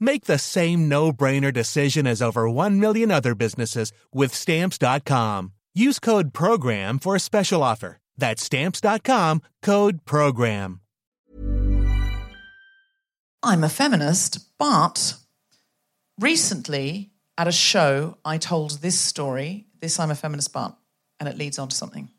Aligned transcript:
Make 0.00 0.24
the 0.24 0.38
same 0.38 0.88
no-brainer 0.88 1.52
decision 1.52 2.06
as 2.06 2.22
over 2.22 2.48
1 2.48 2.80
million 2.80 3.10
other 3.10 3.34
businesses 3.34 3.92
with 4.12 4.34
stamps.com. 4.34 5.52
Use 5.74 6.00
code 6.00 6.32
program 6.32 6.98
for 6.98 7.14
a 7.14 7.20
special 7.20 7.62
offer. 7.62 7.98
That's 8.16 8.42
stamps.com, 8.42 9.42
code 9.62 10.04
program. 10.04 10.80
I'm 13.42 13.64
a 13.64 13.68
feminist, 13.68 14.58
but 14.58 15.14
recently 16.18 17.10
at 17.38 17.48
a 17.48 17.52
show, 17.52 18.18
I 18.22 18.36
told 18.36 18.82
this 18.82 18.98
story, 18.98 19.66
this 19.80 19.98
I'm 19.98 20.10
a 20.10 20.14
feminist, 20.14 20.52
but, 20.52 20.76
and 21.18 21.28
it 21.28 21.38
leads 21.38 21.58
on 21.58 21.68
to 21.68 21.76
something. 21.76 22.10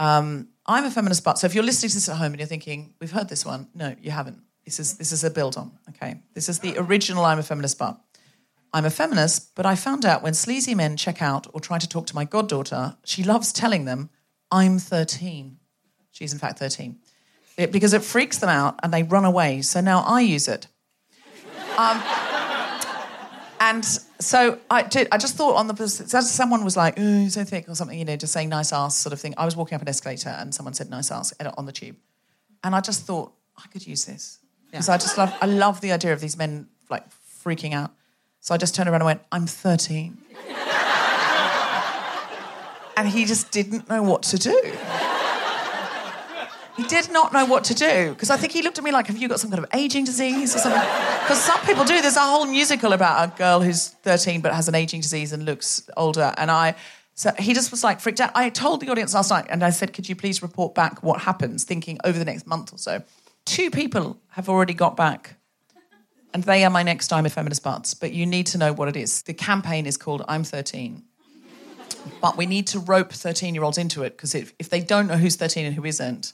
Um, 0.00 0.48
I'm 0.66 0.84
a 0.84 0.90
feminist, 0.90 1.22
but, 1.22 1.38
so 1.38 1.46
if 1.46 1.54
you're 1.54 1.62
listening 1.62 1.90
to 1.90 1.96
this 1.96 2.08
at 2.08 2.16
home 2.16 2.32
and 2.32 2.40
you're 2.40 2.48
thinking, 2.48 2.94
we've 3.00 3.12
heard 3.12 3.28
this 3.28 3.46
one, 3.46 3.68
no, 3.74 3.94
you 4.00 4.10
haven't. 4.10 4.42
This 4.68 4.78
is, 4.78 4.98
this 4.98 5.12
is 5.12 5.24
a 5.24 5.30
build 5.30 5.56
on, 5.56 5.72
okay? 5.88 6.20
This 6.34 6.50
is 6.50 6.58
the 6.58 6.76
original 6.76 7.24
I'm 7.24 7.38
a 7.38 7.42
feminist, 7.42 7.78
but. 7.78 7.98
I'm 8.70 8.84
a 8.84 8.90
feminist, 8.90 9.54
but 9.54 9.64
I 9.64 9.74
found 9.74 10.04
out 10.04 10.22
when 10.22 10.34
sleazy 10.34 10.74
men 10.74 10.98
check 10.98 11.22
out 11.22 11.46
or 11.54 11.60
try 11.60 11.78
to 11.78 11.88
talk 11.88 12.06
to 12.08 12.14
my 12.14 12.26
goddaughter, 12.26 12.98
she 13.02 13.22
loves 13.22 13.50
telling 13.50 13.86
them, 13.86 14.10
I'm 14.52 14.78
13. 14.78 15.56
She's 16.10 16.34
in 16.34 16.38
fact 16.38 16.58
13. 16.58 16.98
It, 17.56 17.72
because 17.72 17.94
it 17.94 18.02
freaks 18.02 18.36
them 18.40 18.50
out 18.50 18.78
and 18.82 18.92
they 18.92 19.04
run 19.04 19.24
away. 19.24 19.62
So 19.62 19.80
now 19.80 20.00
I 20.00 20.20
use 20.20 20.48
it. 20.48 20.66
Um, 21.78 22.02
and 23.60 23.86
so 24.20 24.58
I 24.70 24.82
did. 24.82 25.08
I 25.10 25.16
just 25.16 25.36
thought 25.36 25.56
on 25.56 25.66
the 25.66 25.74
person, 25.74 26.06
someone 26.08 26.62
was 26.62 26.76
like, 26.76 26.94
"Oh, 26.98 27.28
so 27.28 27.42
thick" 27.42 27.70
or 27.70 27.74
something, 27.74 27.98
you 27.98 28.04
know, 28.04 28.16
just 28.16 28.34
saying 28.34 28.50
nice 28.50 28.72
ass 28.72 28.98
sort 28.98 29.14
of 29.14 29.20
thing. 29.20 29.32
I 29.38 29.46
was 29.46 29.56
walking 29.56 29.76
up 29.76 29.82
an 29.82 29.88
escalator 29.88 30.28
and 30.28 30.54
someone 30.54 30.74
said 30.74 30.90
nice 30.90 31.10
ass 31.10 31.32
on 31.56 31.64
the 31.64 31.72
tube, 31.72 31.96
and 32.62 32.74
I 32.74 32.80
just 32.80 33.06
thought 33.06 33.32
I 33.56 33.66
could 33.68 33.86
use 33.86 34.04
this 34.04 34.37
because 34.70 34.88
yeah. 34.88 34.94
I 34.94 34.98
just 34.98 35.18
love. 35.18 35.34
I 35.40 35.46
love 35.46 35.80
the 35.80 35.92
idea 35.92 36.12
of 36.12 36.20
these 36.20 36.36
men 36.36 36.68
like 36.90 37.04
freaking 37.44 37.74
out. 37.74 37.92
So 38.40 38.54
I 38.54 38.58
just 38.58 38.74
turned 38.74 38.88
around 38.88 39.00
and 39.02 39.06
went, 39.06 39.22
"I'm 39.32 39.46
13," 39.46 40.18
and 42.96 43.08
he 43.08 43.24
just 43.24 43.50
didn't 43.50 43.88
know 43.88 44.02
what 44.02 44.22
to 44.24 44.38
do. 44.38 44.72
He 46.76 46.84
did 46.84 47.10
not 47.10 47.32
know 47.32 47.44
what 47.44 47.64
to 47.64 47.74
do 47.74 48.10
because 48.10 48.30
I 48.30 48.36
think 48.36 48.52
he 48.52 48.62
looked 48.62 48.78
at 48.78 48.84
me 48.84 48.92
like, 48.92 49.08
"Have 49.08 49.16
you 49.18 49.28
got 49.28 49.40
some 49.40 49.50
kind 49.50 49.64
of 49.64 49.68
aging 49.74 50.04
disease 50.04 50.54
or 50.54 50.60
something?" 50.60 50.80
Because 51.22 51.42
some 51.42 51.60
people 51.62 51.84
do. 51.84 52.00
There's 52.00 52.16
a 52.16 52.20
whole 52.20 52.46
musical 52.46 52.92
about 52.92 53.28
a 53.28 53.36
girl 53.36 53.60
who's 53.60 53.88
13 54.04 54.40
but 54.40 54.54
has 54.54 54.68
an 54.68 54.76
aging 54.76 55.00
disease 55.00 55.32
and 55.32 55.44
looks 55.44 55.82
older. 55.96 56.32
And 56.38 56.52
I, 56.52 56.76
so 57.14 57.32
he 57.36 57.52
just 57.52 57.72
was 57.72 57.82
like 57.82 57.98
freaked 57.98 58.20
out. 58.20 58.30
I 58.36 58.48
told 58.48 58.80
the 58.80 58.90
audience 58.90 59.12
last 59.12 59.30
night, 59.30 59.46
and 59.50 59.64
I 59.64 59.70
said, 59.70 59.92
"Could 59.92 60.08
you 60.08 60.14
please 60.14 60.40
report 60.40 60.76
back 60.76 61.02
what 61.02 61.22
happens?" 61.22 61.64
Thinking 61.64 61.98
over 62.04 62.16
the 62.16 62.24
next 62.24 62.46
month 62.46 62.72
or 62.72 62.78
so. 62.78 63.02
Two 63.48 63.70
people 63.70 64.20
have 64.30 64.48
already 64.48 64.74
got 64.74 64.96
back, 64.96 65.36
and 66.34 66.44
they 66.44 66.64
are 66.64 66.70
my 66.70 66.82
next 66.82 67.12
I'm 67.12 67.26
a 67.26 67.30
feminist 67.30 67.62
butts. 67.62 67.94
But 67.94 68.12
you 68.12 68.26
need 68.26 68.46
to 68.48 68.58
know 68.58 68.72
what 68.72 68.88
it 68.88 68.96
is. 68.96 69.22
The 69.22 69.34
campaign 69.34 69.86
is 69.86 69.96
called 69.96 70.24
"I'm 70.28 70.44
13." 70.44 71.02
But 72.20 72.36
we 72.36 72.46
need 72.46 72.66
to 72.68 72.78
rope 72.78 73.12
13 73.12 73.54
year 73.54 73.64
olds 73.64 73.78
into 73.78 74.02
it 74.02 74.10
because 74.10 74.34
if, 74.34 74.52
if 74.58 74.70
they 74.70 74.80
don't 74.80 75.06
know 75.06 75.16
who's 75.16 75.36
13 75.36 75.66
and 75.66 75.74
who 75.74 75.84
isn't, 75.84 76.32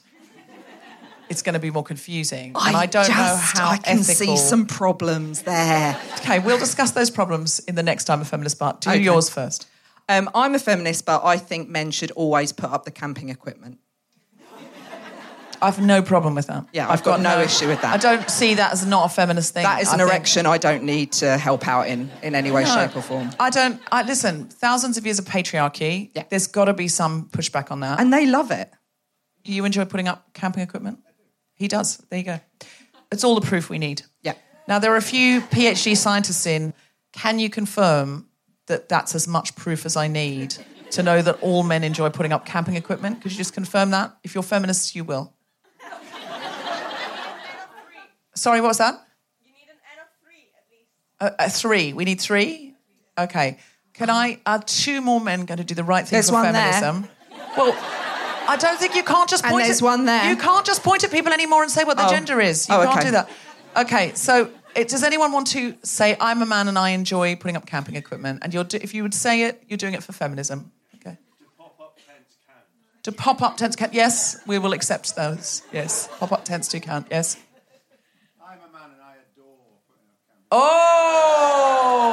it's 1.29 1.41
going 1.41 1.53
to 1.53 1.59
be 1.59 1.71
more 1.71 1.83
confusing. 1.83 2.53
I 2.55 2.67
and 2.69 2.77
I 2.77 2.85
don't 2.85 3.07
just, 3.07 3.09
know 3.09 3.61
how 3.61 3.69
I 3.69 3.77
can 3.77 3.99
ethical... 3.99 4.37
see 4.37 4.37
some 4.37 4.65
problems 4.65 5.41
there. 5.43 5.99
Okay, 6.19 6.39
we'll 6.39 6.59
discuss 6.59 6.91
those 6.91 7.09
problems 7.09 7.59
in 7.59 7.75
the 7.75 7.83
next 7.83 8.05
time 8.05 8.21
a 8.21 8.25
feminist 8.25 8.59
but 8.59 8.81
do 8.81 8.91
okay. 8.91 8.99
yours 8.99 9.29
first. 9.29 9.67
Um, 10.07 10.29
I'm 10.35 10.53
a 10.53 10.59
feminist, 10.59 11.05
but 11.05 11.23
I 11.23 11.37
think 11.37 11.67
men 11.67 11.89
should 11.89 12.11
always 12.11 12.51
put 12.51 12.69
up 12.69 12.85
the 12.85 12.91
camping 12.91 13.29
equipment. 13.29 13.79
I've 15.61 15.81
no 15.81 16.01
problem 16.01 16.35
with 16.35 16.47
that. 16.47 16.65
Yeah, 16.71 16.85
I've, 16.85 16.99
I've 16.99 17.03
got, 17.03 17.21
got, 17.21 17.37
no, 17.37 17.41
issue 17.41 17.67
with 17.67 17.81
that. 17.81 17.93
I 17.93 17.97
don't 17.97 18.29
see 18.29 18.55
that 18.55 18.73
as 18.73 18.85
not 18.85 19.11
a 19.11 19.13
feminist 19.13 19.53
thing. 19.53 19.63
That 19.63 19.81
is 19.81 19.91
an 19.91 20.01
I 20.01 20.03
erection 20.03 20.43
think... 20.43 20.53
I 20.53 20.57
don't 20.57 20.83
need 20.83 21.11
to 21.13 21.37
help 21.37 21.67
out 21.67 21.87
in 21.87 22.09
in 22.23 22.35
any 22.35 22.51
way, 22.51 22.63
no, 22.63 22.73
shape, 22.73 22.95
or 22.95 23.01
form. 23.01 23.29
I 23.39 23.49
don't. 23.49 23.81
I 23.91 24.03
listen. 24.03 24.47
Thousands 24.47 24.97
of 24.97 25.05
years 25.05 25.19
of 25.19 25.25
patriarchy. 25.25 26.11
Yeah. 26.13 26.23
There's 26.29 26.47
got 26.47 26.65
to 26.65 26.73
be 26.73 26.87
some 26.87 27.29
pushback 27.29 27.71
on 27.71 27.79
that. 27.81 27.99
And 27.99 28.11
they 28.11 28.25
love 28.25 28.51
it. 28.51 28.71
You 29.43 29.65
enjoy 29.65 29.85
putting 29.85 30.07
up 30.07 30.33
camping 30.33 30.63
equipment? 30.63 30.99
He 31.53 31.67
does. 31.67 31.97
There 32.09 32.19
you 32.19 32.25
go. 32.25 32.39
It's 33.11 33.23
all 33.23 33.35
the 33.35 33.45
proof 33.45 33.69
we 33.69 33.77
need. 33.77 34.01
Yeah. 34.21 34.33
Now, 34.67 34.79
there 34.79 34.91
are 34.93 34.97
a 34.97 35.01
few 35.01 35.41
PhD 35.41 35.95
scientists 35.95 36.45
in. 36.45 36.73
Can 37.13 37.39
you 37.39 37.49
confirm 37.49 38.27
that 38.67 38.89
that's 38.89 39.15
as 39.15 39.27
much 39.27 39.55
proof 39.55 39.85
as 39.85 39.95
I 39.95 40.07
need 40.07 40.55
to 40.91 41.03
know 41.03 41.21
that 41.21 41.41
all 41.41 41.63
men 41.63 41.83
enjoy 41.83 42.09
putting 42.09 42.33
up 42.33 42.45
camping 42.45 42.75
equipment? 42.75 43.21
Could 43.21 43.31
you 43.31 43.37
just 43.37 43.53
confirm 43.53 43.91
that? 43.91 44.17
If 44.23 44.33
you're 44.33 44.43
feminists, 44.43 44.95
you 44.95 45.03
will. 45.03 45.34
Sorry, 48.35 48.61
what 48.61 48.67
was 48.69 48.77
that? 48.79 48.95
You 49.45 49.51
need 49.53 49.67
an 49.69 49.77
N 49.93 49.99
of 50.01 50.07
three 50.21 51.29
at 51.29 51.29
least. 51.29 51.35
a 51.39 51.49
three. 51.49 51.93
We 51.93 52.05
need 52.05 52.19
three? 52.21 52.73
Okay. 53.17 53.57
Can 53.93 54.09
I? 54.09 54.39
Are 54.45 54.61
two 54.61 55.01
more 55.01 55.21
men 55.21 55.45
going 55.45 55.57
to 55.59 55.63
do 55.63 55.73
the 55.73 55.83
right 55.83 56.05
thing 56.05 56.17
There's 56.17 56.29
for 56.29 56.35
one 56.35 56.53
feminism? 56.53 57.03
There. 57.31 57.39
Well, 57.57 57.73
I 58.47 58.57
don't 58.59 58.77
think 58.77 58.95
you 58.95 59.03
can't 59.03 59.29
just 59.29 59.43
And 59.45 59.51
point. 59.53 59.65
there's 59.65 59.81
at, 59.81 59.85
one 59.85 60.05
there. 60.05 60.29
You 60.29 60.35
can't 60.35 60.65
just 60.65 60.83
point 60.83 61.03
at 61.05 61.11
people 61.11 61.31
anymore 61.31 61.63
and 61.63 61.71
say 61.71 61.83
what 61.85 61.95
their 61.97 62.07
Oh. 62.07 62.09
gender 62.09 62.39
is. 62.41 62.67
You 62.67 62.75
Oh, 62.75 62.83
can't 62.83 62.97
okay. 62.97 63.05
do 63.05 63.11
that. 63.11 63.29
Okay, 63.77 64.13
so 64.15 64.49
it, 64.75 64.89
does 64.89 65.03
anyone 65.03 65.31
want 65.31 65.47
to 65.47 65.75
say 65.83 66.15
I'm 66.19 66.41
a 66.41 66.45
man 66.45 66.67
and 66.67 66.77
I 66.77 66.89
enjoy 66.89 67.37
putting 67.37 67.55
up 67.55 67.65
camping 67.65 67.95
equipment? 67.95 68.39
And 68.43 68.53
you're 68.53 68.63
do, 68.65 68.77
if 68.81 68.93
you 68.93 69.03
would 69.03 69.13
say 69.13 69.43
it, 69.43 69.63
you're 69.67 69.77
doing 69.77 69.93
it 69.93 70.03
for 70.03 70.11
feminism. 70.11 70.71
Okay. 70.95 71.17
To 71.39 71.45
pop 71.57 71.79
up 71.81 71.97
tents 72.05 72.35
count. 72.45 73.03
To 73.03 73.11
pop 73.13 73.41
up 73.41 73.57
tents 73.57 73.75
count. 73.77 73.93
Yes, 73.93 74.37
we 74.45 74.59
will 74.59 74.73
accept 74.73 75.15
those. 75.15 75.61
Yes, 75.71 76.09
pop 76.19 76.31
up 76.33 76.43
tents 76.45 76.67
do 76.67 76.79
count. 76.81 77.07
Yes. 77.09 77.37
I'm 78.45 78.59
a 78.59 78.71
man 78.71 78.91
and 78.93 79.01
I 79.01 79.15
adore 79.33 79.55
putting 79.87 80.07
up 80.11 80.19
camping. 80.27 80.34
Oh. 80.51 82.05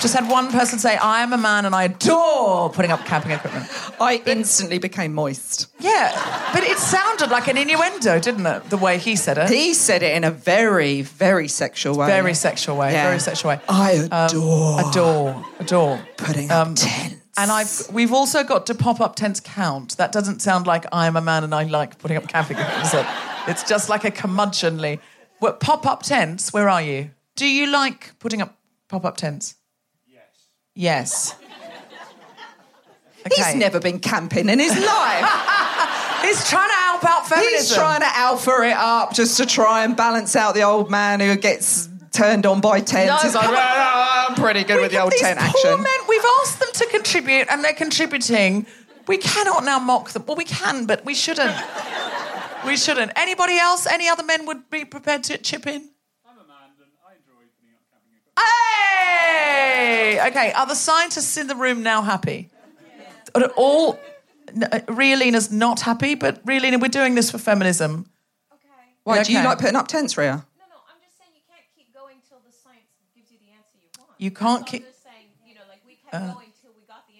Just 0.00 0.14
had 0.14 0.28
one 0.30 0.50
person 0.50 0.78
say, 0.78 0.96
I 0.96 1.22
am 1.22 1.34
a 1.34 1.36
man 1.36 1.66
and 1.66 1.74
I 1.74 1.84
adore 1.84 2.70
putting 2.70 2.90
up 2.90 3.04
camping 3.04 3.32
equipment. 3.32 3.66
I 4.00 4.22
instantly 4.24 4.78
became 4.78 5.12
moist. 5.12 5.66
Yeah, 5.78 6.10
but 6.54 6.62
it 6.62 6.78
sounded 6.78 7.30
like 7.30 7.48
an 7.48 7.58
innuendo, 7.58 8.18
didn't 8.18 8.46
it? 8.46 8.70
The 8.70 8.78
way 8.78 8.96
he 8.96 9.14
said 9.14 9.36
it. 9.36 9.50
He 9.50 9.74
said 9.74 10.02
it 10.02 10.16
in 10.16 10.24
a 10.24 10.30
very, 10.30 11.02
very 11.02 11.48
sexual 11.48 11.98
way. 11.98 12.06
very 12.06 12.32
sexual 12.32 12.78
way. 12.78 12.92
Yeah. 12.92 13.08
Very 13.08 13.20
sexual 13.20 13.50
way. 13.50 13.60
I 13.68 13.98
um, 13.98 14.26
adore 14.30 14.80
Adore. 14.80 15.44
Adore. 15.58 16.00
putting 16.16 16.50
up 16.50 16.68
um, 16.68 16.74
tents. 16.76 17.16
And 17.36 17.50
I've 17.50 17.88
we've 17.92 18.12
also 18.12 18.42
got 18.42 18.66
to 18.66 18.74
pop 18.74 19.00
up 19.02 19.16
tents 19.16 19.40
count. 19.40 19.98
That 19.98 20.12
doesn't 20.12 20.40
sound 20.40 20.66
like 20.66 20.86
I'm 20.92 21.16
a 21.16 21.20
man 21.20 21.44
and 21.44 21.54
I 21.54 21.64
like 21.64 21.98
putting 21.98 22.16
up 22.16 22.26
camping 22.26 22.56
equipment. 22.56 22.94
it? 22.94 23.06
It's 23.48 23.64
just 23.64 23.90
like 23.90 24.04
a 24.04 24.10
curmudgeonly. 24.10 24.98
Well, 25.40 25.54
pop 25.54 25.86
up 25.86 26.02
tents. 26.02 26.52
Where 26.52 26.68
are 26.68 26.82
you? 26.82 27.10
Do 27.36 27.46
you 27.46 27.66
like 27.70 28.18
putting 28.18 28.42
up 28.42 28.56
pop 28.88 29.04
up 29.04 29.16
tents? 29.16 29.54
Yes. 30.06 30.24
Yes. 30.74 31.34
He's 33.36 33.54
never 33.54 33.80
been 33.80 33.98
camping 34.00 34.48
in 34.48 34.58
his 34.58 34.72
life. 34.72 35.24
He's 36.22 36.48
trying 36.48 36.68
to 36.68 36.74
help 36.74 37.04
out 37.04 37.26
feminism. 37.26 37.58
He's 37.58 37.74
trying 37.74 38.00
to 38.00 38.06
alpha 38.16 38.62
it 38.62 38.76
up 38.76 39.14
just 39.14 39.36
to 39.38 39.46
try 39.46 39.84
and 39.84 39.96
balance 39.96 40.36
out 40.36 40.54
the 40.54 40.62
old 40.62 40.90
man 40.90 41.20
who 41.20 41.36
gets 41.36 41.88
turned 42.12 42.44
on 42.46 42.60
by 42.60 42.80
tents. 42.80 43.10
No, 43.10 43.16
He's 43.18 43.34
like. 43.34 43.46
"Ah, 43.48 44.26
I'm 44.28 44.34
pretty 44.36 44.64
good 44.64 44.80
with 44.80 44.90
the 44.92 45.00
old 45.02 45.12
tent 45.12 45.38
poor 45.38 45.48
action. 45.48 45.82
men, 45.82 46.08
we've 46.08 46.24
asked 46.42 46.60
them 46.60 46.68
to 46.72 46.86
contribute 46.86 47.46
and 47.50 47.62
they're 47.64 47.72
contributing. 47.72 48.66
We 49.06 49.16
cannot 49.18 49.64
now 49.64 49.78
mock 49.78 50.10
them. 50.10 50.24
Well, 50.26 50.36
we 50.36 50.44
can, 50.44 50.86
but 50.86 51.04
we 51.04 51.14
shouldn't. 51.14 51.54
We 52.66 52.76
shouldn't. 52.76 53.12
Anybody 53.16 53.58
else? 53.58 53.86
Any 53.86 54.08
other 54.08 54.22
men 54.22 54.46
would 54.46 54.68
be 54.70 54.84
prepared 54.84 55.24
to 55.24 55.38
chip 55.38 55.66
in? 55.66 55.90
I'm 56.26 56.36
a 56.36 56.46
man 56.46 56.70
and 56.78 56.90
I 57.06 57.12
enjoy 57.16 57.48
putting 57.56 57.74
up 57.74 57.82
camping 57.90 58.12
equipment. 58.16 58.38
Hey! 58.38 60.20
Okay, 60.28 60.52
are 60.52 60.66
the 60.66 60.74
scientists 60.74 61.36
in 61.36 61.46
the 61.46 61.56
room 61.56 61.82
now 61.82 62.02
happy? 62.02 62.50
Are 63.34 63.44
all. 63.56 63.98
n- 64.54 64.64
uh, 64.70 64.80
Ria 64.88 65.16
Lina's 65.16 65.50
not 65.50 65.80
happy, 65.80 66.14
but 66.16 66.40
Ria 66.44 66.60
Lina, 66.60 66.78
we're 66.78 66.88
doing 66.88 67.14
this 67.14 67.30
for 67.30 67.38
feminism. 67.38 68.06
Okay. 68.52 68.68
Why, 69.04 69.22
do 69.22 69.32
you 69.32 69.42
like 69.42 69.58
putting 69.58 69.76
up 69.76 69.88
tents, 69.88 70.18
Ria? 70.18 70.32
No, 70.58 70.64
no, 70.68 70.76
I'm 70.90 70.98
just 71.02 71.16
saying 71.18 71.30
you 71.34 71.42
can't 71.48 71.64
keep 71.76 71.94
going 71.94 72.16
till 72.28 72.38
the 72.44 72.52
science 72.52 72.90
gives 73.14 73.30
you 73.30 73.38
the 73.38 73.54
answer 73.54 73.78
you 73.80 73.88
want. 73.98 74.10
You 74.18 74.30
can't 74.30 74.66
So 74.66 74.70
keep- 74.72 74.82
I'm 74.84 74.90
just 74.90 75.02
saying, 75.04 75.26
you 75.46 75.54
know, 75.54 75.62
like 75.70 75.80
we 75.86 75.94
kept 76.02 76.12
going 76.34 76.50
till 76.60 76.74
we 76.76 76.82
got 76.90 77.06
the 77.08 77.14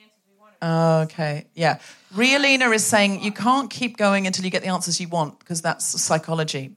wanted. 0.62 1.03
Okay, 1.12 1.47
yeah. 1.55 1.79
Ria 2.15 2.39
Lina 2.39 2.71
is 2.71 2.85
saying 2.85 3.23
you 3.23 3.33
can't 3.33 3.71
keep 3.71 3.97
going 3.97 4.27
until 4.27 4.45
you 4.45 4.51
get 4.51 4.62
the 4.62 4.69
answers 4.69 5.01
you 5.01 5.09
want 5.09 5.39
because 5.39 5.62
that's 5.62 5.85
psychology. 6.01 6.73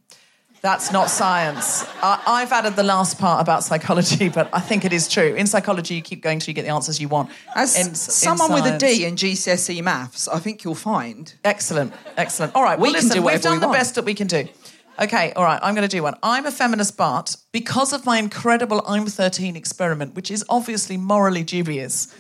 That's 0.61 0.93
not 0.93 1.09
science. 1.09 1.83
I, 2.01 2.23
I've 2.25 2.53
added 2.53 2.77
the 2.77 2.83
last 2.83 3.19
part 3.19 3.41
about 3.41 3.65
psychology, 3.65 4.29
but 4.29 4.49
I 4.53 4.61
think 4.61 4.85
it 4.85 4.93
is 4.93 5.09
true. 5.09 5.33
In 5.35 5.45
psychology, 5.45 5.95
you 5.95 6.01
keep 6.01 6.21
going 6.23 6.39
till 6.39 6.51
you 6.51 6.53
get 6.53 6.61
the 6.61 6.71
answers 6.71 7.01
you 7.01 7.09
want. 7.09 7.31
As 7.53 7.75
In- 7.77 7.87
in 7.89 7.95
someone 7.95 8.53
with 8.53 8.65
a 8.65 8.77
D 8.77 9.03
in 9.03 9.15
GCSE 9.17 9.81
maths, 9.83 10.29
I 10.29 10.39
think 10.39 10.63
you'll 10.63 10.75
find. 10.75 11.33
Excellent, 11.43 11.93
excellent. 12.15 12.55
All 12.55 12.63
right, 12.63 12.79
We 12.79 12.83
well, 12.83 12.93
can 12.93 13.03
listen, 13.03 13.21
do 13.21 13.27
we've 13.27 13.41
done 13.41 13.53
we 13.55 13.59
the 13.59 13.67
want. 13.67 13.77
best 13.79 13.95
that 13.95 14.05
we 14.05 14.13
can 14.13 14.27
do. 14.27 14.47
Okay, 15.01 15.33
all 15.35 15.43
right, 15.43 15.59
I'm 15.61 15.73
going 15.75 15.85
to 15.89 15.93
do 15.97 16.01
one. 16.03 16.13
I'm 16.23 16.45
a 16.45 16.51
feminist, 16.51 16.95
but 16.95 17.35
because 17.51 17.91
of 17.91 18.05
my 18.05 18.17
incredible 18.19 18.83
I'm 18.87 19.07
13 19.07 19.55
experiment, 19.57 20.15
which 20.15 20.29
is 20.31 20.45
obviously 20.47 20.95
morally 20.97 21.43
dubious, 21.43 22.13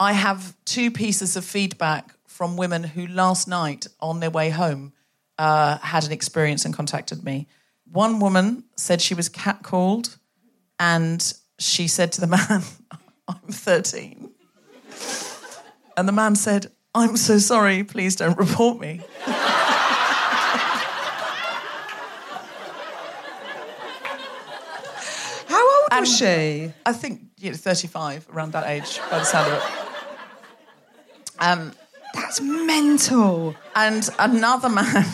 I 0.00 0.12
have 0.12 0.54
two 0.64 0.90
pieces 0.90 1.36
of 1.36 1.44
feedback 1.44 2.14
from 2.26 2.56
women 2.56 2.84
who 2.84 3.06
last 3.06 3.48
night 3.48 3.86
on 4.00 4.20
their 4.20 4.30
way 4.30 4.50
home 4.50 4.92
uh, 5.38 5.78
had 5.78 6.04
an 6.04 6.12
experience 6.12 6.64
and 6.64 6.72
contacted 6.74 7.24
me. 7.24 7.48
One 7.90 8.20
woman 8.20 8.64
said 8.76 9.00
she 9.00 9.14
was 9.14 9.28
catcalled 9.28 10.16
and 10.78 11.32
she 11.58 11.88
said 11.88 12.12
to 12.12 12.20
the 12.20 12.26
man, 12.38 12.62
I'm 13.26 13.50
13. 13.52 14.30
And 15.96 16.06
the 16.08 16.12
man 16.12 16.36
said, 16.36 16.70
I'm 16.94 17.16
so 17.16 17.38
sorry, 17.38 17.82
please 17.82 18.14
don't 18.16 18.38
report 18.38 18.78
me. 18.80 19.00
How 25.46 25.62
old 25.82 25.88
And- 25.92 26.00
was 26.00 26.16
she? 26.16 26.72
I 26.84 26.92
think 26.92 27.22
you 27.38 27.50
know, 27.50 27.56
35, 27.56 28.28
around 28.32 28.52
that 28.52 28.66
age, 28.68 29.00
by 29.10 29.18
the 29.18 29.24
sound 29.24 29.52
of 29.52 29.58
it. 29.62 29.87
Um, 31.40 31.72
That's 32.14 32.40
mental. 32.40 33.54
and 33.74 34.08
another 34.18 34.68
man, 34.68 35.04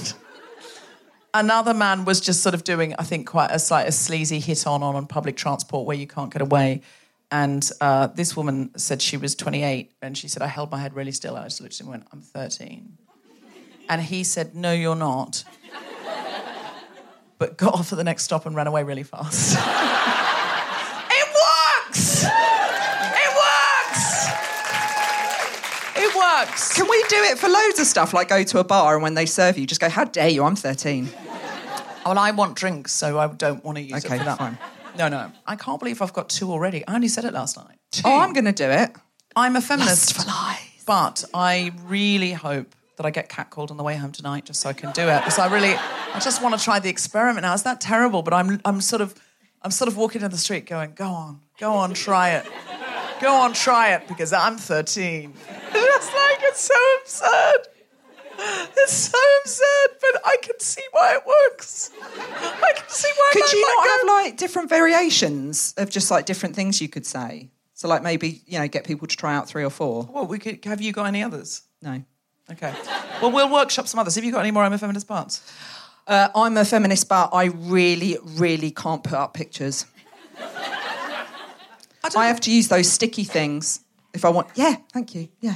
another 1.35 1.75
man 1.75 2.05
was 2.05 2.21
just 2.21 2.43
sort 2.43 2.55
of 2.55 2.65
doing, 2.65 2.95
I 2.99 3.03
think, 3.05 3.27
quite 3.27 3.51
a 3.51 3.59
slight 3.59 3.87
a 3.89 3.93
sleazy 3.93 4.41
hit 4.41 4.67
on 4.67 4.83
on 4.83 5.07
public 5.07 5.37
transport 5.37 5.87
where 5.87 5.97
you 5.97 6.07
can't 6.07 6.33
get 6.33 6.43
away. 6.43 6.83
And 7.31 7.69
uh, 7.81 8.07
this 8.09 8.37
woman 8.37 8.71
said 8.77 9.03
she 9.03 9.17
was 9.17 9.35
28, 9.35 9.93
and 10.03 10.17
she 10.17 10.29
said, 10.29 10.43
I 10.43 10.47
held 10.47 10.71
my 10.71 10.79
head 10.79 10.95
really 10.95 11.11
still. 11.13 11.37
I 11.37 11.45
just 11.45 11.61
looked 11.61 11.75
at 11.75 11.81
him 11.81 11.87
and 11.93 12.03
went, 12.03 12.09
I'm 12.13 12.21
13. 12.21 12.97
And 13.89 14.03
he 14.03 14.25
said, 14.25 14.55
No, 14.55 14.73
you're 14.73 14.97
not. 14.97 15.45
But 17.37 17.59
got 17.59 17.75
off 17.75 17.93
at 17.93 17.97
the 17.97 18.05
next 18.05 18.23
stop 18.23 18.47
and 18.47 18.55
ran 18.55 18.69
away 18.69 18.85
really 18.85 19.03
fast. 19.03 19.59
Works! 26.47 26.75
Can 26.77 26.89
we 26.89 27.03
do 27.09 27.17
it 27.25 27.39
for 27.39 27.49
loads 27.49 27.79
of 27.79 27.87
stuff? 27.87 28.13
Like 28.15 28.29
go 28.29 28.43
to 28.43 28.59
a 28.59 28.65
bar 28.65 28.95
and 28.95 29.03
when 29.03 29.15
they 29.15 29.27
serve 29.27 29.59
you, 29.59 29.67
just 29.67 29.81
go, 29.81 29.89
"How 29.89 30.05
dare 30.05 30.29
you? 30.29 30.45
I'm 30.45 30.57
13." 30.57 31.09
Well, 32.07 32.19
I 32.19 32.33
want 32.33 32.55
drinks, 32.57 32.93
so 32.93 33.19
I 33.19 33.27
don't 33.29 33.65
want 33.65 33.79
to 33.79 33.83
use 33.83 34.05
Okay, 34.05 34.17
it 34.17 34.19
for 34.19 34.25
that. 34.25 34.39
fine. 34.39 34.59
No, 34.99 35.09
no. 35.09 35.33
I 35.47 35.57
can't 35.57 35.79
believe 35.81 36.03
I've 36.03 36.13
got 36.13 36.29
two 36.29 36.51
already. 36.51 36.87
I 36.87 36.95
only 36.95 37.09
said 37.09 37.25
it 37.25 37.33
last 37.33 37.57
night. 37.57 37.79
Two. 37.93 38.03
Oh, 38.05 38.21
I'm 38.21 38.33
going 38.35 38.45
to 38.45 38.53
do 38.53 38.69
it. 38.71 38.93
I'm 39.35 39.57
a 39.57 39.63
feminist. 39.63 40.15
Lust 40.17 40.23
for 40.23 40.29
life. 40.31 40.83
But 40.87 41.25
I 41.33 41.73
really 41.87 42.33
hope 42.33 42.75
that 42.97 43.07
I 43.07 43.11
get 43.11 43.31
catcalled 43.31 43.71
on 43.71 43.79
the 43.79 43.83
way 43.83 43.97
home 43.97 44.13
tonight 44.13 44.45
just 44.45 44.61
so 44.61 44.69
I 44.69 44.75
can 44.75 44.93
do 44.93 45.03
it. 45.09 45.19
Because 45.21 45.39
I 45.39 45.51
really, 45.53 45.75
I 45.75 46.21
just 46.21 46.43
want 46.43 46.57
to 46.59 46.63
try 46.63 46.79
the 46.79 46.91
experiment 46.91 47.41
now. 47.43 47.55
Is 47.55 47.63
that 47.63 47.81
terrible? 47.81 48.23
But 48.23 48.35
I'm, 48.35 48.61
I'm 48.67 48.83
sort 48.83 49.01
of, 49.01 49.15
I'm 49.63 49.71
sort 49.71 49.89
of 49.89 49.97
walking 49.97 50.21
down 50.21 50.31
the 50.31 50.37
street 50.39 50.67
going, 50.67 50.93
go 50.95 51.07
on, 51.09 51.41
go 51.59 51.73
on, 51.73 51.95
try 51.95 52.33
it. 52.33 52.47
Go 53.21 53.33
on, 53.33 53.55
try 53.55 53.95
it 53.95 54.07
because 54.07 54.33
I'm 54.35 54.59
13. 54.59 55.33
It's 55.97 56.07
just 56.07 56.15
like, 56.15 56.39
it's 56.43 56.61
so 56.61 56.75
absurd. 57.01 57.69
It's 58.77 58.93
so 58.93 59.19
absurd, 59.43 59.99
but 60.01 60.21
I 60.25 60.37
can 60.43 60.59
see 60.59 60.83
why 60.91 61.15
it 61.15 61.23
works. 61.27 61.91
I 62.03 62.73
can 62.75 62.89
see 62.89 63.11
why 63.17 63.31
Could 63.33 63.53
you 63.53 63.61
not 63.63 63.85
go- 63.85 63.91
have 63.91 64.25
like 64.25 64.37
different 64.37 64.69
variations 64.69 65.73
of 65.77 65.89
just 65.89 66.11
like 66.11 66.27
different 66.27 66.57
things 66.57 66.81
you 66.81 66.89
could 66.89 67.07
say? 67.07 67.51
So 67.75 67.87
like 67.89 68.03
maybe 68.03 68.43
you 68.47 68.59
know 68.59 68.67
get 68.67 68.85
people 68.85 69.07
to 69.07 69.17
try 69.17 69.35
out 69.37 69.47
three 69.49 69.65
or 69.65 69.71
four. 69.71 70.09
Well, 70.13 70.27
we 70.27 70.39
could. 70.41 70.65
Have 70.65 70.81
you 70.81 70.93
got 70.93 71.05
any 71.07 71.23
others? 71.23 71.63
No. 71.81 72.03
Okay. 72.51 72.75
Well, 73.23 73.31
we'll 73.31 73.51
workshop 73.53 73.87
some 73.87 74.01
others. 74.01 74.17
Have 74.17 74.25
you 74.25 74.33
got 74.33 74.41
any 74.41 74.51
more 74.51 74.65
I'm 74.65 74.73
a 74.73 74.79
feminist 74.79 75.07
parts? 75.07 75.41
Uh, 76.07 76.29
I'm 76.35 76.57
a 76.57 76.65
feminist, 76.65 77.09
but 77.09 77.31
I 77.33 77.45
really, 77.47 78.19
really 78.23 78.71
can't 78.71 79.03
put 79.03 79.15
up 79.15 79.33
pictures. 79.35 79.87
I, 80.39 82.11
I 82.17 82.27
have 82.27 82.41
to 82.41 82.51
use 82.53 82.69
those 82.69 82.91
sticky 82.91 83.25
things 83.25 83.81
if 84.13 84.25
I 84.25 84.29
want. 84.29 84.49
Yeah, 84.57 84.77
thank 84.93 85.15
you. 85.15 85.29
Yeah, 85.41 85.55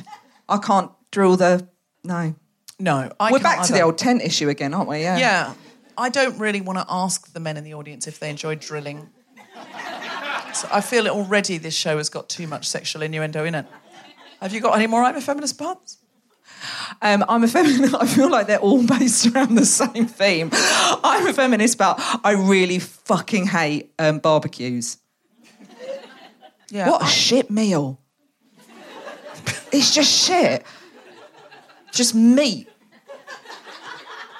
I 0.48 0.58
can't 0.58 0.90
drill 1.10 1.36
the. 1.36 1.68
No, 2.04 2.34
No, 2.78 3.12
I 3.20 3.32
we're 3.32 3.40
back 3.40 3.66
to 3.66 3.72
the 3.72 3.82
old 3.82 3.98
tent 3.98 4.22
issue 4.22 4.48
again, 4.48 4.72
aren't 4.72 4.88
we? 4.88 5.00
Yeah. 5.00 5.18
Yeah, 5.18 5.54
I 5.96 6.08
don't 6.08 6.38
really 6.38 6.60
want 6.60 6.78
to 6.78 6.86
ask 6.88 7.32
the 7.32 7.40
men 7.40 7.56
in 7.56 7.64
the 7.64 7.74
audience 7.74 8.06
if 8.06 8.18
they 8.18 8.30
enjoy 8.30 8.54
drilling. 8.54 9.10
So 10.54 10.68
I 10.72 10.80
feel 10.80 11.06
already 11.08 11.58
this 11.58 11.74
show 11.74 11.98
has 11.98 12.08
got 12.08 12.28
too 12.28 12.46
much 12.46 12.66
sexual 12.66 13.02
innuendo 13.02 13.44
in 13.44 13.54
it. 13.54 13.66
Have 14.40 14.52
you 14.52 14.60
got 14.60 14.76
any 14.76 14.86
more 14.86 15.02
I'm 15.02 15.16
a 15.16 15.20
feminist 15.20 15.58
parts? 15.58 15.98
Um, 17.02 17.24
I'm 17.28 17.44
a 17.44 17.48
feminist. 17.48 17.94
I 18.00 18.06
feel 18.06 18.30
like 18.30 18.46
they're 18.46 18.58
all 18.58 18.84
based 18.84 19.26
around 19.26 19.54
the 19.54 19.66
same 19.66 20.06
theme. 20.06 20.50
I'm 20.52 21.26
a 21.26 21.32
feminist, 21.32 21.78
but 21.78 21.96
I 22.24 22.32
really 22.32 22.78
fucking 22.78 23.48
hate 23.48 23.92
um, 23.98 24.18
barbecues. 24.18 24.98
Yeah. 26.70 26.90
What 26.90 27.02
a 27.02 27.06
shit 27.06 27.50
meal. 27.50 28.00
It's 29.72 29.94
just 29.94 30.10
shit. 30.26 30.64
Just 31.92 32.14
meat 32.14 32.68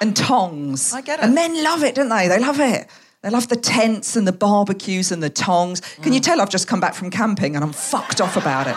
and 0.01 0.15
tongs. 0.15 0.93
I 0.93 1.01
get 1.01 1.19
it. 1.19 1.25
And 1.25 1.35
men 1.35 1.61
love 1.63 1.83
it, 1.83 1.95
don't 1.95 2.09
they? 2.09 2.27
They 2.27 2.39
love 2.39 2.59
it. 2.59 2.87
They 3.21 3.29
love 3.29 3.49
the 3.49 3.57
tents 3.57 4.15
and 4.15 4.25
the 4.27 4.31
barbecues 4.31 5.11
and 5.11 5.21
the 5.21 5.29
tongs. 5.29 5.81
Can 6.01 6.11
Mm. 6.11 6.15
you 6.15 6.19
tell 6.21 6.39
I've 6.39 6.49
just 6.49 6.67
come 6.67 6.79
back 6.79 6.93
from 6.93 7.09
camping 7.09 7.55
and 7.55 7.63
I'm 7.65 7.73
fucked 7.73 8.21
off 8.21 8.37
about 8.37 8.67
it? 8.67 8.75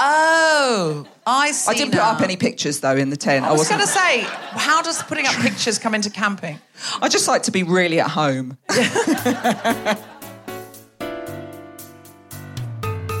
Oh, 0.00 1.06
I 1.26 1.50
see. 1.50 1.70
I 1.70 1.74
didn't 1.74 1.90
put 1.92 2.00
up 2.00 2.20
any 2.20 2.36
pictures 2.36 2.78
though 2.80 2.94
in 2.96 3.10
the 3.10 3.16
tent. 3.16 3.44
I 3.44 3.50
was 3.50 3.58
wasn't- 3.60 3.78
going 3.80 3.88
to 3.88 3.92
say, 3.92 4.20
how 4.52 4.80
does 4.80 5.02
putting 5.02 5.26
up 5.26 5.34
pictures 5.40 5.78
come 5.78 5.94
into 5.94 6.08
camping? 6.10 6.60
I 7.02 7.08
just 7.08 7.26
like 7.26 7.42
to 7.44 7.50
be 7.50 7.64
really 7.64 7.98
at 7.98 8.10
home. 8.10 8.58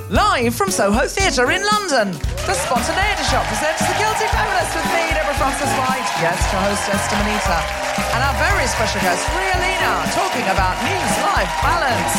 Live 0.08 0.54
from 0.54 0.70
Soho 0.70 1.04
Theatre 1.04 1.52
in 1.52 1.60
London, 1.60 2.16
the 2.48 2.56
Spontaneity 2.56 3.24
Shop 3.28 3.44
presents 3.44 3.84
The 3.84 3.92
Guilty 4.00 4.24
Feminist 4.32 4.72
with 4.72 4.88
me, 4.88 5.04
Deborah 5.12 5.36
Frances-White, 5.36 6.08
guest 6.24 6.48
host 6.48 6.88
Esther 6.88 7.20
Manito, 7.20 7.52
and 8.16 8.24
our 8.24 8.32
very 8.40 8.64
special 8.72 9.04
guest, 9.04 9.20
Ria 9.36 9.52
Lina, 9.60 10.08
talking 10.16 10.48
about 10.48 10.80
news-life 10.80 11.52
balance. 11.60 12.14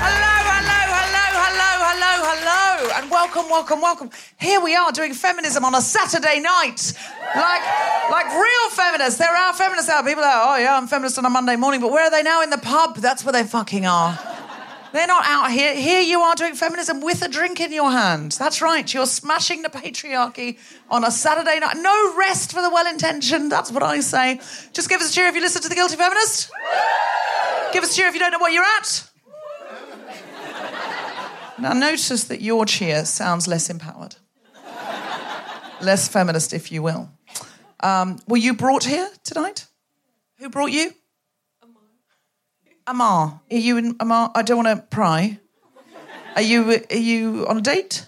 Hello, 0.00 0.34
hello, 0.48 0.80
hello, 0.88 1.28
hello, 1.44 1.72
hello, 1.92 2.12
hello, 2.32 2.96
and 2.96 3.10
welcome, 3.10 3.50
welcome, 3.50 3.82
welcome. 3.82 4.08
Here 4.40 4.62
we 4.62 4.74
are 4.76 4.92
doing 4.92 5.12
feminism 5.12 5.62
on 5.66 5.74
a 5.74 5.82
Saturday 5.82 6.40
night. 6.40 6.96
Like, 7.36 7.60
like 8.08 8.32
real 8.32 8.70
feminists. 8.72 9.18
There 9.18 9.28
are 9.28 9.52
feminists 9.52 9.90
out. 9.90 10.06
People 10.06 10.24
are, 10.24 10.54
oh 10.54 10.56
yeah, 10.56 10.74
I'm 10.74 10.86
feminist 10.86 11.18
on 11.18 11.26
a 11.26 11.30
Monday 11.30 11.56
morning, 11.56 11.82
but 11.82 11.92
where 11.92 12.04
are 12.04 12.10
they 12.10 12.22
now? 12.22 12.40
In 12.40 12.48
the 12.48 12.56
pub. 12.56 12.96
That's 12.96 13.26
where 13.26 13.32
they 13.34 13.44
fucking 13.44 13.84
are. 13.84 14.35
They're 14.92 15.06
not 15.06 15.24
out 15.26 15.50
here. 15.50 15.74
Here 15.74 16.00
you 16.00 16.20
are 16.20 16.34
doing 16.34 16.54
feminism 16.54 17.00
with 17.00 17.22
a 17.22 17.28
drink 17.28 17.60
in 17.60 17.72
your 17.72 17.90
hand. 17.90 18.32
That's 18.32 18.62
right. 18.62 18.92
You're 18.92 19.06
smashing 19.06 19.62
the 19.62 19.68
patriarchy 19.68 20.58
on 20.88 21.04
a 21.04 21.10
Saturday 21.10 21.58
night. 21.58 21.76
No 21.78 22.14
rest 22.16 22.52
for 22.52 22.62
the 22.62 22.70
well 22.70 22.86
intentioned. 22.86 23.50
That's 23.52 23.70
what 23.70 23.82
I 23.82 24.00
say. 24.00 24.40
Just 24.72 24.88
give 24.88 25.00
us 25.00 25.10
a 25.10 25.14
cheer 25.14 25.26
if 25.26 25.34
you 25.34 25.40
listen 25.40 25.62
to 25.62 25.68
The 25.68 25.74
Guilty 25.74 25.96
Feminist. 25.96 26.50
Give 27.72 27.82
us 27.82 27.92
a 27.92 27.96
cheer 27.96 28.08
if 28.08 28.14
you 28.14 28.20
don't 28.20 28.32
know 28.32 28.38
what 28.38 28.52
you're 28.52 28.64
at. 28.78 29.10
Now, 31.58 31.72
notice 31.72 32.24
that 32.24 32.42
your 32.42 32.66
cheer 32.66 33.04
sounds 33.06 33.48
less 33.48 33.70
empowered, 33.70 34.16
less 35.80 36.06
feminist, 36.06 36.52
if 36.52 36.70
you 36.70 36.82
will. 36.82 37.08
Um, 37.80 38.18
were 38.28 38.36
you 38.36 38.54
brought 38.54 38.84
here 38.84 39.08
tonight? 39.24 39.66
Who 40.38 40.50
brought 40.50 40.70
you? 40.70 40.92
Amar. 42.86 43.40
Are 43.50 43.56
you 43.56 43.76
in 43.78 43.96
Amar? 43.98 44.30
I 44.34 44.42
don't 44.42 44.64
want 44.64 44.78
to 44.78 44.82
pry. 44.88 45.40
Are 46.36 46.42
you 46.42 46.82
are 46.90 46.96
you 46.96 47.46
on 47.48 47.58
a 47.58 47.60
date? 47.60 48.06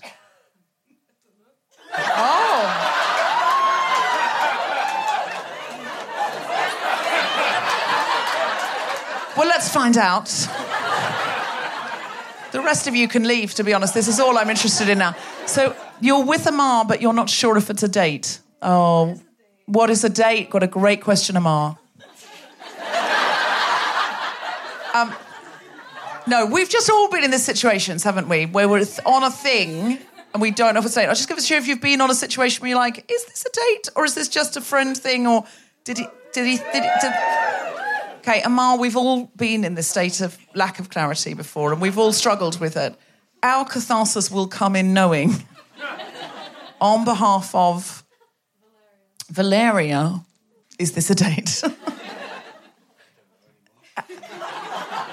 Oh. 1.95 2.95
Well, 9.37 9.49
let's 9.49 9.69
find 9.73 9.97
out. 9.97 10.27
The 12.51 12.61
rest 12.61 12.87
of 12.87 12.95
you 12.95 13.09
can 13.09 13.27
leave, 13.27 13.55
to 13.55 13.65
be 13.65 13.75
honest. 13.75 13.95
This 13.95 14.09
is 14.09 14.21
all 14.21 14.39
I'm 14.39 14.51
interested 14.51 14.89
in 14.89 14.99
now. 14.99 15.15
So 15.47 15.77
you're 16.01 16.25
with 16.25 16.47
Amar, 16.47 16.85
but 16.85 17.03
you're 17.03 17.13
not 17.13 17.29
sure 17.29 17.57
if 17.57 17.71
it's 17.71 17.83
a 17.83 17.89
date. 17.89 18.41
Oh, 18.63 19.21
what 19.67 19.91
is 19.91 20.03
a 20.05 20.09
date? 20.09 20.51
Got 20.51 20.63
a 20.63 20.67
great 20.67 21.03
question, 21.03 21.37
Amar. 21.37 21.79
Um, 24.99 25.15
no, 26.27 26.45
we've 26.47 26.69
just 26.69 26.91
all 26.91 27.09
been 27.09 27.23
in 27.23 27.31
this 27.31 27.45
situations, 27.45 28.03
haven't 28.03 28.29
we? 28.29 28.47
Where 28.47 28.69
we're 28.69 28.85
on 29.07 29.23
a 29.23 29.31
thing 29.31 29.99
and 30.35 30.43
we 30.43 30.51
don't 30.51 30.75
know 30.75 30.81
if 30.81 30.87
it's 30.87 30.97
a 30.97 31.01
date. 31.01 31.07
I'll 31.07 31.15
just 31.15 31.29
give 31.29 31.39
us 31.39 31.47
cheer 31.47 31.59
if 31.59 31.69
you've 31.69 31.81
been 31.81 32.01
on 32.01 32.11
a 32.11 32.15
situation 32.15 32.63
where 32.63 32.71
you're 32.71 32.79
like, 32.79 33.09
is 33.11 33.25
this 33.27 33.47
a 33.47 33.51
date 33.53 33.89
or 33.95 34.05
is 34.05 34.15
this 34.17 34.29
just 34.29 34.57
a 34.57 34.61
friend 34.61 34.97
thing 34.97 35.29
or 35.29 35.45
did 35.85 35.99
he, 35.99 36.07
did 36.33 36.47
he, 36.47 36.57
did 36.57 36.83
he, 36.83 36.91
did... 37.01 37.13
Okay, 38.19 38.43
Amal, 38.43 38.79
we've 38.79 38.97
all 38.97 39.31
been 39.37 39.65
in 39.65 39.77
this 39.77 39.87
state 39.87 40.21
of 40.21 40.37
lack 40.55 40.81
of 40.81 40.91
clarity 40.91 41.33
before 41.33 41.73
and 41.73 41.81
we've 41.81 41.97
all 41.97 42.13
struggled 42.13 42.59
with 42.59 42.77
it. 42.77 42.97
Our 43.43 43.65
catharsis 43.65 44.33
will 44.33 44.49
come 44.49 44.75
in 44.75 44.93
knowing, 44.93 45.47
on 46.81 47.05
behalf 47.05 47.55
of 47.55 48.05
Valeria, 49.31 50.25
is 50.79 50.93
this 50.93 51.09
a 51.09 51.15
date? 51.15 51.63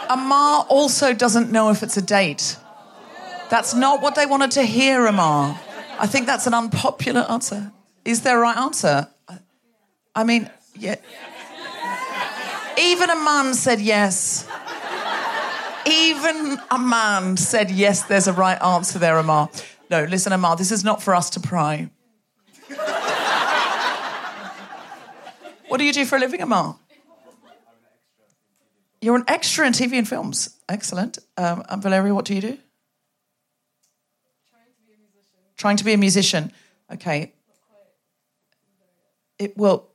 Amar 0.09 0.65
also 0.69 1.13
doesn't 1.13 1.51
know 1.51 1.69
if 1.69 1.83
it's 1.83 1.97
a 1.97 2.01
date. 2.01 2.57
That's 3.49 3.73
not 3.73 4.01
what 4.01 4.15
they 4.15 4.25
wanted 4.25 4.51
to 4.51 4.63
hear, 4.63 5.05
Amar. 5.05 5.59
I 5.99 6.07
think 6.07 6.25
that's 6.25 6.47
an 6.47 6.53
unpopular 6.53 7.25
answer. 7.29 7.71
Is 8.03 8.21
there 8.21 8.37
a 8.37 8.41
right 8.41 8.57
answer? 8.57 9.07
I 10.13 10.23
mean, 10.23 10.49
yeah. 10.75 10.95
Even 12.77 13.09
a 13.09 13.15
man 13.15 13.53
said 13.53 13.79
yes. 13.79 14.47
Even 15.85 16.57
a 16.71 16.79
man 16.79 17.37
said 17.37 17.69
yes, 17.71 18.03
there's 18.03 18.27
a 18.27 18.33
right 18.33 18.61
answer 18.61 18.99
there, 18.99 19.17
Amar. 19.17 19.49
No, 19.89 20.03
listen, 20.03 20.33
Amar, 20.33 20.55
this 20.55 20.71
is 20.71 20.83
not 20.83 21.01
for 21.01 21.13
us 21.13 21.29
to 21.31 21.39
pry. 21.39 21.89
what 25.67 25.77
do 25.77 25.83
you 25.83 25.93
do 25.93 26.05
for 26.05 26.15
a 26.15 26.19
living, 26.19 26.41
Amar? 26.41 26.77
You're 29.01 29.15
an 29.15 29.25
extra 29.27 29.67
in 29.67 29.73
TV 29.73 29.93
and 29.93 30.07
films. 30.07 30.57
Excellent. 30.67 31.19
Um, 31.37 31.63
and 31.69 31.81
Valeria, 31.81 32.13
what 32.13 32.25
do 32.25 32.33
you 32.33 32.41
do? 32.41 32.57
Trying 34.49 34.67
to 34.67 34.83
be 34.87 34.93
a 34.93 34.97
musician. 34.97 35.39
Trying 35.57 35.77
to 35.77 35.83
be 35.83 35.93
a 35.93 35.97
musician. 35.97 36.51
Okay. 36.93 37.33
It 39.37 39.57
well, 39.57 39.89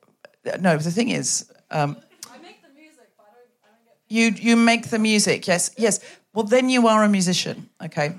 no. 0.61 0.76
The 0.76 0.90
thing 0.90 1.09
is, 1.09 1.50
um, 1.71 1.97
I 2.30 2.38
make 2.38 2.62
the 2.62 2.69
music, 2.78 3.09
but 3.16 3.26
I 3.26 3.69
don't, 3.69 4.38
get 4.38 4.42
you 4.42 4.50
you 4.50 4.57
make 4.57 4.90
the 4.90 4.99
music. 4.99 5.47
Yes, 5.47 5.71
yes. 5.76 6.00
Well, 6.35 6.45
then 6.45 6.69
you 6.69 6.87
are 6.87 7.02
a 7.02 7.09
musician. 7.09 7.71
Okay. 7.83 8.14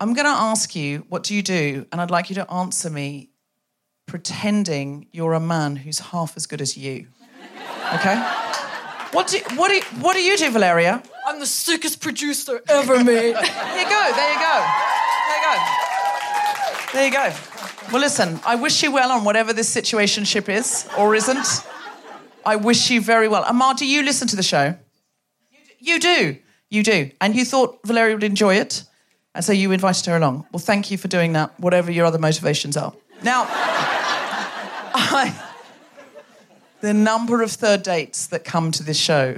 I'm 0.00 0.14
going 0.14 0.26
to 0.26 0.30
ask 0.30 0.74
you, 0.74 1.06
what 1.10 1.22
do 1.22 1.32
you 1.32 1.42
do? 1.42 1.86
And 1.92 2.00
I'd 2.00 2.10
like 2.10 2.28
you 2.28 2.34
to 2.34 2.50
answer 2.50 2.90
me, 2.90 3.30
pretending 4.06 5.06
you're 5.12 5.34
a 5.34 5.40
man 5.40 5.76
who's 5.76 6.00
half 6.00 6.36
as 6.36 6.46
good 6.46 6.60
as 6.60 6.76
you. 6.76 7.06
Okay. 7.94 8.41
What 9.12 9.28
do 9.28 9.38
what 9.56 9.68
do 9.70 9.80
what 10.00 10.14
do 10.14 10.22
you 10.22 10.36
do, 10.36 10.50
Valeria? 10.50 11.02
I'm 11.26 11.38
the 11.38 11.46
sickest 11.46 12.00
producer 12.00 12.60
ever 12.68 13.04
made. 13.04 13.34
There 13.34 13.78
you 13.80 13.88
go. 13.88 14.12
There 14.16 14.32
you 14.32 14.38
go. 14.38 14.56
There 15.28 15.36
you 15.36 15.44
go. 15.44 15.54
There 16.92 17.06
you 17.06 17.12
go. 17.12 17.32
Well, 17.92 18.00
listen. 18.00 18.40
I 18.46 18.54
wish 18.54 18.82
you 18.82 18.90
well 18.90 19.12
on 19.12 19.24
whatever 19.24 19.52
this 19.52 19.68
situation 19.68 20.24
ship 20.24 20.48
is 20.48 20.88
or 20.96 21.14
isn't. 21.14 21.46
I 22.44 22.56
wish 22.56 22.90
you 22.90 23.00
very 23.02 23.28
well. 23.28 23.44
Amar, 23.46 23.74
do 23.74 23.86
you 23.86 24.02
listen 24.02 24.28
to 24.28 24.36
the 24.36 24.42
show? 24.42 24.74
You 25.78 25.98
do. 26.00 26.36
You 26.70 26.82
do. 26.82 27.10
And 27.20 27.36
you 27.36 27.44
thought 27.44 27.80
Valeria 27.84 28.14
would 28.14 28.24
enjoy 28.24 28.54
it, 28.54 28.84
and 29.34 29.44
so 29.44 29.52
you 29.52 29.72
invited 29.72 30.06
her 30.06 30.16
along. 30.16 30.46
Well, 30.52 30.60
thank 30.60 30.90
you 30.90 30.96
for 30.96 31.08
doing 31.08 31.34
that. 31.34 31.58
Whatever 31.60 31.92
your 31.92 32.06
other 32.06 32.18
motivations 32.18 32.76
are. 32.78 32.94
Now, 33.22 33.42
I, 34.94 35.51
the 36.82 36.92
number 36.92 37.42
of 37.42 37.50
third 37.50 37.82
dates 37.82 38.26
that 38.26 38.44
come 38.44 38.72
to 38.72 38.82
this 38.82 38.98
show 38.98 39.36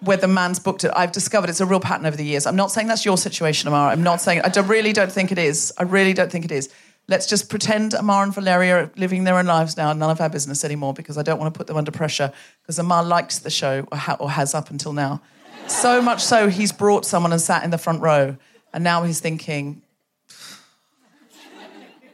where 0.00 0.16
the 0.16 0.26
man's 0.26 0.58
booked 0.58 0.84
it. 0.84 0.90
I've 0.96 1.12
discovered 1.12 1.50
it's 1.50 1.60
a 1.60 1.66
real 1.66 1.78
pattern 1.78 2.06
over 2.06 2.16
the 2.16 2.24
years. 2.24 2.46
I'm 2.46 2.56
not 2.56 2.70
saying 2.70 2.88
that's 2.88 3.04
your 3.04 3.18
situation, 3.18 3.68
Amara. 3.68 3.92
I'm 3.92 4.02
not 4.02 4.20
saying. 4.20 4.40
I 4.42 4.48
don't, 4.48 4.66
really 4.66 4.92
don't 4.92 5.12
think 5.12 5.30
it 5.30 5.38
is. 5.38 5.72
I 5.78 5.82
really 5.82 6.14
don't 6.14 6.32
think 6.32 6.44
it 6.44 6.50
is. 6.50 6.70
Let's 7.06 7.26
just 7.26 7.50
pretend 7.50 7.94
Amara 7.94 8.24
and 8.24 8.34
Valeria 8.34 8.84
are 8.84 8.90
living 8.96 9.24
their 9.24 9.38
own 9.38 9.44
lives 9.44 9.76
now, 9.76 9.92
none 9.92 10.10
of 10.10 10.22
our 10.22 10.30
business 10.30 10.64
anymore, 10.64 10.94
because 10.94 11.18
I 11.18 11.22
don't 11.22 11.38
want 11.38 11.52
to 11.52 11.58
put 11.58 11.66
them 11.66 11.76
under 11.76 11.90
pressure. 11.90 12.32
Because 12.62 12.78
Amar 12.78 13.04
likes 13.04 13.40
the 13.40 13.50
show, 13.50 13.86
or, 13.92 13.98
ha- 13.98 14.16
or 14.18 14.30
has 14.30 14.54
up 14.54 14.70
until 14.70 14.94
now. 14.94 15.20
So 15.66 16.00
much 16.00 16.22
so, 16.24 16.48
he's 16.48 16.72
brought 16.72 17.04
someone 17.04 17.32
and 17.32 17.40
sat 17.40 17.62
in 17.62 17.70
the 17.70 17.78
front 17.78 18.00
row, 18.00 18.36
and 18.72 18.82
now 18.82 19.02
he's 19.02 19.20
thinking, 19.20 19.82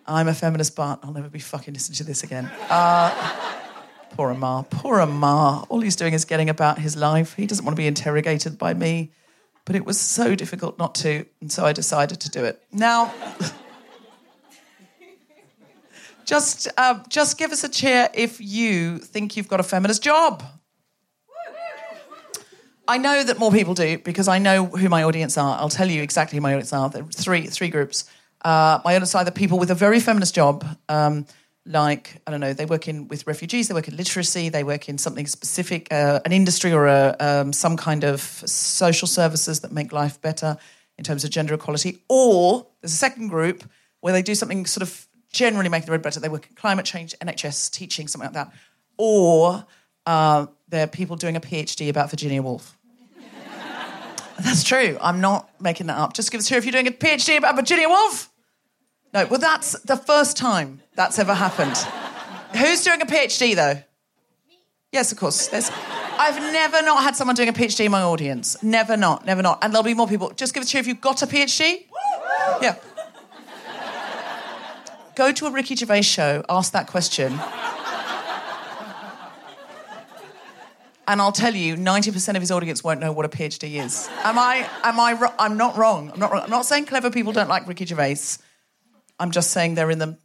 I'm 0.07 0.27
a 0.27 0.35
feminist, 0.35 0.75
but 0.75 0.99
I'll 1.05 1.13
never 1.13 1.29
be 1.29 1.39
fucking 1.39 1.73
listening 1.73 1.97
to 1.97 2.05
this 2.05 2.25
again. 2.25 2.51
Uh, 2.69 3.61
Poor 4.11 4.31
Amar, 4.31 4.65
poor 4.65 4.99
Amar. 4.99 5.65
All 5.69 5.81
he's 5.81 5.97
doing 5.97 6.15
is 6.15 6.25
getting 6.25 6.51
about 6.51 6.79
his 6.79 6.97
life. 6.97 7.35
He 7.35 7.47
doesn't 7.47 7.65
want 7.65 7.77
to 7.77 7.81
be 7.81 7.87
interrogated 7.87 8.59
by 8.59 8.75
me. 8.75 9.13
But 9.65 9.77
it 9.77 9.85
was 9.85 10.01
so 10.01 10.35
difficult 10.35 10.79
not 10.79 10.95
to, 10.97 11.27
and 11.41 11.53
so 11.53 11.65
I 11.65 11.73
decided 11.73 12.21
to 12.21 12.31
do 12.31 12.45
it. 12.45 12.61
Now, 12.73 13.15
just, 16.25 16.69
uh, 16.77 17.01
just 17.09 17.39
give 17.39 17.53
us 17.53 17.63
a 17.63 17.69
cheer 17.69 18.09
if 18.15 18.41
you 18.41 18.99
think 18.99 19.37
you've 19.37 19.49
got 19.49 19.61
a 19.61 19.63
feminist 19.63 20.03
job. 20.03 20.43
I 22.89 22.99
know 22.99 23.23
that 23.23 23.39
more 23.39 23.53
people 23.53 23.75
do 23.75 23.99
because 23.99 24.27
I 24.27 24.39
know 24.39 24.67
who 24.67 24.89
my 24.89 25.05
audience 25.05 25.39
are. 25.39 25.57
I'll 25.61 25.69
tell 25.69 25.89
you 25.89 26.03
exactly 26.03 26.37
who 26.37 26.41
my 26.41 26.55
audience 26.55 26.73
are. 26.73 26.91
There 26.91 27.05
are 27.05 27.07
three, 27.07 27.47
three 27.47 27.69
groups. 27.69 28.11
Uh, 28.45 28.81
my 28.85 28.97
audience 28.97 29.15
are 29.15 29.25
the 29.25 29.31
people 29.31 29.61
with 29.61 29.71
a 29.71 29.77
very 29.77 30.01
feminist 30.01 30.35
job. 30.35 30.67
Um, 30.89 31.27
like 31.67 32.21
I 32.27 32.31
don't 32.31 32.41
know, 32.41 32.53
they 32.53 32.65
work 32.65 32.89
in 32.89 33.09
with 33.09 33.27
refugees, 33.27 33.69
they 33.69 33.75
work 33.75 33.89
in 33.89 33.97
literacy, 33.97 34.49
they 34.49 34.65
work 34.65 34.89
in 34.89 34.99
something 34.99 35.27
specific, 35.27 35.93
uh, 35.93 36.21
an 36.25 36.33
industry 36.33 36.73
or 36.73 36.87
a, 36.87 37.17
um, 37.21 37.53
some 37.53 37.77
kind 37.77 38.05
of 38.05 38.21
social 38.21 39.07
services 39.07 39.61
that 39.61 39.73
make 39.73 39.93
life 39.93 40.21
better 40.21 40.57
in 40.99 41.05
terms 41.05 41.25
of 41.25 41.31
gender 41.31 41.55
equality. 41.55 41.99
Or 42.09 42.67
there's 42.81 42.93
a 42.93 42.97
second 42.97 43.29
group 43.29 43.65
where 44.01 44.13
they 44.13 44.23
do 44.23 44.35
something 44.35 44.67
sort 44.67 44.83
of 44.83 45.07
generally 45.33 45.69
making 45.69 45.87
the 45.87 45.93
world 45.93 46.03
better. 46.03 46.21
They 46.21 46.29
work 46.29 46.47
in 46.49 46.57
climate 46.57 46.87
change, 46.87 47.15
NHS, 47.21 47.71
teaching, 47.71 48.09
something 48.09 48.33
like 48.33 48.35
that. 48.35 48.53
Or 48.97 49.65
uh, 50.07 50.47
they're 50.69 50.87
people 50.87 51.17
doing 51.17 51.37
a 51.37 51.41
PhD 51.41 51.89
about 51.89 52.11
Virginia 52.11 52.43
Woolf. 52.43 52.77
That's 54.39 54.65
true. 54.65 54.99
I'm 55.01 55.21
not 55.21 55.51
making 55.61 55.87
that 55.89 55.99
up. 55.99 56.15
Just 56.15 56.33
give 56.33 56.39
us 56.39 56.49
here 56.49 56.59
if 56.59 56.65
you're 56.65 56.73
doing 56.73 56.87
a 56.87 56.91
PhD 56.91 57.37
about 57.37 57.57
Virginia 57.57 57.89
Woolf. 57.89 58.31
No, 59.13 59.27
well, 59.27 59.41
that's 59.41 59.73
the 59.81 59.97
first 59.97 60.37
time 60.37 60.83
that's 61.01 61.19
ever 61.19 61.33
happened. 61.33 61.75
Who's 62.55 62.85
doing 62.85 63.01
a 63.01 63.07
PhD 63.07 63.57
though? 63.57 63.83
Yes, 64.93 65.13
of 65.13 65.19
course. 65.19 65.49
There's, 65.49 65.71
I've 65.71 66.39
never 66.53 66.83
not 66.83 67.03
had 67.03 67.17
someone 67.17 67.35
doing 67.35 67.49
a 67.49 67.55
PhD 67.55 67.87
in 67.87 67.91
my 67.91 68.03
audience. 68.03 68.63
Never 68.63 68.99
not, 68.99 69.25
never 69.25 69.41
not. 69.41 69.65
And 69.65 69.73
there'll 69.73 69.83
be 69.83 69.95
more 69.95 70.07
people. 70.07 70.29
Just 70.37 70.53
give 70.53 70.63
a 70.63 70.67
cheer 70.67 70.81
if 70.81 70.87
you've 70.87 71.01
got 71.01 71.23
a 71.23 71.27
PhD. 71.27 71.87
Yeah. 72.61 72.77
Go 75.15 75.33
to 75.33 75.47
a 75.47 75.51
Ricky 75.51 75.75
Gervais 75.75 76.03
show, 76.03 76.45
ask 76.51 76.73
that 76.73 76.87
question. 76.87 77.33
And 81.09 81.23
I'll 81.23 81.33
tell 81.33 81.55
you, 81.55 81.77
90% 81.77 82.35
of 82.35 82.43
his 82.43 82.51
audience 82.51 82.85
won't 82.85 83.01
know 83.01 83.11
what 83.11 83.25
a 83.25 83.31
PhD 83.31 83.83
is. 83.83 84.07
Am 84.23 84.39
I, 84.39 84.69
am 84.85 85.01
I, 85.01 85.33
I'm 85.39 85.57
not 85.57 85.79
wrong. 85.79 86.11
I'm 86.13 86.21
not 86.21 86.31
wrong. 86.31 86.43
I'm 86.43 86.51
not 86.51 86.67
saying 86.67 86.85
clever 86.85 87.11
people 87.11 87.33
don't 87.33 87.49
like 87.49 87.67
Ricky 87.67 87.87
Gervais. 87.87 88.37
I'm 89.21 89.31
just 89.31 89.51
saying 89.51 89.75
they're 89.75 89.91
in 89.91 89.99
the 89.99 90.17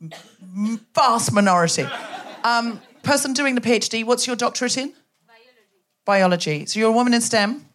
vast 0.96 1.34
minority. 1.34 1.86
Um, 2.46 2.82
person 3.04 3.34
doing 3.34 3.56
the 3.56 3.62
PhD, 3.62 4.06
what's 4.06 4.26
your 4.26 4.38
doctorate 4.38 4.78
in? 4.78 4.94
Biology. 6.06 6.56
Biology. 6.56 6.66
So 6.66 6.80
you're 6.80 6.90
a 6.90 6.94
woman 6.94 7.14
in 7.14 7.20
STEM? 7.20 7.66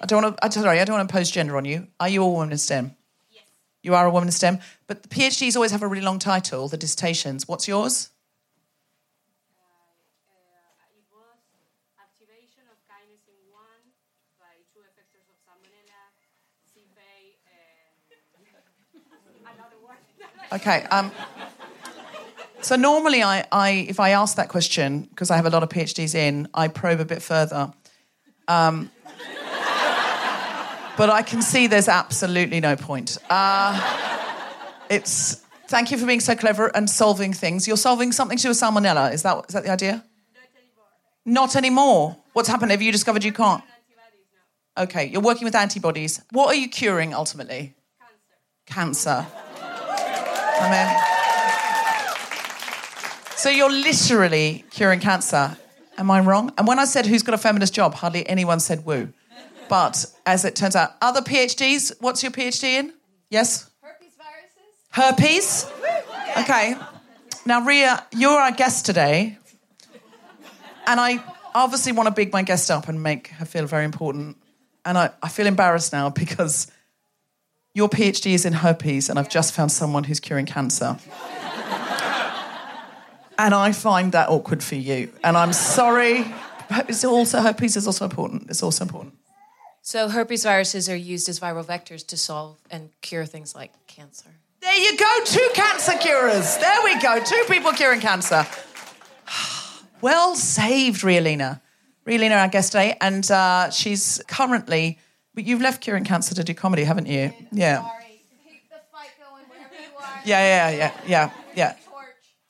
I 0.00 0.06
don't 0.06 0.22
want 0.22 0.36
to, 0.38 0.44
I'm 0.44 0.50
sorry, 0.50 0.80
I 0.80 0.84
don't 0.86 0.96
want 0.96 1.06
to 1.06 1.14
impose 1.14 1.30
gender 1.30 1.56
on 1.58 1.66
you. 1.66 1.86
Are 2.00 2.08
you 2.08 2.22
a 2.22 2.28
woman 2.28 2.50
in 2.50 2.58
STEM? 2.58 2.96
Yes. 3.30 3.44
You 3.82 3.94
are 3.94 4.06
a 4.06 4.10
woman 4.10 4.28
in 4.28 4.32
STEM? 4.32 4.58
But 4.86 5.02
the 5.02 5.08
PhDs 5.08 5.54
always 5.54 5.70
have 5.70 5.82
a 5.82 5.86
really 5.86 6.02
long 6.02 6.18
title, 6.18 6.66
the 6.68 6.78
dissertations. 6.78 7.46
What's 7.46 7.68
yours? 7.68 8.08
it 10.86 11.04
was 11.12 11.36
activation 12.00 12.64
of 12.72 12.76
kinesin 12.88 13.36
1 13.52 13.60
by 14.40 14.64
two 14.72 14.80
effectors 14.80 15.28
of 15.28 15.36
salmonella, 15.44 16.08
SifA, 16.72 17.36
and 17.52 17.96
another 19.56 19.80
one. 19.80 19.96
Okay. 20.52 20.84
Um, 20.90 21.10
so 22.60 22.76
normally, 22.76 23.22
I, 23.22 23.44
I, 23.52 23.86
if 23.88 24.00
I 24.00 24.10
ask 24.10 24.36
that 24.36 24.48
question 24.48 25.02
because 25.02 25.30
I 25.30 25.36
have 25.36 25.46
a 25.46 25.50
lot 25.50 25.62
of 25.62 25.68
PhDs 25.68 26.14
in, 26.14 26.48
I 26.54 26.68
probe 26.68 27.00
a 27.00 27.04
bit 27.04 27.22
further. 27.22 27.72
Um, 28.48 28.90
but 30.96 31.10
I 31.10 31.22
can 31.22 31.42
see 31.42 31.66
there's 31.66 31.88
absolutely 31.88 32.60
no 32.60 32.76
point. 32.76 33.18
Uh, 33.28 33.80
it's 34.88 35.42
thank 35.66 35.90
you 35.90 35.98
for 35.98 36.06
being 36.06 36.20
so 36.20 36.34
clever 36.34 36.74
and 36.74 36.88
solving 36.88 37.32
things. 37.32 37.68
You're 37.68 37.76
solving 37.76 38.12
something 38.12 38.38
to 38.38 38.42
do 38.42 38.48
with 38.48 38.58
salmonella. 38.58 39.12
Is 39.12 39.22
that 39.22 39.44
is 39.48 39.54
that 39.54 39.64
the 39.64 39.70
idea? 39.70 40.04
Not 41.24 41.56
anymore. 41.56 42.16
What's 42.32 42.48
happened? 42.48 42.70
Have 42.70 42.82
you 42.82 42.92
discovered 42.92 43.24
you 43.24 43.32
can't? 43.32 43.62
Okay, 44.78 45.06
you're 45.06 45.22
working 45.22 45.44
with 45.44 45.54
antibodies. 45.54 46.22
What 46.30 46.48
are 46.48 46.54
you 46.54 46.68
curing 46.68 47.14
ultimately? 47.14 47.74
Cancer. 48.66 49.26
Cancer. 49.26 49.45
Amen. 50.60 51.02
So 53.36 53.50
you're 53.50 53.70
literally 53.70 54.64
curing 54.70 55.00
cancer. 55.00 55.56
Am 55.98 56.10
I 56.10 56.20
wrong? 56.20 56.52
And 56.58 56.66
when 56.66 56.78
I 56.78 56.84
said 56.84 57.06
who's 57.06 57.22
got 57.22 57.34
a 57.34 57.38
feminist 57.38 57.74
job, 57.74 57.94
hardly 57.94 58.28
anyone 58.28 58.60
said 58.60 58.84
woo. 58.84 59.12
But 59.68 60.06
as 60.24 60.44
it 60.44 60.56
turns 60.56 60.76
out, 60.76 60.92
other 61.00 61.20
PhDs, 61.20 61.92
what's 62.00 62.22
your 62.22 62.32
PhD 62.32 62.64
in? 62.64 62.92
Yes? 63.30 63.70
Herpes 63.80 64.12
viruses. 64.16 65.66
Herpes? 65.68 66.42
Okay. 66.42 66.76
Now, 67.44 67.64
Ria, 67.64 68.04
you're 68.12 68.38
our 68.38 68.52
guest 68.52 68.86
today. 68.86 69.38
And 70.86 71.00
I 71.00 71.22
obviously 71.54 71.92
want 71.92 72.08
to 72.08 72.14
big 72.14 72.32
my 72.32 72.42
guest 72.42 72.70
up 72.70 72.88
and 72.88 73.02
make 73.02 73.28
her 73.28 73.44
feel 73.44 73.66
very 73.66 73.84
important. 73.84 74.36
And 74.84 74.96
I, 74.96 75.10
I 75.22 75.28
feel 75.28 75.46
embarrassed 75.46 75.92
now 75.92 76.10
because 76.10 76.70
your 77.76 77.90
PhD 77.90 78.32
is 78.32 78.46
in 78.46 78.54
herpes, 78.54 79.10
and 79.10 79.18
I've 79.18 79.28
just 79.28 79.52
found 79.52 79.70
someone 79.70 80.04
who's 80.04 80.18
curing 80.18 80.46
cancer. 80.46 80.96
and 83.38 83.54
I 83.54 83.72
find 83.72 84.12
that 84.12 84.30
awkward 84.30 84.62
for 84.62 84.76
you. 84.76 85.12
And 85.22 85.36
I'm 85.36 85.52
sorry. 85.52 86.24
It's 86.88 87.04
also 87.04 87.40
herpes 87.40 87.76
is 87.76 87.86
also 87.86 88.06
important. 88.06 88.48
It's 88.48 88.62
also 88.62 88.82
important. 88.82 89.12
So 89.82 90.08
herpes 90.08 90.42
viruses 90.42 90.88
are 90.88 90.96
used 90.96 91.28
as 91.28 91.38
viral 91.38 91.66
vectors 91.66 92.06
to 92.06 92.16
solve 92.16 92.56
and 92.70 92.88
cure 93.02 93.26
things 93.26 93.54
like 93.54 93.72
cancer. 93.86 94.30
There 94.62 94.74
you 94.74 94.96
go, 94.96 95.20
two 95.26 95.50
cancer 95.52 95.98
curers. 95.98 96.56
There 96.56 96.82
we 96.82 96.98
go, 96.98 97.22
two 97.22 97.44
people 97.46 97.72
curing 97.72 98.00
cancer. 98.00 98.46
well 100.00 100.34
saved, 100.34 101.04
Ria 101.04 101.20
Lina. 101.20 101.60
Rialina, 102.06 102.36
our 102.36 102.48
guest 102.48 102.72
today, 102.72 102.96
and 103.00 103.30
uh, 103.30 103.68
she's 103.70 104.22
currently. 104.28 104.98
But 105.36 105.44
you've 105.44 105.60
left 105.60 105.82
curing 105.82 106.02
cancer 106.02 106.34
to 106.34 106.42
do 106.42 106.54
comedy, 106.54 106.82
haven't 106.82 107.06
you? 107.06 107.32
Yeah. 107.52 107.82
Sorry. 107.82 108.22
Keep 108.48 108.70
the 108.70 108.76
fight 108.90 109.10
going 109.20 109.44
wherever 109.48 109.74
you 109.74 109.96
are. 109.98 110.20
Yeah, 110.24 110.70
yeah, 110.70 110.90
yeah, 111.06 111.30
yeah, 111.54 111.74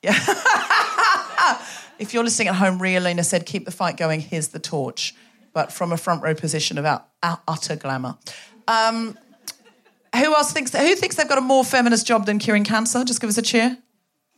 yeah. 0.03 0.13
Torch. 0.13 1.63
If 1.99 2.13
you're 2.13 2.23
listening 2.23 2.49
at 2.49 2.55
home, 2.55 2.79
Ria 2.79 2.99
Lina 2.99 3.23
said, 3.23 3.47
"Keep 3.47 3.65
the 3.65 3.71
fight 3.71 3.97
going." 3.97 4.19
Here's 4.19 4.49
the 4.49 4.59
torch, 4.59 5.15
but 5.51 5.71
from 5.71 5.91
a 5.91 5.97
front 5.97 6.21
row 6.21 6.35
position 6.35 6.77
of 6.77 6.85
out, 6.85 7.07
utter 7.23 7.75
glamour. 7.75 8.17
Um, 8.67 9.17
who 10.15 10.35
else 10.35 10.51
thinks? 10.53 10.75
Who 10.75 10.95
thinks 10.95 11.15
they've 11.15 11.27
got 11.27 11.39
a 11.39 11.41
more 11.41 11.63
feminist 11.63 12.05
job 12.05 12.27
than 12.27 12.37
curing 12.37 12.63
cancer? 12.63 13.03
Just 13.03 13.19
give 13.19 13.29
us 13.29 13.37
a 13.39 13.41
cheer. 13.41 13.77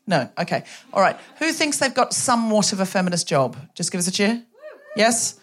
No. 0.07 0.29
Okay. 0.39 0.63
All 0.93 1.01
right. 1.01 1.17
Who 1.39 1.51
thinks 1.51 1.79
they've 1.79 1.93
got 1.93 2.13
somewhat 2.13 2.71
of 2.71 2.79
a 2.79 2.85
feminist 2.85 3.27
job? 3.27 3.57
Just 3.75 3.91
give 3.91 3.99
us 3.99 4.07
a 4.07 4.11
cheer. 4.11 4.41
Yes. 4.95 5.37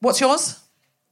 What's 0.00 0.20
yours? 0.20 0.60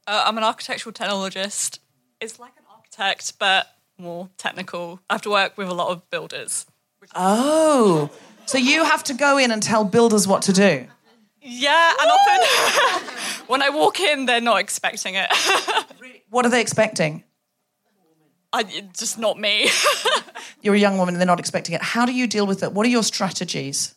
Uh, 0.05 0.23
I'm 0.25 0.37
an 0.37 0.43
architectural 0.43 0.93
technologist. 0.93 1.79
It's 2.19 2.39
like 2.39 2.53
an 2.57 2.63
architect, 2.73 3.33
but 3.39 3.67
more 3.97 4.29
technical. 4.37 4.99
I 5.09 5.13
have 5.13 5.21
to 5.23 5.29
work 5.29 5.57
with 5.57 5.69
a 5.69 5.73
lot 5.73 5.89
of 5.89 6.09
builders. 6.09 6.65
Oh, 7.15 8.09
so 8.45 8.57
you 8.57 8.83
have 8.83 9.03
to 9.05 9.13
go 9.13 9.37
in 9.37 9.51
and 9.51 9.61
tell 9.61 9.83
builders 9.83 10.27
what 10.27 10.41
to 10.43 10.53
do. 10.53 10.87
Yeah, 11.41 11.93
and 12.01 12.11
often 12.11 13.43
when 13.47 13.61
I 13.61 13.69
walk 13.69 13.99
in, 13.99 14.25
they're 14.25 14.41
not 14.41 14.59
expecting 14.59 15.15
it. 15.15 15.29
What 16.29 16.47
are 16.47 16.49
they 16.49 16.61
expecting? 16.61 17.23
I, 18.51 18.63
just 18.97 19.19
not 19.19 19.39
me. 19.39 19.69
You're 20.63 20.73
a 20.73 20.79
young 20.79 20.97
woman 20.97 21.13
and 21.13 21.21
they're 21.21 21.27
not 21.27 21.39
expecting 21.39 21.75
it. 21.75 21.81
How 21.83 22.07
do 22.07 22.11
you 22.11 22.25
deal 22.25 22.47
with 22.47 22.63
it? 22.63 22.71
What 22.73 22.87
are 22.87 22.89
your 22.89 23.03
strategies? 23.03 23.93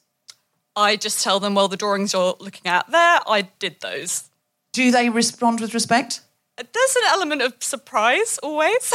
I 0.77 0.97
just 0.97 1.25
tell 1.25 1.41
them, 1.41 1.55
well, 1.55 1.67
the 1.69 1.79
drawings 1.79 2.13
you're 2.13 2.37
looking 2.39 2.67
at 2.71 2.91
there, 2.91 3.21
I 3.27 3.49
did 3.59 3.81
those. 3.81 4.29
Do 4.77 4.91
they 4.91 5.09
respond 5.09 5.61
with 5.61 5.73
respect? 5.73 6.21
There's 6.59 6.97
an 6.97 7.03
element 7.09 7.41
of 7.41 7.55
surprise 7.61 8.39
always. 8.43 8.93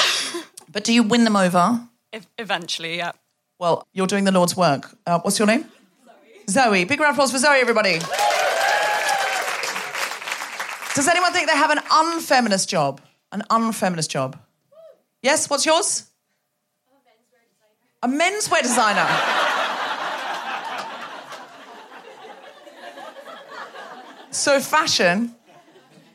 But 0.72 0.84
do 0.84 0.94
you 0.94 1.02
win 1.02 1.24
them 1.24 1.36
over? 1.36 1.82
Ev- 2.14 2.28
Eventually, 2.38 2.98
yeah. 2.98 3.14
Well, 3.60 3.88
you're 3.92 4.06
doing 4.08 4.26
the 4.26 4.32
Lord's 4.32 4.56
work. 4.56 4.96
Uh, 5.08 5.20
what's 5.22 5.40
your 5.40 5.48
name? 5.48 5.66
Zoe. 6.48 6.64
Zoe. 6.72 6.86
Big 6.86 7.00
round 7.00 7.10
of 7.10 7.16
applause 7.16 7.32
for 7.32 7.40
Zoe, 7.40 7.60
everybody. 7.60 7.98
Does 10.96 11.08
anyone 11.08 11.34
think 11.34 11.48
they 11.50 11.58
have 11.58 11.72
an 11.72 11.80
unfeminist 11.92 12.70
job? 12.70 13.02
An 13.32 13.42
unfeminist 13.50 14.12
job? 14.12 14.38
Yes, 15.24 15.50
what's 15.50 15.66
yours? 15.66 16.06
A 18.04 18.08
menswear 18.08 18.62
designer. 18.62 19.08
so 24.32 24.60
fashion, 24.62 25.36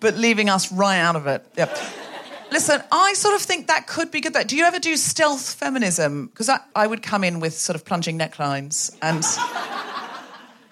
but 0.01 0.17
leaving 0.17 0.49
us 0.49 0.73
right 0.73 0.99
out 0.99 1.17
of 1.17 1.27
it. 1.27 1.45
Yep. 1.57 1.77
Listen, 2.51 2.83
I 2.93 3.15
sort 3.15 3.35
of 3.35 3.43
think 3.43 3.67
that 3.67 3.87
could 3.87 4.11
be 4.11 4.21
good. 4.21 4.35
That 4.35 4.49
Do 4.49 4.57
you 4.57 4.65
ever 4.65 4.79
do 4.79 4.97
stealth 4.97 5.55
feminism? 5.55 6.27
Because 6.27 6.49
I, 6.49 6.61
I 6.75 6.87
would 6.87 7.03
come 7.03 7.25
in 7.25 7.41
with 7.41 7.55
sort 7.55 7.75
of 7.75 7.85
plunging 7.85 8.19
necklines 8.19 8.97
and 9.03 9.23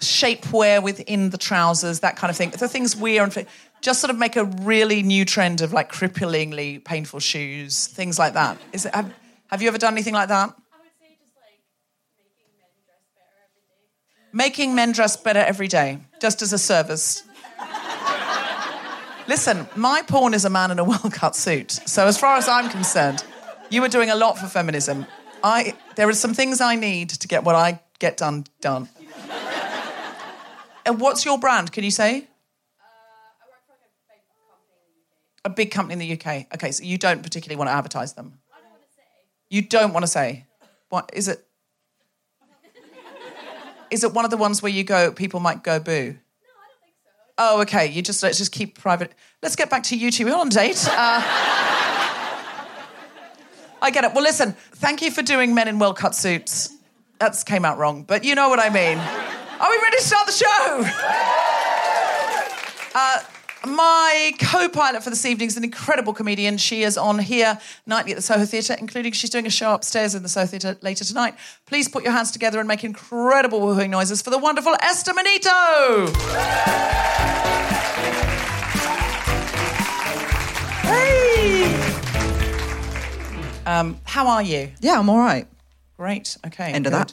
shapewear 0.01 0.83
within 0.83 1.31
the 1.31 1.39
trousers, 1.39 2.01
that 2.01 2.17
kind 2.17 2.31
of 2.31 2.37
thing. 2.37 2.51
The 2.51 2.69
things 2.69 2.97
we 2.97 3.19
are, 3.19 3.29
just 3.81 4.01
sort 4.01 4.11
of 4.11 4.19
make 4.19 4.37
a 4.37 4.45
really 4.45 5.03
new 5.03 5.25
trend 5.25 5.61
of 5.61 5.73
like 5.73 5.91
cripplingly 5.91 6.83
painful 6.85 7.21
shoes, 7.21 7.89
things 7.89 8.19
like 8.19 8.35
that. 8.35 8.59
Is 8.73 8.87
it, 8.87 8.95
have, 8.95 9.13
have 9.49 9.61
you 9.61 9.69
ever 9.69 9.79
done 9.79 9.95
anything 9.95 10.15
like 10.15 10.29
that? 10.29 10.51
I 10.51 10.79
would 10.79 10.91
say 11.01 11.17
just 11.21 11.35
like 11.37 11.61
making 12.23 12.55
men 12.57 12.71
dress 12.87 13.05
better 13.17 13.35
every 13.45 13.63
day. 13.67 14.37
Making 14.49 14.75
men 14.75 14.93
dress 14.93 15.17
better 15.17 15.41
every 15.41 15.69
day, 15.69 15.99
just 16.21 16.41
as 16.41 16.53
a 16.53 16.59
service. 16.59 17.25
Listen, 19.27 19.67
my 19.75 20.03
porn 20.03 20.35
is 20.35 20.45
a 20.45 20.51
man 20.51 20.71
in 20.71 20.79
a 20.79 20.85
well-cut 20.93 21.35
suit. 21.35 21.73
So 21.73 22.07
as 22.07 22.19
far 22.19 22.37
as 22.37 22.47
I'm 22.49 22.69
concerned, 22.69 23.25
you 23.71 23.83
are 23.83 23.89
doing 23.89 24.11
a 24.11 24.15
lot 24.15 24.39
for 24.39 24.47
feminism. 24.47 25.07
I 25.43 25.75
there 25.97 26.09
are 26.09 26.15
some 26.15 26.35
things 26.35 26.61
I 26.61 26.77
need 26.77 27.11
to 27.11 27.29
get 27.29 27.45
what 27.45 27.55
I 27.55 27.81
get 27.99 28.17
done 28.17 28.47
done. 28.61 28.89
and 30.87 31.01
what's 31.01 31.25
your 31.25 31.39
brand? 31.39 31.73
Can 31.73 31.85
you 31.85 31.91
say? 31.91 32.27
Uh, 32.81 32.85
a 35.47 35.51
big 35.51 35.71
company 35.71 35.93
in 35.95 35.99
the 35.99 36.13
UK. 36.13 36.47
Okay, 36.55 36.71
so 36.71 36.85
you 36.85 36.99
don't 36.99 37.23
particularly 37.23 37.57
want 37.57 37.69
to 37.69 37.75
advertise 37.75 38.13
them. 38.15 38.39
You 39.49 39.63
don't 39.63 39.93
want 39.93 40.03
to 40.05 40.09
say. 40.11 40.47
What 40.89 41.11
is 41.13 41.29
it? 41.29 41.45
Is 43.91 44.05
it 44.05 44.13
one 44.13 44.25
of 44.25 44.31
the 44.31 44.37
ones 44.37 44.63
where 44.63 44.73
you 44.73 44.85
go? 44.85 45.13
People 45.13 45.41
might 45.41 45.63
go 45.63 45.79
boo. 45.81 46.17
Oh, 47.37 47.63
okay. 47.63 47.87
You 47.87 48.03
just 48.03 48.23
let's 48.23 48.39
just 48.39 48.53
keep 48.53 48.79
private. 48.79 49.13
Let's 49.43 49.57
get 49.57 49.71
back 49.71 49.83
to 49.85 49.97
you 49.97 50.11
two. 50.11 50.27
We're 50.27 50.37
on 50.37 50.49
a 50.49 50.51
date. 50.51 50.87
Uh, 50.89 51.21
I 53.83 53.91
get 53.93 54.05
it. 54.05 54.13
Well, 54.15 54.23
listen. 54.23 54.53
Thank 54.53 55.03
you 55.03 55.11
for 55.11 55.23
doing 55.23 55.55
men 55.55 55.69
in 55.69 55.79
well 55.79 55.95
cut 55.95 56.15
suits. 56.15 56.71
That 57.19 57.43
came 57.47 57.65
out 57.65 57.79
wrong, 57.79 58.03
but 58.03 58.25
you 58.25 58.35
know 58.35 58.49
what 58.49 58.59
I 58.59 58.69
mean. 58.71 58.99
Are 58.99 59.71
we 59.71 59.79
ready 59.83 59.97
to 59.97 60.03
start 60.03 60.27
the 60.27 60.33
show? 60.33 60.85
Uh, 62.97 63.19
my 63.67 64.33
co-pilot 64.41 65.03
for 65.03 65.11
this 65.11 65.25
evening 65.25 65.49
is 65.49 65.57
an 65.57 65.65
incredible 65.65 66.13
comedian. 66.13 66.57
She 66.59 66.83
is 66.83 66.99
on 66.99 67.19
here 67.19 67.59
nightly 67.87 68.13
at 68.13 68.17
the 68.17 68.23
Soho 68.23 68.45
Theatre, 68.45 68.77
including 68.79 69.13
she's 69.13 69.31
doing 69.31 69.47
a 69.47 69.51
show 69.51 69.75
upstairs 69.75 70.15
in 70.15 70.23
the 70.23 70.29
Soho 70.29 70.47
Theatre 70.47 70.77
later 70.83 71.05
tonight. 71.05 71.35
Please 71.67 71.89
put 71.89 72.05
your 72.05 72.13
hands 72.13 72.31
together 72.31 72.59
and 72.59 72.69
make 72.69 72.85
incredible 72.85 73.61
woohooing 73.61 73.91
noises 73.91 74.23
for 74.23 74.31
the 74.31 74.39
wonderful 74.39 74.75
Esther 74.81 75.15
Manito. 75.15 76.13
Hey. 80.83 81.65
Um, 83.67 83.99
how 84.05 84.27
are 84.27 84.43
you? 84.43 84.71
Yeah, 84.81 84.99
I'm 84.99 85.09
all 85.09 85.19
right. 85.19 85.47
Great. 85.97 86.37
Okay. 86.47 86.73
End 86.73 86.87
of 86.87 86.93
good. 86.93 87.13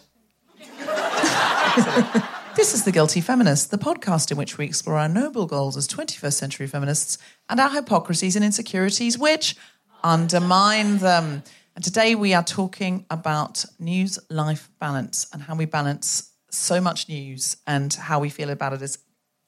This 2.62 2.76
is 2.76 2.84
The 2.84 2.92
Guilty 2.92 3.22
Feminist, 3.22 3.72
the 3.72 3.80
podcast 3.80 4.30
in 4.30 4.38
which 4.38 4.60
we 4.60 4.66
explore 4.66 5.00
our 5.00 5.10
noble 5.10 5.48
goals 5.48 5.76
as 5.76 5.88
21st 5.88 6.34
century 6.34 6.68
feminists 6.68 7.18
and 7.50 7.60
our 7.60 7.72
hypocrisies 7.72 8.36
and 8.36 8.46
insecurities 8.46 9.18
which 9.18 9.56
undermine 10.04 11.00
them. 11.00 11.42
And 11.76 11.84
today 11.84 12.14
we 12.14 12.36
are 12.36 12.44
talking 12.44 13.08
about 13.10 13.66
news 13.80 14.20
life 14.30 14.70
balance 14.80 15.28
and 15.34 15.42
how 15.42 15.56
we 15.56 15.66
balance 15.66 16.34
so 16.52 16.80
much 16.80 17.10
news 17.10 17.58
and 17.66 17.92
how 17.92 18.20
we 18.20 18.30
feel 18.30 18.52
about 18.52 18.74
it 18.74 18.84
as 18.84 19.00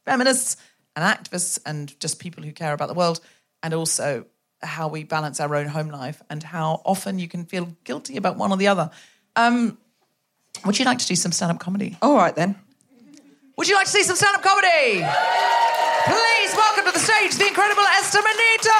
feminists 0.05 0.57
and 0.95 1.05
activists 1.05 1.59
and 1.67 1.97
just 1.99 2.17
people 2.17 2.41
who 2.41 2.51
care 2.51 2.73
about 2.73 2.87
the 2.87 2.95
world, 2.95 3.19
and 3.61 3.75
also 3.75 4.25
how 4.63 4.87
we 4.87 5.03
balance 5.03 5.39
our 5.39 5.55
own 5.55 5.67
home 5.67 5.89
life 5.89 6.23
and 6.31 6.41
how 6.41 6.81
often 6.83 7.19
you 7.19 7.27
can 7.27 7.45
feel 7.45 7.77
guilty 7.83 8.17
about 8.17 8.37
one 8.37 8.49
or 8.49 8.57
the 8.57 8.69
other. 8.69 8.89
Um, 9.35 9.77
would 10.65 10.79
you 10.79 10.85
like 10.85 10.97
to 10.97 11.05
do 11.05 11.15
some 11.15 11.31
stand 11.31 11.51
up 11.51 11.59
comedy? 11.59 11.95
All 12.01 12.15
right 12.15 12.35
then. 12.35 12.55
Would 13.55 13.67
you 13.69 13.75
like 13.75 13.85
to 13.85 13.91
see 13.91 14.01
some 14.01 14.15
stand 14.15 14.35
up 14.35 14.41
comedy? 14.41 15.05
Please 16.09 16.55
welcome 16.57 16.85
to 16.85 16.91
the 16.91 16.97
stage 16.97 17.35
the 17.37 17.45
incredible 17.45 17.83
Esther 17.99 18.17
Manito. 18.17 18.73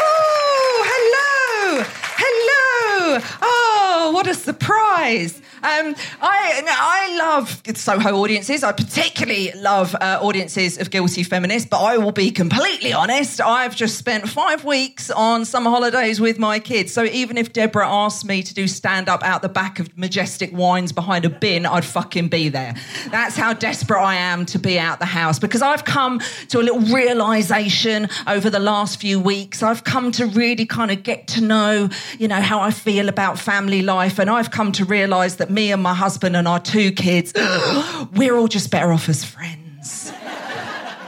Oh, 0.00 0.80
hello, 0.88 1.84
hello. 2.16 3.20
Oh, 3.42 4.10
what 4.14 4.26
a 4.26 4.29
surprise. 4.40 5.40
Um, 5.62 5.94
I 6.22 6.62
I 6.66 7.16
love 7.18 7.62
Soho 7.74 8.16
audiences. 8.16 8.64
I 8.64 8.72
particularly 8.72 9.52
love 9.52 9.94
uh, 9.94 10.18
audiences 10.22 10.78
of 10.78 10.90
guilty 10.90 11.22
feminists. 11.22 11.68
But 11.68 11.82
I 11.82 11.98
will 11.98 12.12
be 12.12 12.30
completely 12.30 12.92
honest. 12.92 13.40
I've 13.40 13.76
just 13.76 13.98
spent 13.98 14.28
five 14.28 14.64
weeks 14.64 15.10
on 15.10 15.44
summer 15.44 15.70
holidays 15.70 16.20
with 16.20 16.38
my 16.38 16.58
kids. 16.58 16.92
So 16.92 17.04
even 17.04 17.36
if 17.36 17.52
Deborah 17.52 17.88
asked 17.88 18.24
me 18.24 18.42
to 18.42 18.54
do 18.54 18.66
stand 18.66 19.08
up 19.08 19.22
out 19.22 19.42
the 19.42 19.48
back 19.48 19.78
of 19.78 19.96
majestic 19.98 20.52
wines 20.52 20.92
behind 20.92 21.24
a 21.24 21.30
bin, 21.30 21.66
I'd 21.66 21.84
fucking 21.84 22.28
be 22.28 22.48
there. 22.48 22.74
That's 23.10 23.36
how 23.36 23.52
desperate 23.52 24.00
I 24.00 24.14
am 24.16 24.46
to 24.46 24.58
be 24.58 24.78
out 24.78 24.98
the 24.98 25.04
house 25.04 25.38
because 25.38 25.62
I've 25.62 25.84
come 25.84 26.20
to 26.48 26.60
a 26.60 26.62
little 26.62 26.80
realization 26.80 28.08
over 28.26 28.48
the 28.48 28.58
last 28.58 29.00
few 29.00 29.20
weeks. 29.20 29.62
I've 29.62 29.84
come 29.84 30.12
to 30.12 30.26
really 30.26 30.64
kind 30.64 30.90
of 30.90 31.02
get 31.02 31.26
to 31.28 31.40
know, 31.40 31.88
you 32.18 32.28
know, 32.28 32.40
how 32.40 32.60
I 32.60 32.70
feel 32.70 33.08
about 33.08 33.38
family 33.38 33.82
life, 33.82 34.18
and 34.18 34.29
I've 34.30 34.50
come 34.50 34.72
to 34.72 34.84
realize 34.84 35.36
that 35.36 35.50
me 35.50 35.72
and 35.72 35.82
my 35.82 35.94
husband 35.94 36.36
and 36.36 36.46
our 36.46 36.60
two 36.60 36.92
kids, 36.92 37.32
we're 38.12 38.36
all 38.36 38.48
just 38.48 38.70
better 38.70 38.92
off 38.92 39.08
as 39.08 39.24
friends. 39.24 40.12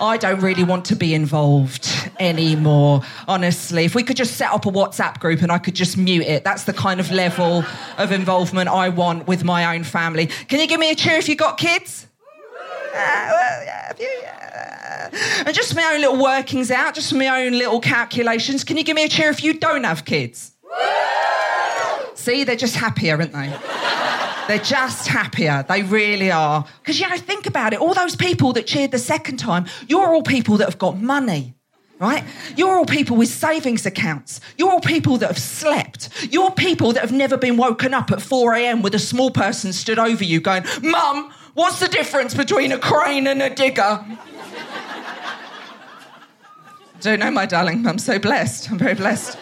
I 0.01 0.17
don't 0.19 0.41
really 0.41 0.65
want 0.65 0.85
to 0.87 0.97
be 0.97 1.15
involved 1.15 1.89
anymore, 2.19 3.03
honestly. 3.29 3.85
If 3.85 3.95
we 3.95 4.03
could 4.03 4.17
just 4.17 4.37
set 4.37 4.51
up 4.51 4.67
a 4.67 4.71
WhatsApp 4.71 5.21
group 5.21 5.43
and 5.43 5.53
I 5.53 5.59
could 5.59 5.75
just 5.75 5.97
mute 5.97 6.27
it, 6.27 6.43
that's 6.43 6.65
the 6.65 6.73
kind 6.73 6.99
of 6.99 7.11
level 7.13 7.65
of 7.99 8.11
involvement 8.11 8.69
I 8.69 8.89
want 8.89 9.29
with 9.29 9.45
my 9.45 9.77
own 9.77 9.85
family. 9.85 10.27
Can 10.27 10.59
you 10.59 10.67
give 10.67 10.81
me 10.81 10.91
a 10.91 10.95
cheer 10.95 11.19
if 11.19 11.29
you've 11.29 11.39
got 11.39 11.57
kids? 11.57 12.09
Uh. 12.95 13.43
And 15.45 15.55
just 15.55 15.71
for 15.71 15.77
my 15.77 15.93
own 15.95 16.01
little 16.01 16.23
workings 16.23 16.71
out, 16.71 16.95
just 16.95 17.11
for 17.11 17.17
my 17.17 17.45
own 17.45 17.53
little 17.53 17.81
calculations. 17.81 18.65
Can 18.65 18.77
you 18.77 18.85
give 18.85 18.95
me 18.95 19.05
a 19.05 19.09
cheer 19.09 19.31
if 19.31 19.43
you 19.43 19.55
don't 19.55 19.85
have 19.85 20.05
kids? 20.05 20.53
See, 22.23 22.45
they're 22.45 22.55
just 22.55 22.77
happier, 22.77 23.17
aren't 23.17 23.33
they? 23.33 23.53
They're 24.47 24.65
just 24.65 25.09
happier. 25.09 25.65
They 25.69 25.83
really 25.83 26.31
are. 26.31 26.65
Because, 26.81 27.01
you 27.01 27.09
know, 27.09 27.17
think 27.17 27.49
about 27.49 27.73
it. 27.73 27.81
All 27.81 27.95
those 27.95 28.15
people 28.15 28.53
that 28.53 28.69
cheered 28.69 28.93
the 28.93 28.99
second 29.01 29.39
time, 29.39 29.67
you're 29.89 30.15
all 30.15 30.23
people 30.23 30.57
that 30.59 30.67
have 30.67 30.79
got 30.79 31.01
money, 31.01 31.55
right? 31.99 32.23
You're 32.57 32.77
all 32.77 32.87
people 32.87 33.17
with 33.17 33.29
savings 33.29 33.87
accounts. 33.87 34.41
You're 34.57 34.71
all 34.71 34.81
people 34.81 35.19
that 35.19 35.27
have 35.27 35.39
slept. 35.39 36.11
You're 36.31 36.53
people 36.53 36.93
that 36.93 37.01
have 37.01 37.11
never 37.11 37.37
been 37.37 37.57
woken 37.57 37.93
up 37.93 38.13
at 38.13 38.23
4 38.23 38.55
a.m. 38.55 38.83
with 38.83 38.95
a 38.95 39.01
small 39.01 39.33
person 39.33 39.73
stood 39.73 39.99
over 39.99 40.23
you 40.23 40.41
going, 40.41 40.63
Mum, 40.81 41.33
what's 41.55 41.81
the 41.81 41.89
difference 41.89 42.35
between 42.35 42.71
a 42.71 42.79
crane 42.79 43.27
and 43.27 43.43
a 43.43 43.51
digger? 43.51 44.05
Don't 47.01 47.19
know, 47.19 47.33
my 47.33 47.47
darling. 47.47 47.85
I'm 47.85 47.99
so 47.99 48.21
blessed. 48.21 48.71
I'm 48.71 48.79
very 48.79 48.95
blessed. 48.95 49.37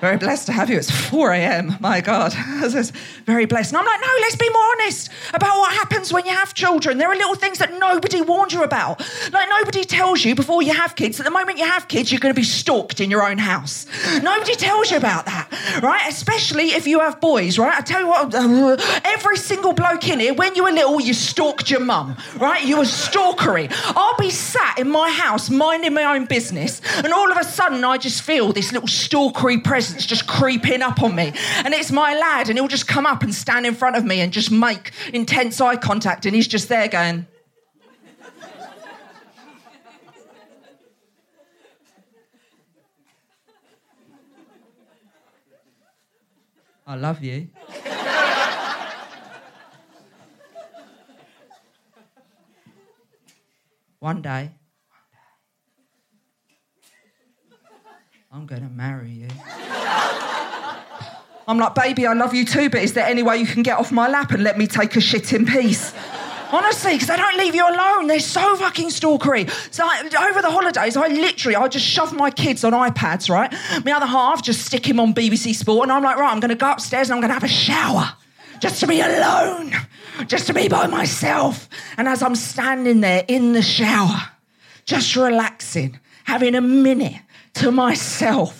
Very 0.00 0.16
blessed 0.16 0.46
to 0.46 0.52
have 0.52 0.70
you. 0.70 0.78
It's 0.78 0.90
4 0.90 1.32
a.m. 1.32 1.76
My 1.78 2.00
God. 2.00 2.32
Very 3.26 3.44
blessed. 3.44 3.72
And 3.72 3.78
I'm 3.78 3.84
like, 3.84 4.00
no, 4.00 4.08
let's 4.22 4.36
be 4.36 4.48
more 4.48 4.62
honest 4.62 5.10
about 5.34 5.58
what 5.58 5.74
happens 5.74 6.10
when 6.10 6.24
you 6.24 6.32
have 6.32 6.54
children. 6.54 6.96
There 6.96 7.10
are 7.10 7.16
little 7.16 7.34
things 7.34 7.58
that 7.58 7.78
nobody 7.78 8.22
warned 8.22 8.52
you 8.52 8.62
about. 8.62 9.00
Like, 9.30 9.48
nobody 9.50 9.84
tells 9.84 10.24
you 10.24 10.34
before 10.34 10.62
you 10.62 10.72
have 10.72 10.96
kids 10.96 11.18
that 11.18 11.24
the 11.24 11.30
moment 11.30 11.58
you 11.58 11.66
have 11.66 11.86
kids, 11.86 12.10
you're 12.10 12.20
going 12.20 12.34
to 12.34 12.38
be 12.38 12.44
stalked 12.44 13.00
in 13.00 13.10
your 13.10 13.28
own 13.28 13.36
house. 13.36 13.86
Nobody 14.22 14.54
tells 14.54 14.90
you 14.90 14.96
about 14.96 15.26
that, 15.26 15.80
right? 15.82 16.08
Especially 16.08 16.70
if 16.70 16.86
you 16.86 17.00
have 17.00 17.20
boys, 17.20 17.58
right? 17.58 17.76
I 17.76 17.82
tell 17.82 18.00
you 18.00 18.08
what, 18.08 18.34
every 19.04 19.36
single 19.36 19.74
bloke 19.74 20.08
in 20.08 20.18
here, 20.18 20.32
when 20.32 20.54
you 20.54 20.64
were 20.64 20.72
little, 20.72 20.98
you 21.00 21.12
stalked 21.12 21.70
your 21.70 21.80
mum, 21.80 22.16
right? 22.38 22.64
You 22.64 22.78
were 22.78 22.84
stalkery. 22.84 23.70
I'll 23.94 24.16
be 24.16 24.30
sat 24.30 24.78
in 24.78 24.88
my 24.88 25.10
house 25.10 25.50
minding 25.50 25.92
my 25.92 26.04
own 26.04 26.24
business, 26.24 26.80
and 26.96 27.12
all 27.12 27.30
of 27.30 27.36
a 27.36 27.44
sudden, 27.44 27.84
I 27.84 27.98
just 27.98 28.22
feel 28.22 28.52
this 28.54 28.72
little 28.72 28.88
stalkery 28.88 29.62
presence 29.62 29.89
just 29.94 30.26
creeping 30.26 30.82
up 30.82 31.02
on 31.02 31.14
me. 31.14 31.32
And 31.64 31.74
it's 31.74 31.90
my 31.90 32.14
lad, 32.14 32.48
and 32.48 32.58
he'll 32.58 32.68
just 32.68 32.88
come 32.88 33.06
up 33.06 33.22
and 33.22 33.34
stand 33.34 33.66
in 33.66 33.74
front 33.74 33.96
of 33.96 34.04
me 34.04 34.20
and 34.20 34.32
just 34.32 34.50
make 34.50 34.92
intense 35.12 35.60
eye 35.60 35.76
contact, 35.76 36.26
and 36.26 36.34
he's 36.34 36.48
just 36.48 36.68
there 36.68 36.88
going, 36.88 37.26
I 46.86 46.96
love 46.96 47.22
you. 47.22 47.48
One 54.00 54.22
day, 54.22 54.50
I'm 58.32 58.46
going 58.46 58.62
to 58.62 58.68
marry 58.68 59.10
you. 59.10 59.28
I'm 61.50 61.58
like, 61.58 61.74
baby, 61.74 62.06
I 62.06 62.12
love 62.12 62.32
you 62.32 62.44
too, 62.44 62.70
but 62.70 62.80
is 62.80 62.92
there 62.92 63.04
any 63.04 63.24
way 63.24 63.36
you 63.38 63.46
can 63.46 63.64
get 63.64 63.76
off 63.76 63.90
my 63.90 64.08
lap 64.08 64.30
and 64.30 64.44
let 64.44 64.56
me 64.56 64.68
take 64.68 64.94
a 64.94 65.00
shit 65.00 65.32
in 65.32 65.44
peace? 65.44 65.92
Honestly, 66.52 66.92
because 66.92 67.08
they 67.08 67.16
don't 67.16 67.36
leave 67.36 67.56
you 67.56 67.68
alone. 67.68 68.06
They're 68.06 68.20
so 68.20 68.54
fucking 68.54 68.88
stalkery. 68.88 69.50
So 69.74 69.84
I, 69.84 70.28
over 70.30 70.42
the 70.42 70.50
holidays, 70.50 70.96
I 70.96 71.08
literally, 71.08 71.56
I 71.56 71.66
just 71.66 71.84
shove 71.84 72.12
my 72.12 72.30
kids 72.30 72.62
on 72.62 72.72
iPads, 72.72 73.28
right? 73.28 73.52
My 73.84 73.92
other 73.92 74.06
half 74.06 74.44
just 74.44 74.64
stick 74.64 74.88
him 74.88 75.00
on 75.00 75.12
BBC 75.12 75.56
Sport, 75.56 75.84
and 75.84 75.92
I'm 75.92 76.04
like, 76.04 76.16
right, 76.18 76.32
I'm 76.32 76.38
going 76.38 76.50
to 76.50 76.54
go 76.54 76.70
upstairs 76.70 77.10
and 77.10 77.16
I'm 77.16 77.20
going 77.20 77.30
to 77.30 77.34
have 77.34 77.44
a 77.44 77.48
shower. 77.48 78.12
Just 78.60 78.78
to 78.80 78.86
be 78.86 79.00
alone, 79.00 79.72
just 80.26 80.46
to 80.46 80.54
be 80.54 80.68
by 80.68 80.86
myself. 80.86 81.68
And 81.96 82.06
as 82.06 82.22
I'm 82.22 82.36
standing 82.36 83.00
there 83.00 83.24
in 83.26 83.54
the 83.54 83.62
shower, 83.62 84.20
just 84.84 85.16
relaxing, 85.16 85.98
having 86.24 86.54
a 86.54 86.60
minute 86.60 87.22
to 87.54 87.72
myself, 87.72 88.59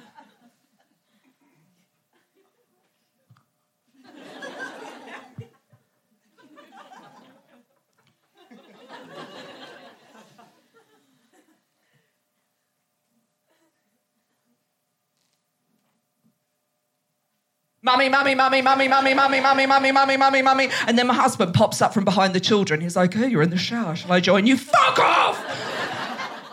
mummy, 17.83 18.09
mummy, 18.09 18.35
mummy, 18.35 18.61
mummy, 18.61 18.87
mummy, 18.87 19.13
mummy, 19.13 19.41
mummy, 19.41 19.65
mummy, 19.65 19.91
mummy, 19.91 20.17
mummy, 20.17 20.41
mummy. 20.41 20.69
And 20.87 20.97
then 20.97 21.07
my 21.07 21.15
husband 21.15 21.53
pops 21.53 21.81
up 21.81 21.93
from 21.93 22.05
behind 22.05 22.35
the 22.35 22.39
children. 22.39 22.81
He's 22.81 22.95
like, 22.95 23.13
hey, 23.13 23.27
you're 23.27 23.41
in 23.41 23.49
the 23.49 23.57
shower. 23.57 23.95
Shall 23.95 24.11
I 24.11 24.19
join 24.19 24.45
you? 24.45 24.57
Fuck 24.57 24.99
off! 24.99 26.00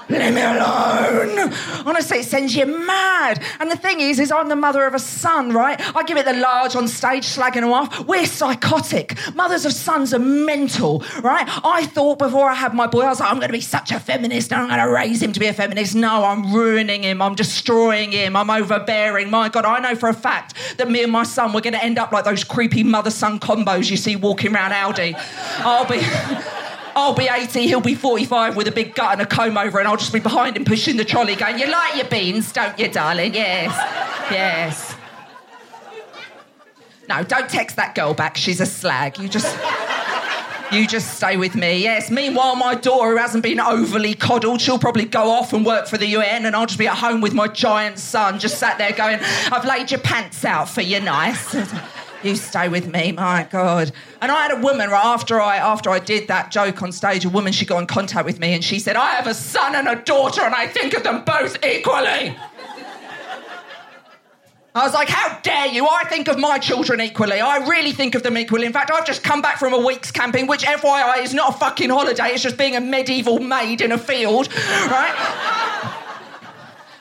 Leave 0.08 0.34
me 0.34 0.40
alone. 0.40 1.52
Honestly, 1.84 2.18
it 2.18 2.24
sends 2.24 2.56
you 2.56 2.64
mad. 2.64 3.42
And 3.60 3.70
the 3.70 3.76
thing 3.76 4.00
is, 4.00 4.18
is 4.18 4.32
I'm 4.32 4.48
the 4.48 4.56
mother 4.56 4.86
of 4.86 4.94
a 4.94 4.98
son, 4.98 5.52
right? 5.52 5.78
I 5.94 6.02
give 6.04 6.16
it 6.16 6.24
the 6.24 6.32
large 6.32 6.74
on 6.76 6.88
stage, 6.88 7.24
slagging 7.24 7.62
him 7.62 7.72
off. 7.72 8.06
We're 8.06 8.24
psychotic. 8.24 9.18
Mothers 9.34 9.66
of 9.66 9.72
sons 9.72 10.14
are 10.14 10.18
mental, 10.18 11.00
right? 11.22 11.44
I 11.64 11.84
thought 11.86 12.18
before 12.18 12.48
I 12.48 12.54
had 12.54 12.72
my 12.74 12.86
boy, 12.86 13.02
I 13.02 13.08
was 13.08 13.20
like, 13.20 13.30
I'm 13.30 13.36
going 13.36 13.48
to 13.48 13.52
be 13.52 13.60
such 13.60 13.92
a 13.92 14.00
feminist 14.00 14.52
and 14.52 14.62
I'm 14.62 14.68
going 14.68 14.80
to 14.80 14.90
raise 14.90 15.22
him 15.22 15.32
to 15.32 15.40
be 15.40 15.46
a 15.46 15.52
feminist. 15.52 15.94
No, 15.94 16.24
I'm 16.24 16.54
ruining 16.54 17.02
him. 17.02 17.20
I'm 17.20 17.34
destroying 17.34 18.12
him. 18.12 18.34
I'm 18.34 18.48
overbearing. 18.48 19.30
My 19.30 19.48
God, 19.50 19.66
I 19.66 19.78
know 19.80 19.94
for 19.94 20.08
a 20.08 20.14
fact 20.14 20.54
that 20.78 20.90
me 20.90 21.02
and 21.02 21.12
my 21.12 21.24
son, 21.24 21.52
we're 21.52 21.60
going 21.60 21.74
to 21.74 21.84
end 21.84 21.98
up 21.98 22.12
like 22.12 22.24
those 22.24 22.44
creepy 22.44 22.82
mother-son 22.82 23.40
combos 23.40 23.90
you 23.90 23.96
see 23.98 24.16
walking 24.16 24.54
around 24.54 24.72
Aldi. 24.72 25.14
I'll 25.58 25.86
be... 25.86 26.54
I'll 26.98 27.14
be 27.14 27.28
80, 27.28 27.66
he'll 27.68 27.80
be 27.80 27.94
45 27.94 28.56
with 28.56 28.66
a 28.66 28.72
big 28.72 28.94
gut 28.94 29.12
and 29.12 29.20
a 29.20 29.26
comb 29.26 29.56
over, 29.56 29.78
and 29.78 29.86
I'll 29.86 29.96
just 29.96 30.12
be 30.12 30.18
behind 30.18 30.56
him 30.56 30.64
pushing 30.64 30.96
the 30.96 31.04
trolley, 31.04 31.36
going, 31.36 31.58
You 31.58 31.70
like 31.70 31.96
your 31.96 32.08
beans, 32.08 32.50
don't 32.50 32.76
you, 32.78 32.88
darling? 32.88 33.34
Yes. 33.34 33.72
Yes. 34.32 34.96
No, 37.08 37.22
don't 37.22 37.48
text 37.48 37.76
that 37.76 37.94
girl 37.94 38.14
back. 38.14 38.36
She's 38.36 38.60
a 38.60 38.66
slag. 38.66 39.18
You 39.18 39.28
just. 39.28 39.56
You 40.70 40.86
just 40.86 41.14
stay 41.14 41.38
with 41.38 41.54
me. 41.54 41.82
Yes. 41.82 42.10
Meanwhile, 42.10 42.54
my 42.56 42.74
daughter, 42.74 43.12
who 43.12 43.16
hasn't 43.16 43.42
been 43.42 43.58
overly 43.58 44.12
coddled, 44.12 44.60
she'll 44.60 44.78
probably 44.78 45.06
go 45.06 45.30
off 45.30 45.54
and 45.54 45.64
work 45.64 45.86
for 45.86 45.96
the 45.96 46.06
UN, 46.08 46.44
and 46.44 46.54
I'll 46.54 46.66
just 46.66 46.78
be 46.78 46.86
at 46.86 46.98
home 46.98 47.22
with 47.22 47.32
my 47.32 47.48
giant 47.48 47.98
son, 47.98 48.38
just 48.38 48.58
sat 48.58 48.76
there 48.76 48.92
going, 48.92 49.18
I've 49.50 49.64
laid 49.64 49.90
your 49.90 50.00
pants 50.00 50.44
out 50.44 50.68
for 50.68 50.82
you, 50.82 51.00
nice. 51.00 51.56
You 52.22 52.34
stay 52.34 52.68
with 52.68 52.92
me, 52.92 53.12
my 53.12 53.46
God. 53.48 53.92
And 54.20 54.32
I 54.32 54.42
had 54.42 54.50
a 54.50 54.60
woman 54.60 54.90
right 54.90 55.04
after 55.04 55.40
I 55.40 55.56
after 55.56 55.88
I 55.90 56.00
did 56.00 56.26
that 56.28 56.50
joke 56.50 56.82
on 56.82 56.90
stage. 56.90 57.24
A 57.24 57.28
woman 57.28 57.52
she 57.52 57.64
got 57.64 57.78
in 57.78 57.86
contact 57.86 58.26
with 58.26 58.40
me 58.40 58.54
and 58.54 58.64
she 58.64 58.80
said, 58.80 58.96
"I 58.96 59.10
have 59.10 59.28
a 59.28 59.34
son 59.34 59.76
and 59.76 59.86
a 59.86 59.96
daughter, 59.96 60.42
and 60.42 60.54
I 60.54 60.66
think 60.66 60.94
of 60.94 61.04
them 61.04 61.22
both 61.24 61.64
equally." 61.64 62.36
I 64.74 64.84
was 64.84 64.94
like, 64.94 65.08
"How 65.08 65.38
dare 65.42 65.66
you? 65.68 65.86
I 65.86 66.04
think 66.08 66.28
of 66.28 66.38
my 66.38 66.58
children 66.58 67.00
equally. 67.00 67.40
I 67.40 67.58
really 67.68 67.92
think 67.92 68.14
of 68.14 68.22
them 68.22 68.36
equally. 68.36 68.66
In 68.66 68.72
fact, 68.72 68.90
I've 68.90 69.06
just 69.06 69.22
come 69.22 69.40
back 69.40 69.58
from 69.58 69.72
a 69.72 69.78
week's 69.78 70.10
camping, 70.10 70.46
which, 70.46 70.64
FYI, 70.64 71.22
is 71.22 71.34
not 71.34 71.54
a 71.54 71.58
fucking 71.58 71.90
holiday. 71.90 72.30
It's 72.30 72.42
just 72.42 72.56
being 72.56 72.76
a 72.76 72.80
medieval 72.80 73.38
maid 73.38 73.80
in 73.80 73.92
a 73.92 73.98
field, 73.98 74.48
right?" 74.90 75.14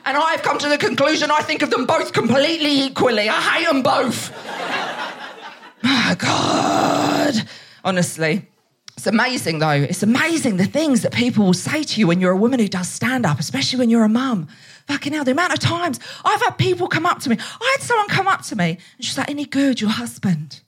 And 0.07 0.15
I've 0.15 0.41
come 0.41 0.57
to 0.59 0.69
the 0.69 0.77
conclusion 0.77 1.31
I 1.31 1.41
think 1.41 1.61
of 1.61 1.69
them 1.69 1.85
both 1.85 2.13
completely 2.13 2.83
equally. 2.83 3.27
I 3.27 3.41
hate 3.41 3.67
them 3.67 3.83
both. 3.83 4.31
My 5.83 6.15
God. 6.17 7.35
Honestly. 7.83 8.47
It's 8.95 9.05
amazing 9.05 9.59
though. 9.59 9.69
It's 9.69 10.03
amazing 10.03 10.55
the 10.55 10.65
things 10.65 11.01
that 11.01 11.13
people 11.13 11.43
will 11.45 11.53
say 11.53 11.83
to 11.83 11.99
you 11.99 12.07
when 12.07 12.21
you're 12.21 12.31
a 12.31 12.37
woman 12.37 12.61
who 12.61 12.69
does 12.69 12.87
stand 12.87 13.25
up, 13.25 13.37
especially 13.37 13.79
when 13.79 13.89
you're 13.89 14.05
a 14.05 14.09
mum. 14.09 14.47
Fucking 14.87 15.11
hell, 15.11 15.25
the 15.25 15.31
amount 15.31 15.51
of 15.51 15.59
times 15.59 15.99
I've 16.23 16.41
had 16.41 16.51
people 16.51 16.87
come 16.87 17.05
up 17.05 17.19
to 17.19 17.29
me. 17.29 17.35
I 17.39 17.75
had 17.77 17.85
someone 17.85 18.07
come 18.07 18.29
up 18.29 18.43
to 18.43 18.55
me 18.55 18.77
and 18.95 19.05
she's 19.05 19.17
like, 19.17 19.29
Any 19.29 19.43
good, 19.43 19.81
your 19.81 19.89
husband? 19.89 20.61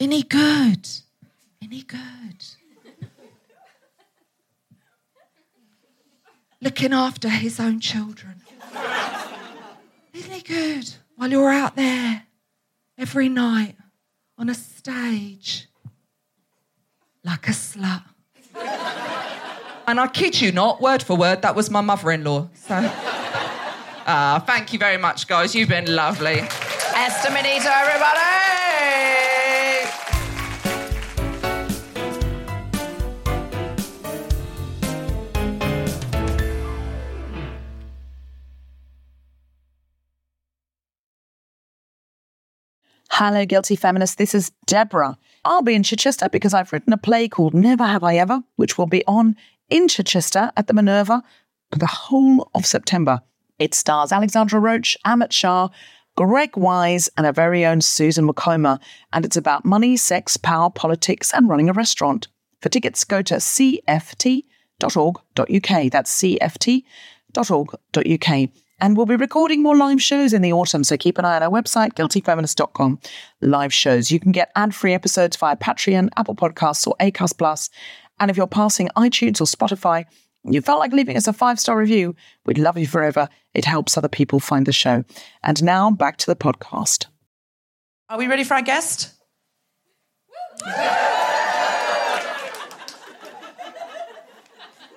Any 0.00 0.22
good? 0.22 0.88
Any 1.62 1.82
good? 1.82 2.42
Looking 6.62 6.94
after 6.94 7.28
his 7.28 7.60
own 7.60 7.80
children. 7.80 8.37
Isn't 10.12 10.32
he 10.32 10.40
good? 10.42 10.88
While 11.16 11.30
you're 11.30 11.50
out 11.50 11.76
there 11.76 12.22
every 12.96 13.28
night 13.28 13.76
on 14.36 14.48
a 14.48 14.54
stage 14.54 15.68
like 17.24 17.48
a 17.48 17.52
slut. 17.52 18.02
and 19.86 20.00
I 20.00 20.06
kid 20.08 20.40
you 20.40 20.52
not, 20.52 20.80
word 20.80 21.02
for 21.02 21.16
word, 21.16 21.42
that 21.42 21.54
was 21.54 21.70
my 21.70 21.80
mother 21.80 22.10
in 22.10 22.24
law. 22.24 22.48
So, 22.54 22.74
uh, 22.74 24.40
thank 24.40 24.72
you 24.72 24.78
very 24.78 24.96
much, 24.96 25.26
guys. 25.26 25.54
You've 25.54 25.68
been 25.68 25.94
lovely. 25.94 26.40
Esther 26.40 27.30
Manito, 27.30 27.68
everybody! 27.68 28.57
Hello, 43.20 43.44
guilty 43.44 43.74
feminists. 43.74 44.14
This 44.14 44.32
is 44.32 44.52
Deborah. 44.66 45.18
I'll 45.44 45.62
be 45.62 45.74
in 45.74 45.82
Chichester 45.82 46.28
because 46.28 46.54
I've 46.54 46.72
written 46.72 46.92
a 46.92 46.96
play 46.96 47.26
called 47.26 47.52
Never 47.52 47.84
Have 47.84 48.04
I 48.04 48.14
Ever, 48.14 48.44
which 48.54 48.78
will 48.78 48.86
be 48.86 49.04
on 49.06 49.34
in 49.68 49.88
Chichester 49.88 50.52
at 50.56 50.68
the 50.68 50.72
Minerva 50.72 51.24
for 51.72 51.80
the 51.80 51.88
whole 51.88 52.48
of 52.54 52.64
September. 52.64 53.20
It 53.58 53.74
stars 53.74 54.12
Alexandra 54.12 54.60
Roach, 54.60 54.96
Amit 55.04 55.32
Shah, 55.32 55.68
Greg 56.16 56.56
Wise, 56.56 57.10
and 57.16 57.26
our 57.26 57.32
very 57.32 57.66
own 57.66 57.80
Susan 57.80 58.28
Wokoma. 58.28 58.78
And 59.12 59.24
it's 59.24 59.36
about 59.36 59.64
money, 59.64 59.96
sex, 59.96 60.36
power, 60.36 60.70
politics, 60.70 61.34
and 61.34 61.48
running 61.48 61.68
a 61.68 61.72
restaurant. 61.72 62.28
For 62.62 62.68
tickets, 62.68 63.02
go 63.02 63.20
to 63.22 63.34
cft.org.uk. 63.34 64.44
That's 65.90 66.22
cft.org.uk. 66.22 66.88
And 68.80 68.96
we'll 68.96 69.06
be 69.06 69.16
recording 69.16 69.62
more 69.62 69.76
live 69.76 70.00
shows 70.00 70.32
in 70.32 70.42
the 70.42 70.52
autumn, 70.52 70.84
so 70.84 70.96
keep 70.96 71.18
an 71.18 71.24
eye 71.24 71.36
on 71.36 71.42
our 71.42 71.50
website, 71.50 71.94
guiltyfeminist.com. 71.94 73.00
Live 73.40 73.72
shows. 73.72 74.10
You 74.10 74.20
can 74.20 74.30
get 74.30 74.52
ad 74.54 74.74
free 74.74 74.94
episodes 74.94 75.36
via 75.36 75.56
Patreon, 75.56 76.10
Apple 76.16 76.36
Podcasts, 76.36 76.86
or 76.86 76.94
Acast 77.00 77.38
Plus. 77.38 77.70
And 78.20 78.30
if 78.30 78.36
you're 78.36 78.46
passing 78.46 78.88
iTunes 78.96 79.40
or 79.40 79.44
Spotify, 79.44 80.04
you 80.44 80.60
felt 80.60 80.78
like 80.78 80.92
leaving 80.92 81.16
us 81.16 81.26
a 81.26 81.32
five 81.32 81.58
star 81.58 81.76
review, 81.76 82.14
we'd 82.46 82.58
love 82.58 82.78
you 82.78 82.86
forever. 82.86 83.28
It 83.52 83.64
helps 83.64 83.96
other 83.96 84.08
people 84.08 84.38
find 84.38 84.64
the 84.66 84.72
show. 84.72 85.04
And 85.42 85.62
now 85.62 85.90
back 85.90 86.16
to 86.18 86.26
the 86.26 86.36
podcast. 86.36 87.06
Are 88.08 88.18
we 88.18 88.28
ready 88.28 88.44
for 88.44 88.54
our 88.54 88.62
guest? 88.62 89.14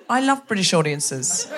I 0.08 0.20
love 0.20 0.46
British 0.46 0.72
audiences. 0.72 1.50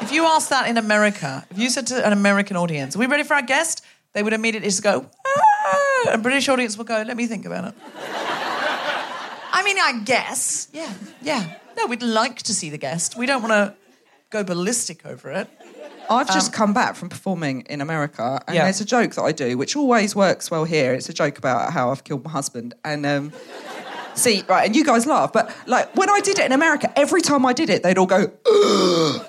If 0.00 0.12
you 0.12 0.24
asked 0.26 0.50
that 0.50 0.68
in 0.68 0.76
America, 0.78 1.46
if 1.50 1.58
you 1.58 1.68
said 1.70 1.86
to 1.88 2.04
an 2.06 2.12
American 2.12 2.56
audience, 2.56 2.96
"Are 2.96 2.98
we 2.98 3.06
ready 3.06 3.22
for 3.24 3.34
our 3.34 3.42
guest?" 3.42 3.82
they 4.12 4.24
would 4.24 4.32
immediately 4.32 4.68
just 4.68 4.82
go, 4.82 5.06
ah! 5.24 6.10
and 6.12 6.20
British 6.22 6.48
audience 6.48 6.76
will 6.76 6.84
go, 6.84 7.02
"Let 7.06 7.16
me 7.16 7.26
think 7.26 7.46
about 7.46 7.64
it." 7.68 7.74
I 9.52 9.62
mean, 9.62 9.78
I 9.78 10.00
guess, 10.04 10.68
yeah, 10.72 10.92
yeah. 11.22 11.54
No, 11.76 11.86
we'd 11.86 12.02
like 12.02 12.42
to 12.42 12.54
see 12.54 12.70
the 12.70 12.78
guest. 12.78 13.16
We 13.16 13.26
don't 13.26 13.42
want 13.42 13.52
to 13.52 13.74
go 14.30 14.42
ballistic 14.42 15.04
over 15.06 15.30
it. 15.30 15.48
I've 16.08 16.26
just 16.26 16.52
come 16.52 16.72
back 16.72 16.96
from 16.96 17.08
performing 17.08 17.60
in 17.70 17.80
America, 17.80 18.40
and 18.48 18.56
Yeah. 18.56 18.64
there's 18.64 18.80
a 18.80 18.84
joke 18.84 19.14
that 19.14 19.22
I 19.22 19.30
do, 19.32 19.56
which 19.56 19.76
always 19.76 20.16
works 20.16 20.50
well 20.50 20.64
here. 20.64 20.92
It's 20.92 21.08
a 21.08 21.12
joke 21.12 21.38
about 21.38 21.72
how 21.72 21.90
I've 21.92 22.02
killed 22.02 22.24
my 22.24 22.30
husband, 22.32 22.74
and 22.84 23.06
um, 23.06 23.32
see, 24.14 24.42
right, 24.48 24.66
and 24.66 24.74
you 24.74 24.84
guys 24.84 25.06
laugh, 25.06 25.32
but 25.32 25.54
like 25.66 25.94
when 25.96 26.10
I 26.10 26.18
did 26.20 26.38
it 26.40 26.46
in 26.46 26.52
America, 26.52 26.92
every 26.96 27.20
time 27.22 27.46
I 27.46 27.52
did 27.52 27.70
it, 27.70 27.82
they'd 27.84 27.96
all 27.98 28.06
go, 28.06 28.32
Ugh. 28.50 29.26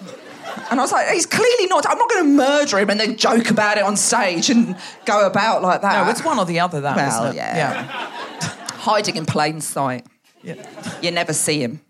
And 0.69 0.79
I 0.79 0.83
was 0.83 0.91
like, 0.91 1.07
he's 1.09 1.25
clearly 1.25 1.67
not. 1.67 1.85
I'm 1.89 1.97
not 1.97 2.09
going 2.09 2.23
to 2.25 2.29
murder 2.31 2.79
him 2.79 2.89
and 2.89 2.99
then 2.99 3.17
joke 3.17 3.49
about 3.49 3.77
it 3.77 3.83
on 3.83 3.95
stage 3.97 4.49
and 4.49 4.75
go 5.05 5.25
about 5.27 5.61
like 5.61 5.81
that. 5.81 6.05
No, 6.05 6.11
it's 6.11 6.23
one 6.23 6.39
or 6.39 6.45
the 6.45 6.59
other. 6.59 6.81
That 6.81 6.95
Well, 6.95 7.31
it? 7.31 7.35
yeah. 7.35 7.83
hiding 8.81 9.15
in 9.15 9.25
plain 9.25 9.61
sight. 9.61 10.05
yeah. 10.43 10.55
You 11.01 11.11
never 11.11 11.33
see 11.33 11.61
him. 11.63 11.81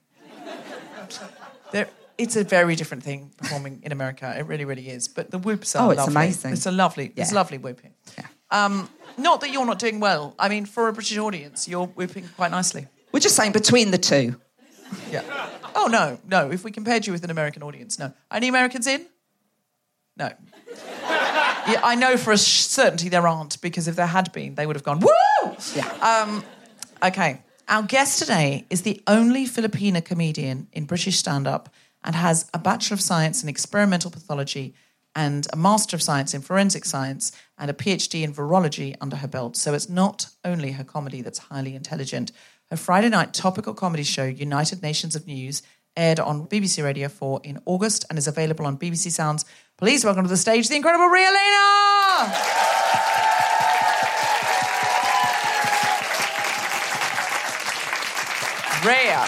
There, 1.71 1.87
it's 2.17 2.35
a 2.35 2.43
very 2.43 2.75
different 2.75 3.03
thing 3.03 3.31
performing 3.37 3.79
in 3.83 3.91
America. 3.91 4.33
It 4.37 4.45
really, 4.45 4.65
really 4.65 4.89
is. 4.89 5.07
But 5.07 5.31
the 5.31 5.37
whoops 5.37 5.75
are 5.75 5.87
Oh, 5.87 5.91
it's 5.91 5.99
lovely. 5.99 6.13
amazing. 6.15 6.53
It's 6.53 6.65
a 6.65 6.71
lovely, 6.71 7.13
it's 7.15 7.31
Yeah. 7.31 7.35
lovely 7.37 7.57
whooping. 7.57 7.93
Yeah. 8.17 8.25
Um, 8.51 8.89
not 9.17 9.39
that 9.41 9.51
you're 9.51 9.65
not 9.65 9.79
doing 9.79 9.99
well. 10.01 10.35
I 10.37 10.49
mean, 10.49 10.65
for 10.65 10.87
a 10.89 10.93
British 10.93 11.17
audience, 11.17 11.67
you're 11.67 11.85
whooping 11.87 12.29
quite 12.35 12.51
nicely. 12.51 12.87
We're 13.13 13.21
just 13.21 13.35
saying 13.35 13.53
between 13.53 13.91
the 13.91 13.97
two. 13.97 14.35
Yeah. 15.09 15.23
Oh 15.75 15.87
no, 15.87 16.19
no. 16.27 16.51
If 16.51 16.63
we 16.63 16.71
compared 16.71 17.07
you 17.07 17.13
with 17.13 17.23
an 17.23 17.31
American 17.31 17.63
audience, 17.63 17.97
no. 17.97 18.13
Any 18.31 18.47
Americans 18.47 18.87
in? 18.87 19.05
No. 20.17 20.31
Yeah, 21.67 21.81
I 21.83 21.95
know 21.95 22.17
for 22.17 22.31
a 22.31 22.37
certainty 22.37 23.09
there 23.09 23.27
aren't 23.27 23.61
because 23.61 23.87
if 23.87 23.95
there 23.95 24.07
had 24.07 24.31
been, 24.31 24.55
they 24.55 24.65
would 24.65 24.75
have 24.75 24.83
gone 24.83 24.99
woo. 24.99 25.55
Yeah. 25.75 25.87
Um, 26.01 26.43
okay. 27.03 27.41
Our 27.67 27.83
guest 27.83 28.19
today 28.19 28.65
is 28.69 28.81
the 28.81 29.01
only 29.07 29.45
Filipina 29.45 30.03
comedian 30.03 30.67
in 30.73 30.85
British 30.85 31.17
stand-up 31.17 31.69
and 32.03 32.15
has 32.15 32.49
a 32.53 32.59
Bachelor 32.59 32.95
of 32.95 33.01
Science 33.01 33.43
in 33.43 33.49
Experimental 33.49 34.11
Pathology 34.11 34.73
and 35.15 35.45
a 35.53 35.55
Master 35.55 35.95
of 35.95 36.01
Science 36.01 36.33
in 36.33 36.41
Forensic 36.41 36.83
Science 36.83 37.31
and 37.57 37.69
a 37.69 37.73
PhD 37.73 38.23
in 38.23 38.33
Virology 38.33 38.95
under 38.99 39.17
her 39.17 39.27
belt. 39.27 39.55
So 39.55 39.73
it's 39.73 39.87
not 39.87 40.27
only 40.43 40.71
her 40.71 40.83
comedy 40.83 41.21
that's 41.21 41.39
highly 41.39 41.75
intelligent 41.75 42.31
her 42.71 42.77
Friday 42.77 43.09
night 43.09 43.33
topical 43.33 43.73
comedy 43.73 44.03
show, 44.03 44.23
United 44.23 44.81
Nations 44.81 45.13
of 45.13 45.27
News, 45.27 45.61
aired 45.97 46.21
on 46.21 46.47
BBC 46.47 46.81
Radio 46.81 47.09
4 47.09 47.41
in 47.43 47.61
August 47.65 48.05
and 48.09 48.17
is 48.17 48.27
available 48.27 48.65
on 48.65 48.77
BBC 48.77 49.11
Sounds. 49.11 49.43
Please 49.77 50.05
welcome 50.05 50.23
to 50.23 50.29
the 50.29 50.37
stage 50.37 50.69
the 50.69 50.77
incredible 50.77 51.07
Rialina! 51.07 52.31
Ria, 58.85 59.25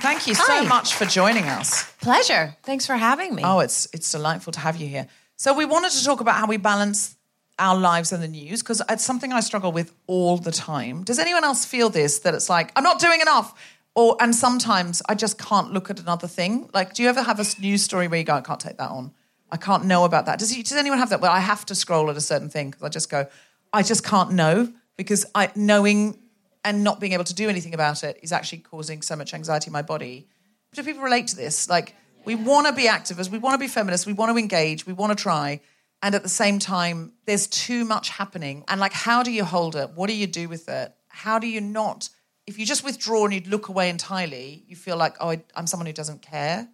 thank 0.00 0.26
you 0.26 0.34
so 0.34 0.64
much 0.64 0.94
for 0.94 1.04
joining 1.04 1.44
us. 1.44 1.84
Pleasure. 2.00 2.56
Thanks 2.64 2.84
for 2.84 2.96
having 2.96 3.34
me. 3.34 3.42
Oh, 3.44 3.60
it's 3.60 3.86
it's 3.94 4.10
delightful 4.10 4.52
to 4.52 4.60
have 4.60 4.76
you 4.76 4.88
here. 4.88 5.06
So 5.36 5.54
we 5.54 5.64
wanted 5.64 5.92
to 5.92 6.04
talk 6.04 6.20
about 6.20 6.34
how 6.34 6.46
we 6.46 6.56
balance 6.56 7.14
our 7.58 7.76
lives 7.76 8.12
in 8.12 8.20
the 8.20 8.28
news 8.28 8.62
because 8.62 8.82
it's 8.88 9.04
something 9.04 9.32
I 9.32 9.40
struggle 9.40 9.72
with 9.72 9.92
all 10.06 10.36
the 10.36 10.50
time. 10.50 11.04
Does 11.04 11.18
anyone 11.18 11.44
else 11.44 11.64
feel 11.64 11.88
this? 11.88 12.20
That 12.20 12.34
it's 12.34 12.48
like 12.48 12.72
I'm 12.76 12.84
not 12.84 13.00
doing 13.00 13.20
enough, 13.20 13.54
or 13.94 14.16
and 14.20 14.34
sometimes 14.34 15.02
I 15.08 15.14
just 15.14 15.38
can't 15.38 15.72
look 15.72 15.90
at 15.90 16.00
another 16.00 16.26
thing. 16.28 16.68
Like, 16.74 16.94
do 16.94 17.02
you 17.02 17.08
ever 17.08 17.22
have 17.22 17.40
a 17.40 17.44
news 17.60 17.82
story 17.82 18.08
where 18.08 18.18
you 18.18 18.24
go, 18.24 18.34
I 18.34 18.40
can't 18.40 18.60
take 18.60 18.78
that 18.78 18.90
on? 18.90 19.12
I 19.50 19.56
can't 19.56 19.84
know 19.84 20.04
about 20.04 20.26
that. 20.26 20.38
Does 20.38 20.54
does 20.54 20.72
anyone 20.72 20.98
have 20.98 21.10
that? 21.10 21.20
Well, 21.20 21.32
I 21.32 21.40
have 21.40 21.64
to 21.66 21.74
scroll 21.74 22.10
at 22.10 22.16
a 22.16 22.20
certain 22.20 22.48
thing 22.48 22.70
because 22.70 22.82
I 22.82 22.88
just 22.88 23.10
go, 23.10 23.26
I 23.72 23.82
just 23.82 24.04
can't 24.04 24.32
know 24.32 24.72
because 24.96 25.26
I 25.34 25.50
knowing 25.54 26.18
and 26.64 26.82
not 26.82 26.98
being 26.98 27.12
able 27.12 27.24
to 27.24 27.34
do 27.34 27.48
anything 27.48 27.74
about 27.74 28.02
it 28.02 28.18
is 28.22 28.32
actually 28.32 28.58
causing 28.58 29.02
so 29.02 29.14
much 29.14 29.34
anxiety 29.34 29.68
in 29.68 29.72
my 29.72 29.82
body. 29.82 30.26
Do 30.72 30.82
people 30.82 31.02
relate 31.02 31.28
to 31.28 31.36
this? 31.36 31.68
Like, 31.68 31.94
we 32.24 32.34
want 32.34 32.66
to 32.66 32.72
be 32.72 32.84
activists, 32.88 33.30
we 33.30 33.38
want 33.38 33.54
to 33.54 33.58
be 33.58 33.68
feminists, 33.68 34.06
we 34.06 34.14
want 34.14 34.32
to 34.32 34.38
engage, 34.38 34.86
we 34.86 34.92
want 34.92 35.16
to 35.16 35.22
try. 35.22 35.60
And 36.04 36.14
at 36.14 36.22
the 36.22 36.28
same 36.28 36.58
time, 36.58 37.14
there's 37.24 37.46
too 37.46 37.86
much 37.86 38.10
happening. 38.10 38.62
And 38.68 38.78
like, 38.78 38.92
how 38.92 39.22
do 39.22 39.32
you 39.32 39.42
hold 39.42 39.74
it? 39.74 39.92
What 39.94 40.10
do 40.10 40.14
you 40.14 40.26
do 40.26 40.50
with 40.50 40.68
it? 40.68 40.92
How 41.08 41.38
do 41.38 41.46
you 41.46 41.62
not? 41.62 42.10
If 42.46 42.58
you 42.58 42.66
just 42.66 42.84
withdraw 42.84 43.24
and 43.24 43.32
you 43.32 43.40
look 43.46 43.68
away 43.68 43.88
entirely, 43.88 44.64
you 44.68 44.76
feel 44.76 44.98
like, 44.98 45.16
oh, 45.18 45.30
I, 45.30 45.42
I'm 45.56 45.66
someone 45.66 45.86
who 45.86 45.94
doesn't 45.94 46.20
care. 46.20 46.68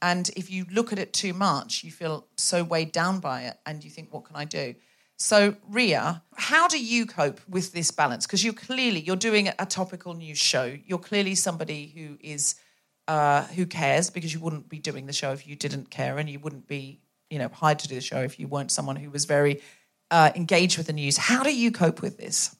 And 0.00 0.30
if 0.38 0.50
you 0.50 0.64
look 0.72 0.90
at 0.90 0.98
it 0.98 1.12
too 1.12 1.34
much, 1.34 1.84
you 1.84 1.90
feel 1.90 2.28
so 2.38 2.64
weighed 2.64 2.92
down 2.92 3.20
by 3.20 3.42
it 3.42 3.58
and 3.66 3.84
you 3.84 3.90
think, 3.90 4.10
what 4.10 4.24
can 4.24 4.36
I 4.36 4.46
do? 4.46 4.74
So, 5.18 5.56
Ria, 5.68 6.22
how 6.36 6.66
do 6.66 6.82
you 6.82 7.04
cope 7.04 7.42
with 7.46 7.74
this 7.74 7.90
balance? 7.90 8.26
Because 8.26 8.42
you're 8.42 8.54
clearly 8.54 9.00
you're 9.00 9.16
doing 9.16 9.50
a 9.58 9.66
topical 9.66 10.14
news 10.14 10.38
show. 10.38 10.78
You're 10.86 10.98
clearly 10.98 11.34
somebody 11.34 11.92
who 11.94 12.16
is 12.26 12.54
uh, 13.06 13.42
who 13.48 13.66
cares 13.66 14.08
because 14.08 14.32
you 14.32 14.40
wouldn't 14.40 14.70
be 14.70 14.78
doing 14.78 15.04
the 15.04 15.12
show 15.12 15.32
if 15.32 15.46
you 15.46 15.56
didn't 15.56 15.90
care, 15.90 16.18
and 16.18 16.28
you 16.28 16.38
wouldn't 16.38 16.66
be 16.66 17.00
you 17.30 17.38
know 17.38 17.48
hired 17.48 17.78
to 17.80 17.88
do 17.88 17.94
the 17.94 18.00
show 18.00 18.20
if 18.20 18.38
you 18.38 18.48
weren't 18.48 18.70
someone 18.70 18.96
who 18.96 19.10
was 19.10 19.24
very 19.24 19.60
uh, 20.10 20.30
engaged 20.34 20.78
with 20.78 20.86
the 20.86 20.92
news. 20.92 21.16
How 21.16 21.42
do 21.42 21.54
you 21.54 21.70
cope 21.70 22.02
with 22.02 22.18
this? 22.18 22.54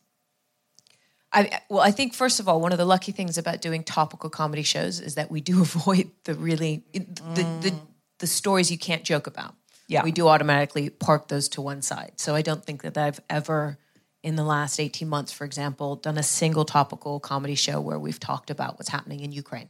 I, 1.33 1.61
well, 1.68 1.81
I 1.81 1.90
think 1.90 2.14
first 2.14 2.40
of 2.40 2.48
all, 2.48 2.61
one 2.61 2.72
of 2.72 2.79
the 2.79 2.85
lucky 2.85 3.12
things 3.12 3.37
about 3.37 3.61
doing 3.61 3.85
topical 3.85 4.31
comedy 4.31 4.62
shows 4.62 5.00
is 5.00 5.16
that 5.16 5.31
we 5.31 5.40
do 5.40 5.61
avoid 5.62 6.11
the 6.24 6.35
really 6.35 6.85
the 6.92 7.42
the, 7.61 7.74
the 8.18 8.26
stories 8.26 8.70
you 8.70 8.79
can't 8.79 9.05
joke 9.05 9.26
about. 9.26 9.55
Yeah. 9.88 10.02
we 10.02 10.11
do 10.11 10.26
automatically 10.26 10.90
park 10.90 11.29
those 11.29 11.48
to 11.50 11.61
one 11.61 11.81
side. 11.81 12.14
So 12.16 12.35
I 12.35 12.42
don't 12.42 12.64
think 12.64 12.83
that 12.83 12.98
I've 12.98 13.20
ever, 13.31 13.79
in 14.24 14.35
the 14.35 14.42
last 14.42 14.81
eighteen 14.81 15.09
months, 15.09 15.31
for 15.31 15.44
example, 15.44 15.96
done 15.96 16.18
a 16.18 16.24
single 16.24 16.64
topical 16.64 17.20
comedy 17.20 17.55
show 17.55 17.81
where 17.81 17.98
we've 17.98 18.18
talked 18.18 18.50
about 18.50 18.79
what's 18.79 18.88
happening 18.88 19.20
in 19.20 19.31
Ukraine 19.31 19.68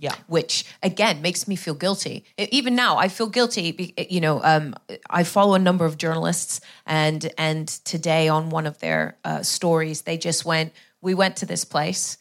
Yeah, 0.00 0.14
which 0.26 0.64
again 0.82 1.22
makes 1.22 1.48
me 1.48 1.56
feel 1.56 1.74
guilty. 1.74 2.24
Even 2.38 2.74
now, 2.74 2.98
I 2.98 3.08
feel 3.08 3.28
guilty. 3.28 3.94
You 4.08 4.20
know, 4.20 4.42
um, 4.42 4.74
I 5.10 5.24
follow 5.24 5.54
a 5.54 5.58
number 5.58 5.84
of 5.84 5.98
journalists, 5.98 6.60
and 6.86 7.30
and 7.36 7.68
today 7.68 8.28
on 8.28 8.50
one 8.50 8.66
of 8.66 8.78
their 8.78 9.16
uh, 9.24 9.42
stories, 9.42 10.02
they 10.02 10.16
just 10.16 10.44
went. 10.44 10.72
We 11.00 11.14
went 11.14 11.36
to 11.36 11.46
this 11.46 11.64
place. 11.64 12.18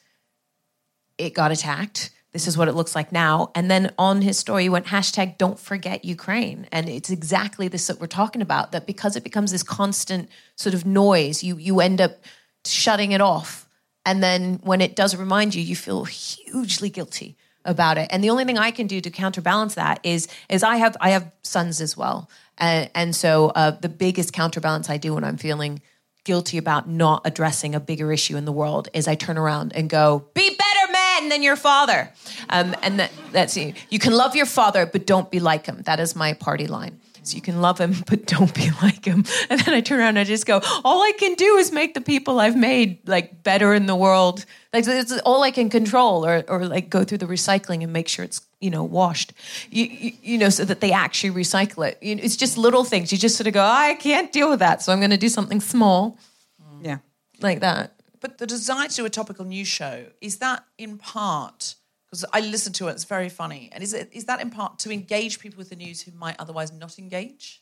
It 1.17 1.33
got 1.33 1.51
attacked. 1.51 2.11
This 2.33 2.47
is 2.47 2.57
what 2.57 2.67
it 2.67 2.73
looks 2.73 2.93
like 2.93 3.11
now. 3.11 3.51
And 3.55 3.71
then 3.71 3.93
on 3.97 4.21
his 4.21 4.37
story, 4.37 4.63
he 4.63 4.69
went 4.69 4.87
hashtag 4.87 5.37
Don't 5.37 5.59
forget 5.59 6.03
Ukraine, 6.03 6.67
and 6.71 6.89
it's 6.89 7.09
exactly 7.09 7.67
this 7.67 7.87
that 7.87 7.99
we're 7.99 8.07
talking 8.07 8.41
about. 8.41 8.71
That 8.71 8.87
because 8.87 9.15
it 9.15 9.23
becomes 9.23 9.51
this 9.51 9.63
constant 9.63 10.29
sort 10.55 10.73
of 10.73 10.85
noise, 10.85 11.43
you 11.43 11.57
you 11.57 11.79
end 11.79 12.01
up 12.01 12.17
shutting 12.65 13.11
it 13.11 13.21
off 13.21 13.67
and 14.07 14.23
then 14.23 14.61
when 14.63 14.79
it 14.79 14.95
does 14.95 15.13
remind 15.17 15.53
you, 15.53 15.61
you 15.61 15.75
feel 15.75 16.05
hugely 16.05 16.89
guilty 16.89 17.35
about 17.67 17.97
it. 17.99 18.07
And 18.09 18.23
the 18.23 18.31
only 18.31 18.45
thing 18.45 18.57
I 18.57 18.71
can 18.71 18.87
do 18.87 18.99
to 19.01 19.11
counterbalance 19.11 19.75
that 19.75 19.99
is 20.03 20.27
is 20.49 20.63
I 20.63 20.77
have 20.77 20.97
I 20.99 21.11
have 21.11 21.31
sons 21.43 21.81
as 21.81 21.95
well, 21.95 22.29
and, 22.57 22.89
and 22.95 23.15
so 23.15 23.49
uh, 23.49 23.71
the 23.71 23.89
biggest 23.89 24.33
counterbalance 24.33 24.89
I 24.89 24.97
do 24.97 25.13
when 25.13 25.23
I'm 25.23 25.37
feeling 25.37 25.81
guilty 26.23 26.57
about 26.57 26.89
not 26.89 27.21
addressing 27.23 27.73
a 27.75 27.79
bigger 27.79 28.11
issue 28.11 28.35
in 28.35 28.43
the 28.43 28.51
world 28.51 28.89
is 28.93 29.07
I 29.07 29.15
turn 29.15 29.37
around 29.37 29.73
and 29.75 29.89
go, 29.89 30.25
"Be 30.33 30.49
better 30.49 30.91
man 30.91 31.29
than 31.29 31.43
your 31.43 31.55
father," 31.55 32.11
um, 32.49 32.75
and 32.81 32.99
that, 32.99 33.11
that's 33.31 33.55
you 33.55 33.99
can 33.99 34.13
love 34.13 34.35
your 34.35 34.47
father, 34.47 34.85
but 34.85 35.05
don't 35.05 35.29
be 35.29 35.39
like 35.39 35.65
him. 35.65 35.81
That 35.83 35.99
is 35.99 36.15
my 36.15 36.33
party 36.33 36.67
line. 36.67 36.99
So 37.27 37.35
you 37.35 37.41
can 37.41 37.61
love 37.61 37.79
him, 37.79 37.95
but 38.07 38.25
don't 38.25 38.53
be 38.53 38.69
like 38.81 39.05
him. 39.05 39.25
And 39.49 39.59
then 39.61 39.73
I 39.73 39.81
turn 39.81 39.99
around 39.99 40.09
and 40.09 40.19
I 40.19 40.23
just 40.23 40.45
go, 40.45 40.61
all 40.83 41.01
I 41.01 41.11
can 41.17 41.33
do 41.35 41.57
is 41.57 41.71
make 41.71 41.93
the 41.93 42.01
people 42.01 42.39
I've 42.39 42.55
made 42.57 43.07
like 43.07 43.43
better 43.43 43.73
in 43.73 43.85
the 43.85 43.95
world. 43.95 44.45
Like 44.73 44.85
it's 44.87 45.17
all 45.19 45.43
I 45.43 45.51
can 45.51 45.69
control, 45.69 46.25
or 46.25 46.43
or 46.47 46.65
like 46.65 46.89
go 46.89 47.03
through 47.03 47.19
the 47.19 47.25
recycling 47.25 47.83
and 47.83 47.91
make 47.91 48.07
sure 48.07 48.23
it's 48.25 48.41
you 48.59 48.69
know 48.69 48.83
washed, 48.83 49.33
you 49.69 49.85
you, 49.85 50.11
you 50.21 50.37
know, 50.37 50.49
so 50.49 50.65
that 50.65 50.81
they 50.81 50.91
actually 50.91 51.31
recycle 51.31 51.87
it. 51.87 51.97
You 52.01 52.15
know, 52.15 52.23
it's 52.23 52.35
just 52.35 52.57
little 52.57 52.83
things. 52.83 53.11
You 53.11 53.17
just 53.17 53.37
sort 53.37 53.47
of 53.47 53.53
go, 53.53 53.63
I 53.63 53.95
can't 53.95 54.31
deal 54.31 54.49
with 54.49 54.59
that, 54.59 54.81
so 54.81 54.91
I'm 54.91 54.99
going 54.99 55.11
to 55.11 55.17
do 55.17 55.29
something 55.29 55.61
small 55.61 56.17
mm. 56.61 56.85
Yeah. 56.85 56.97
like 57.41 57.61
that. 57.61 57.93
But 58.19 58.37
the 58.37 58.47
desire 58.47 58.87
to 58.87 58.95
do 58.95 59.05
a 59.05 59.09
topical 59.09 59.45
news 59.45 59.67
show 59.67 60.05
is 60.21 60.37
that 60.37 60.63
in 60.77 60.97
part 60.97 61.75
because 62.09 62.25
I 62.33 62.39
listen 62.39 62.73
to 62.73 62.87
it; 62.87 62.91
it's 62.91 63.03
very 63.03 63.29
funny. 63.29 63.69
And 63.71 63.83
is 63.83 63.93
it 63.93 64.09
is 64.11 64.25
that 64.25 64.41
in 64.41 64.49
part 64.49 64.79
to 64.79 64.91
engage 64.91 65.39
people 65.39 65.57
with 65.57 65.69
the 65.69 65.75
news 65.75 66.01
who 66.01 66.11
might 66.11 66.35
otherwise 66.39 66.71
not 66.71 66.97
engage? 66.99 67.61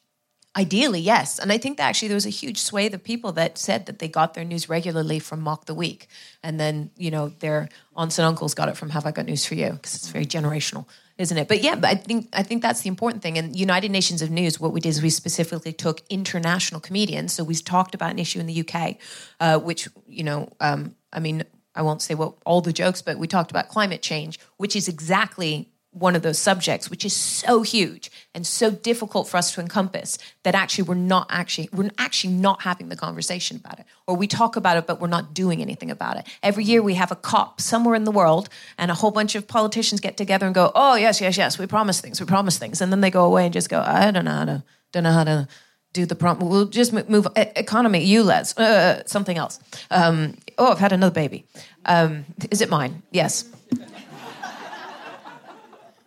Ideally, 0.58 1.02
yes. 1.02 1.38
And 1.38 1.52
I 1.52 1.58
think 1.58 1.78
that 1.78 1.84
actually 1.84 2.08
there 2.08 2.16
was 2.16 2.26
a 2.26 2.30
huge 2.30 2.60
swathe 2.60 2.94
of 2.94 3.04
people 3.04 3.34
that 3.34 3.58
said 3.58 3.88
that 3.88 4.00
they 4.00 4.08
got 4.08 4.36
their 4.36 4.46
news 4.46 4.70
regularly 4.70 5.20
from 5.20 5.42
Mock 5.42 5.66
the 5.66 5.74
Week. 5.74 6.08
And 6.44 6.58
then, 6.58 6.92
you 6.96 7.12
know, 7.12 7.34
their 7.40 7.68
aunts 7.94 8.18
and 8.20 8.26
uncles 8.26 8.54
got 8.54 8.70
it 8.70 8.78
from 8.78 8.90
Have 8.92 9.06
I 9.06 9.12
Got 9.12 9.26
News 9.26 9.46
for 9.46 9.56
You? 9.56 9.72
Because 9.72 9.96
it's 9.96 10.08
very 10.08 10.26
generational, 10.26 10.86
isn't 11.18 11.38
it? 11.38 11.50
But 11.50 11.62
yeah, 11.62 11.76
but 11.76 11.90
I 11.90 11.96
think 11.96 12.30
I 12.32 12.42
think 12.42 12.62
that's 12.62 12.82
the 12.82 12.88
important 12.88 13.22
thing. 13.22 13.38
And 13.38 13.54
United 13.54 13.92
Nations 13.92 14.22
of 14.22 14.32
News, 14.32 14.58
what 14.58 14.72
we 14.72 14.80
did 14.80 14.90
is 14.90 15.02
we 15.02 15.10
specifically 15.10 15.74
took 15.74 16.02
international 16.10 16.80
comedians. 16.80 17.34
So 17.34 17.44
we 17.44 17.56
talked 17.56 17.94
about 17.94 18.12
an 18.12 18.20
issue 18.20 18.40
in 18.40 18.46
the 18.46 18.62
UK, 18.66 18.96
uh, 19.42 19.60
which, 19.60 19.90
you 20.08 20.24
know, 20.24 20.48
um, 20.62 20.96
I 21.12 21.20
mean, 21.20 21.44
I 21.76 21.82
won't 21.82 22.02
say 22.02 22.16
what 22.16 22.34
all 22.46 22.62
the 22.62 22.74
jokes, 22.74 23.02
but 23.02 23.18
we 23.18 23.28
talked 23.28 23.52
about 23.52 23.70
climate 23.70 24.02
change, 24.02 24.40
which 24.58 24.76
is 24.76 24.88
exactly 24.88 25.70
one 25.96 26.14
of 26.14 26.22
those 26.22 26.38
subjects, 26.38 26.90
which 26.90 27.06
is 27.06 27.16
so 27.16 27.62
huge 27.62 28.12
and 28.34 28.46
so 28.46 28.70
difficult 28.70 29.30
for 29.30 29.38
us 29.38 29.54
to 29.54 29.62
encompass 29.62 30.18
that 30.44 30.54
actually 30.54 30.84
we're 30.84 30.94
not 30.94 31.26
actually 31.30 31.70
we're 31.72 31.90
actually 31.98 32.34
not 32.34 32.64
having 32.64 32.90
the 32.90 32.98
conversation 32.98 33.56
about 33.56 33.80
it, 33.80 33.86
or 34.06 34.16
we 34.16 34.28
talk 34.28 34.58
about 34.58 34.76
it 34.76 34.86
but 34.86 35.00
we're 35.00 35.08
not 35.08 35.34
doing 35.34 35.62
anything 35.62 35.90
about 35.90 36.18
it. 36.18 36.28
Every 36.44 36.66
year 36.66 36.82
we 36.82 36.96
have 36.96 37.14
a 37.14 37.16
COP 37.16 37.62
somewhere 37.62 37.96
in 37.96 38.04
the 38.04 38.12
world, 38.12 38.50
and 38.78 38.92
a 38.92 38.94
whole 38.94 39.12
bunch 39.12 39.36
of 39.36 39.48
politicians 39.48 40.02
get 40.02 40.18
together 40.18 40.46
and 40.46 40.54
go, 40.54 40.72
"Oh 40.76 40.96
yes, 40.96 41.22
yes, 41.22 41.38
yes, 41.38 41.58
we 41.58 41.66
promise 41.66 42.02
things, 42.02 42.20
we 42.20 42.26
promise 42.26 42.58
things," 42.58 42.82
and 42.82 42.92
then 42.92 43.00
they 43.00 43.12
go 43.12 43.24
away 43.24 43.46
and 43.46 43.54
just 43.54 43.70
go, 43.70 43.82
"I 43.82 44.12
don't 44.12 44.26
know 44.26 44.32
how 44.32 44.46
to, 44.46 44.64
don't 44.92 45.04
know 45.04 45.14
how 45.14 45.24
to." 45.24 45.48
Do 45.94 46.06
the 46.06 46.14
prom? 46.14 46.40
We'll 46.40 46.66
just 46.66 46.92
mo- 46.92 47.06
move 47.08 47.26
economy. 47.36 48.04
You 48.04 48.22
let's 48.24 48.58
uh, 48.58 49.04
something 49.06 49.38
else. 49.38 49.62
Um, 49.90 50.34
oh, 50.58 50.72
I've 50.72 50.80
had 50.80 50.92
another 50.92 51.14
baby. 51.14 51.46
Um, 51.86 52.26
is 52.52 52.62
it 52.62 52.70
mine? 52.70 53.04
Yes 53.12 53.46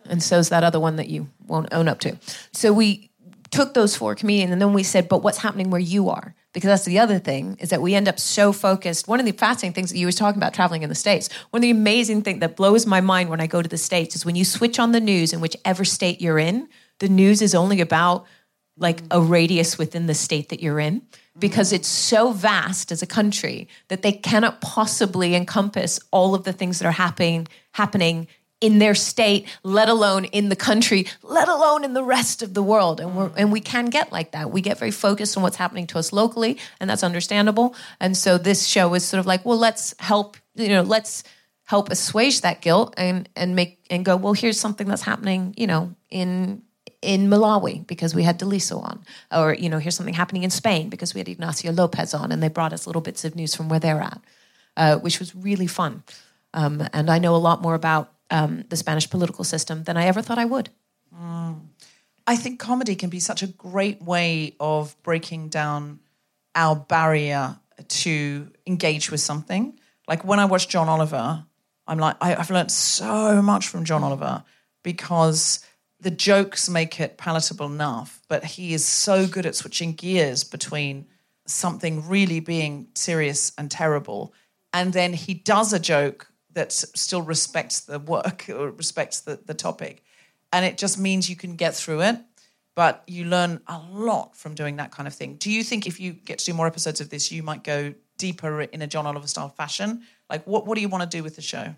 and 0.09 0.21
so's 0.21 0.49
that 0.49 0.63
other 0.63 0.79
one 0.79 0.97
that 0.97 1.07
you 1.07 1.29
won't 1.47 1.71
own 1.71 1.87
up 1.87 1.99
to. 2.01 2.17
So 2.51 2.73
we 2.73 3.11
took 3.51 3.73
those 3.73 3.95
four 3.95 4.15
comedians 4.15 4.51
and 4.51 4.61
then 4.61 4.73
we 4.73 4.83
said, 4.83 5.07
but 5.07 5.23
what's 5.23 5.37
happening 5.37 5.69
where 5.69 5.79
you 5.79 6.09
are? 6.09 6.35
Because 6.51 6.67
that's 6.67 6.85
the 6.85 6.99
other 6.99 7.19
thing 7.19 7.57
is 7.59 7.69
that 7.69 7.81
we 7.81 7.95
end 7.95 8.07
up 8.07 8.19
so 8.19 8.51
focused. 8.51 9.07
One 9.07 9.19
of 9.19 9.25
the 9.25 9.31
fascinating 9.31 9.73
things 9.73 9.91
that 9.91 9.97
you 9.97 10.07
were 10.07 10.11
talking 10.11 10.39
about 10.39 10.53
traveling 10.53 10.83
in 10.83 10.89
the 10.89 10.95
States, 10.95 11.31
one 11.51 11.59
of 11.59 11.61
the 11.61 11.69
amazing 11.69 12.23
things 12.23 12.39
that 12.39 12.55
blows 12.55 12.85
my 12.85 13.01
mind 13.01 13.29
when 13.29 13.39
I 13.39 13.47
go 13.47 13.61
to 13.61 13.69
the 13.69 13.77
States 13.77 14.15
is 14.15 14.25
when 14.25 14.35
you 14.35 14.43
switch 14.43 14.79
on 14.79 14.91
the 14.91 14.99
news 14.99 15.31
in 15.31 15.41
whichever 15.41 15.85
state 15.85 16.21
you're 16.21 16.39
in, 16.39 16.67
the 16.99 17.09
news 17.09 17.41
is 17.41 17.55
only 17.55 17.81
about 17.81 18.25
like 18.79 19.01
a 19.11 19.21
radius 19.21 19.77
within 19.77 20.07
the 20.07 20.13
state 20.13 20.49
that 20.49 20.61
you're 20.61 20.79
in 20.79 21.01
because 21.37 21.71
it's 21.71 21.87
so 21.87 22.31
vast 22.31 22.91
as 22.91 23.01
a 23.01 23.07
country 23.07 23.67
that 23.87 24.01
they 24.01 24.11
cannot 24.11 24.61
possibly 24.61 25.35
encompass 25.35 25.99
all 26.11 26.35
of 26.35 26.43
the 26.43 26.53
things 26.53 26.79
that 26.79 26.87
are 26.87 26.91
happening 26.91 27.47
happening 27.73 28.27
in 28.61 28.79
their 28.79 28.95
state, 28.95 29.47
let 29.63 29.87
alone 29.87 30.25
in 30.25 30.49
the 30.49 30.55
country, 30.55 31.05
let 31.23 31.47
alone 31.47 31.85
in 31.85 31.93
the 31.93 32.03
rest 32.03 32.41
of 32.41 32.53
the 32.53 32.63
world. 32.63 32.99
And 32.99 33.15
we're 33.15 33.31
and 33.37 33.51
we 33.51 33.61
can 33.61 33.85
get 33.85 34.11
like 34.11 34.31
that. 34.31 34.51
We 34.51 34.61
get 34.61 34.77
very 34.77 34.91
focused 34.91 35.37
on 35.37 35.43
what's 35.43 35.55
happening 35.55 35.87
to 35.87 35.99
us 35.99 36.11
locally, 36.11 36.57
and 36.79 36.89
that's 36.89 37.03
understandable. 37.03 37.75
And 37.99 38.17
so 38.17 38.37
this 38.37 38.65
show 38.65 38.93
is 38.95 39.05
sort 39.05 39.19
of 39.19 39.25
like, 39.25 39.45
well, 39.45 39.57
let's 39.57 39.95
help, 39.99 40.37
you 40.55 40.69
know, 40.69 40.81
let's 40.81 41.23
help 41.63 41.89
assuage 41.89 42.41
that 42.41 42.61
guilt 42.61 42.93
and 42.97 43.29
and 43.35 43.55
make 43.55 43.85
and 43.89 44.03
go, 44.03 44.17
well, 44.17 44.33
here's 44.33 44.59
something 44.59 44.87
that's 44.87 45.03
happening, 45.03 45.53
you 45.55 45.67
know, 45.67 45.95
in 46.09 46.61
in 47.01 47.27
Malawi 47.27 47.85
because 47.87 48.13
we 48.13 48.23
had 48.23 48.39
Daliso 48.39 48.83
on, 48.83 49.03
or 49.31 49.53
you 49.53 49.69
know, 49.69 49.79
here's 49.79 49.95
something 49.95 50.13
happening 50.13 50.43
in 50.43 50.49
Spain 50.49 50.89
because 50.89 51.13
we 51.13 51.19
had 51.19 51.29
Ignacio 51.29 51.71
Lopez 51.71 52.13
on, 52.13 52.31
and 52.31 52.43
they 52.43 52.49
brought 52.49 52.73
us 52.73 52.87
little 52.87 53.01
bits 53.01 53.23
of 53.25 53.35
news 53.35 53.55
from 53.55 53.69
where 53.69 53.79
they're 53.79 54.01
at, 54.01 54.21
uh, 54.77 54.97
which 54.97 55.19
was 55.19 55.35
really 55.35 55.67
fun. 55.67 56.03
Um, 56.53 56.87
and 56.93 57.09
I 57.09 57.19
know 57.19 57.35
a 57.35 57.37
lot 57.37 57.61
more 57.61 57.75
about 57.75 58.11
um, 58.31 58.65
the 58.69 58.75
Spanish 58.75 59.09
political 59.09 59.43
system 59.43 59.83
than 59.83 59.97
I 59.97 60.05
ever 60.05 60.21
thought 60.21 60.37
I 60.37 60.45
would. 60.45 60.69
I 62.29 62.35
think 62.35 62.59
comedy 62.59 62.95
can 62.95 63.09
be 63.09 63.19
such 63.19 63.41
a 63.41 63.47
great 63.47 64.03
way 64.03 64.55
of 64.59 64.95
breaking 65.01 65.49
down 65.49 65.99
our 66.53 66.75
barrier 66.75 67.57
to 67.87 68.51
engage 68.67 69.09
with 69.09 69.19
something. 69.19 69.79
Like 70.07 70.23
when 70.23 70.39
I 70.39 70.45
watched 70.45 70.69
John 70.69 70.89
Oliver, 70.89 71.43
I'm 71.87 71.97
like, 71.97 72.17
I, 72.21 72.35
I've 72.35 72.51
learned 72.51 72.71
so 72.71 73.41
much 73.41 73.67
from 73.67 73.83
John 73.83 74.03
Oliver 74.03 74.43
because 74.83 75.65
the 76.01 76.11
jokes 76.11 76.69
make 76.69 76.99
it 76.99 77.17
palatable 77.17 77.65
enough, 77.65 78.21
but 78.27 78.43
he 78.43 78.73
is 78.73 78.85
so 78.85 79.27
good 79.27 79.45
at 79.45 79.55
switching 79.55 79.93
gears 79.93 80.43
between 80.43 81.05
something 81.45 82.07
really 82.07 82.39
being 82.39 82.87
serious 82.95 83.51
and 83.57 83.69
terrible, 83.69 84.33
and 84.73 84.93
then 84.93 85.13
he 85.13 85.33
does 85.33 85.73
a 85.73 85.79
joke 85.79 86.31
that 86.53 86.71
still 86.71 87.21
respects 87.21 87.81
the 87.81 87.99
work 87.99 88.45
or 88.53 88.71
respects 88.71 89.21
the, 89.21 89.39
the 89.45 89.53
topic. 89.53 90.03
And 90.51 90.65
it 90.65 90.77
just 90.77 90.97
means 90.97 91.29
you 91.29 91.35
can 91.35 91.55
get 91.55 91.75
through 91.75 92.01
it, 92.01 92.17
but 92.75 93.03
you 93.07 93.25
learn 93.25 93.61
a 93.67 93.79
lot 93.91 94.35
from 94.35 94.55
doing 94.55 94.77
that 94.77 94.91
kind 94.91 95.07
of 95.07 95.13
thing. 95.13 95.35
Do 95.35 95.51
you 95.51 95.63
think 95.63 95.85
if 95.85 95.99
you 95.99 96.13
get 96.13 96.39
to 96.39 96.45
do 96.45 96.53
more 96.53 96.65
episodes 96.65 97.01
of 97.01 97.09
this, 97.09 97.31
you 97.31 97.43
might 97.43 97.63
go 97.63 97.93
deeper 98.17 98.61
in 98.61 98.81
a 98.81 98.87
John 98.87 99.05
Oliver 99.05 99.27
style 99.27 99.49
fashion? 99.49 100.03
Like, 100.29 100.45
what, 100.47 100.65
what 100.65 100.75
do 100.75 100.81
you 100.81 100.89
want 100.89 101.09
to 101.09 101.17
do 101.17 101.23
with 101.23 101.35
the 101.35 101.41
show? 101.41 101.73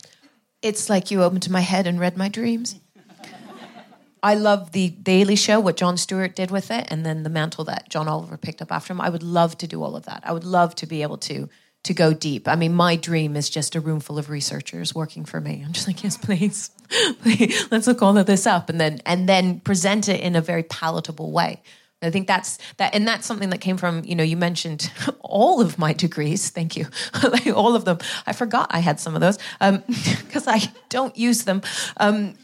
It's 0.62 0.90
like 0.90 1.12
you 1.12 1.24
opened 1.24 1.50
my 1.50 1.62
head 1.62 1.88
and 1.88 2.00
read 2.00 2.18
my 2.18 2.30
dreams. 2.30 2.80
I 4.24 4.36
love 4.36 4.72
the 4.72 4.90
Daily 4.90 5.36
Show, 5.36 5.60
what 5.60 5.78
Jon 5.78 5.98
Stewart 5.98 6.36
did 6.36 6.52
with 6.52 6.70
it, 6.70 6.88
and 6.90 7.06
then 7.06 7.24
the 7.24 7.30
mantle 7.30 7.64
that 7.66 7.90
John 7.90 8.08
Oliver 8.08 8.38
picked 8.38 8.62
up 8.62 8.72
after 8.72 8.94
him. 8.94 9.02
I 9.02 9.10
would 9.10 9.24
love 9.24 9.58
to 9.60 9.68
do 9.68 9.82
all 9.82 9.96
of 9.96 10.06
that. 10.06 10.22
I 10.24 10.32
would 10.32 10.44
love 10.44 10.76
to 10.76 10.86
be 10.86 11.02
able 11.02 11.18
to 11.20 11.50
to 11.84 11.94
go 11.96 12.14
deep. 12.14 12.48
I 12.48 12.56
mean, 12.56 12.76
my 12.76 12.96
dream 12.96 13.36
is 13.36 13.50
just 13.50 13.76
a 13.76 13.80
room 13.80 14.00
full 14.00 14.20
of 14.20 14.30
researchers 14.30 14.94
working 14.94 15.26
for 15.26 15.42
me. 15.42 15.64
I'm 15.66 15.74
just 15.74 15.88
like, 15.88 16.04
yes, 16.04 16.16
please, 16.16 16.70
please, 17.24 17.68
let's 17.72 17.88
look 17.88 18.04
all 18.04 18.16
of 18.18 18.28
this 18.28 18.46
up, 18.46 18.70
and 18.70 18.80
then 18.80 19.02
and 19.06 19.28
then 19.28 19.60
present 19.62 20.08
it 20.08 20.22
in 20.22 20.36
a 20.36 20.42
very 20.42 20.64
palatable 20.64 21.32
way. 21.32 21.62
I 22.04 22.10
think 22.10 22.28
that's 22.28 22.58
that, 22.78 22.96
and 22.96 23.08
that's 23.08 23.26
something 23.26 23.50
that 23.50 23.62
came 23.62 23.78
from 23.78 24.04
you 24.06 24.16
know 24.16 24.24
you 24.24 24.38
mentioned 24.38 24.92
all 25.22 25.62
of 25.62 25.80
my 25.80 25.94
degrees. 25.94 26.50
Thank 26.50 26.78
you, 26.78 26.88
like 27.24 27.48
all 27.48 27.76
of 27.76 27.86
them. 27.86 27.98
I 28.28 28.34
forgot 28.34 28.68
I 28.70 28.80
had 28.80 29.00
some 29.00 29.16
of 29.16 29.22
those 29.22 29.40
because 29.60 30.48
I 30.48 30.62
don't 30.90 31.18
use 31.18 31.46
them. 31.46 31.64
Um, 31.98 32.36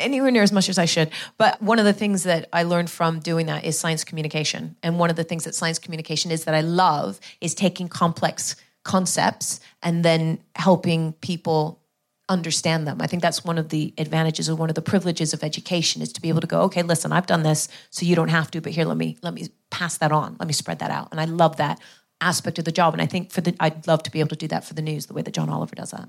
anywhere 0.00 0.30
near 0.30 0.42
as 0.42 0.52
much 0.52 0.68
as 0.68 0.78
I 0.78 0.84
should. 0.84 1.10
But 1.38 1.60
one 1.62 1.78
of 1.78 1.84
the 1.84 1.92
things 1.92 2.24
that 2.24 2.48
I 2.52 2.62
learned 2.62 2.90
from 2.90 3.20
doing 3.20 3.46
that 3.46 3.64
is 3.64 3.78
science 3.78 4.04
communication. 4.04 4.76
And 4.82 4.98
one 4.98 5.10
of 5.10 5.16
the 5.16 5.24
things 5.24 5.44
that 5.44 5.54
science 5.54 5.78
communication 5.78 6.30
is 6.30 6.44
that 6.44 6.54
I 6.54 6.60
love 6.60 7.20
is 7.40 7.54
taking 7.54 7.88
complex 7.88 8.56
concepts 8.84 9.60
and 9.82 10.04
then 10.04 10.38
helping 10.56 11.14
people 11.14 11.80
understand 12.28 12.86
them. 12.86 13.00
I 13.00 13.06
think 13.06 13.22
that's 13.22 13.44
one 13.44 13.58
of 13.58 13.68
the 13.68 13.92
advantages 13.98 14.48
or 14.48 14.54
one 14.54 14.68
of 14.68 14.74
the 14.74 14.82
privileges 14.82 15.34
of 15.34 15.44
education 15.44 16.00
is 16.00 16.12
to 16.14 16.20
be 16.20 16.28
able 16.28 16.40
to 16.40 16.46
go, 16.46 16.62
okay, 16.62 16.82
listen, 16.82 17.12
I've 17.12 17.26
done 17.26 17.42
this, 17.42 17.68
so 17.90 18.06
you 18.06 18.16
don't 18.16 18.28
have 18.28 18.50
to, 18.52 18.60
but 18.60 18.72
here 18.72 18.86
let 18.86 18.96
me 18.96 19.18
let 19.22 19.34
me 19.34 19.48
pass 19.70 19.98
that 19.98 20.12
on. 20.12 20.36
Let 20.38 20.46
me 20.46 20.54
spread 20.54 20.78
that 20.78 20.90
out. 20.90 21.08
And 21.10 21.20
I 21.20 21.26
love 21.26 21.56
that 21.56 21.80
aspect 22.20 22.58
of 22.58 22.64
the 22.64 22.72
job. 22.72 22.94
And 22.94 23.02
I 23.02 23.06
think 23.06 23.30
for 23.30 23.40
the 23.40 23.54
I'd 23.60 23.86
love 23.86 24.02
to 24.04 24.10
be 24.10 24.20
able 24.20 24.30
to 24.30 24.36
do 24.36 24.48
that 24.48 24.64
for 24.64 24.74
the 24.74 24.82
news 24.82 25.06
the 25.06 25.14
way 25.14 25.22
that 25.22 25.34
John 25.34 25.50
Oliver 25.50 25.74
does 25.74 25.90
that. 25.90 26.08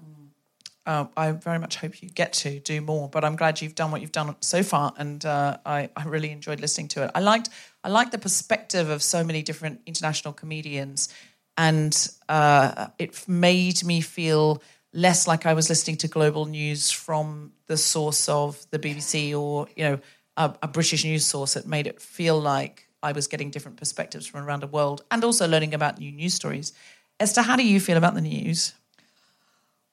Uh, 0.85 1.05
I 1.17 1.31
very 1.31 1.59
much 1.59 1.77
hope 1.77 2.01
you 2.01 2.09
get 2.09 2.33
to 2.33 2.59
do 2.59 2.81
more. 2.81 3.09
But 3.09 3.25
I'm 3.25 3.35
glad 3.35 3.61
you've 3.61 3.75
done 3.75 3.91
what 3.91 4.01
you've 4.01 4.11
done 4.11 4.35
so 4.41 4.63
far, 4.63 4.93
and 4.97 5.25
uh, 5.25 5.57
I, 5.65 5.89
I 5.95 6.03
really 6.05 6.31
enjoyed 6.31 6.59
listening 6.59 6.87
to 6.89 7.03
it. 7.03 7.11
I 7.15 7.19
liked 7.19 7.49
I 7.83 7.89
liked 7.89 8.11
the 8.11 8.17
perspective 8.17 8.89
of 8.89 9.01
so 9.01 9.23
many 9.23 9.41
different 9.41 9.81
international 9.85 10.33
comedians, 10.33 11.09
and 11.57 12.09
uh, 12.29 12.87
it 12.99 13.27
made 13.27 13.83
me 13.83 14.01
feel 14.01 14.61
less 14.93 15.27
like 15.27 15.45
I 15.45 15.53
was 15.53 15.69
listening 15.69 15.97
to 15.97 16.07
global 16.07 16.45
news 16.45 16.91
from 16.91 17.51
the 17.67 17.77
source 17.77 18.29
of 18.29 18.65
the 18.71 18.79
BBC 18.79 19.37
or 19.39 19.67
you 19.75 19.83
know 19.83 19.99
a, 20.37 20.53
a 20.61 20.67
British 20.67 21.03
news 21.03 21.25
source. 21.25 21.55
It 21.55 21.65
made 21.65 21.87
it 21.87 21.99
feel 21.99 22.39
like 22.39 22.87
I 23.01 23.11
was 23.11 23.27
getting 23.27 23.49
different 23.49 23.77
perspectives 23.77 24.27
from 24.27 24.45
around 24.45 24.59
the 24.61 24.67
world, 24.67 25.03
and 25.09 25.23
also 25.23 25.47
learning 25.47 25.73
about 25.73 25.97
new 25.97 26.11
news 26.11 26.35
stories. 26.35 26.73
Esther, 27.19 27.41
how 27.41 27.55
do 27.55 27.65
you 27.65 27.79
feel 27.79 27.97
about 27.97 28.13
the 28.13 28.21
news? 28.21 28.73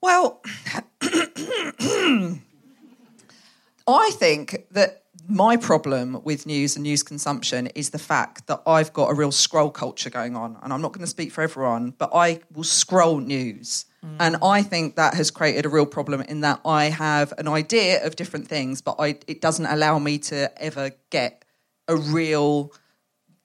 Well, 0.03 0.43
I 3.87 4.11
think 4.15 4.67
that 4.73 5.05
my 5.29 5.57
problem 5.57 6.21
with 6.25 6.45
news 6.45 6.77
and 6.77 6.83
news 6.83 7.03
consumption 7.05 7.69
is 7.69 7.91
the 7.91 7.99
fact 7.99 8.49
that 8.49 8.61
I've 8.67 8.93
got 8.93 9.11
a 9.11 9.15
real 9.15 9.31
scroll 9.31 9.71
culture 9.71 10.11
going 10.11 10.35
on. 10.35 10.59
And 10.63 10.73
I'm 10.73 10.83
not 10.83 10.93
going 10.93 11.05
to 11.05 11.11
speak 11.11 11.31
for 11.31 11.43
everyone, 11.43 11.95
but 11.97 12.11
I 12.13 12.41
will 12.53 12.65
scroll 12.65 13.21
news. 13.21 13.87
Mm. 14.05 14.17
And 14.19 14.37
I 14.43 14.63
think 14.63 14.97
that 14.97 15.15
has 15.15 15.31
created 15.31 15.65
a 15.65 15.69
real 15.69 15.87
problem 15.87 16.21
in 16.23 16.41
that 16.41 16.61
I 16.65 16.87
have 16.87 17.33
an 17.39 17.47
idea 17.47 18.05
of 18.05 18.17
different 18.17 18.49
things, 18.49 18.83
but 18.83 18.97
I, 18.99 19.19
it 19.29 19.41
doesn't 19.41 19.67
allow 19.67 20.01
me 20.01 20.19
to 20.19 20.51
ever 20.61 20.91
get 21.11 21.45
a 21.87 21.97
real 21.97 22.73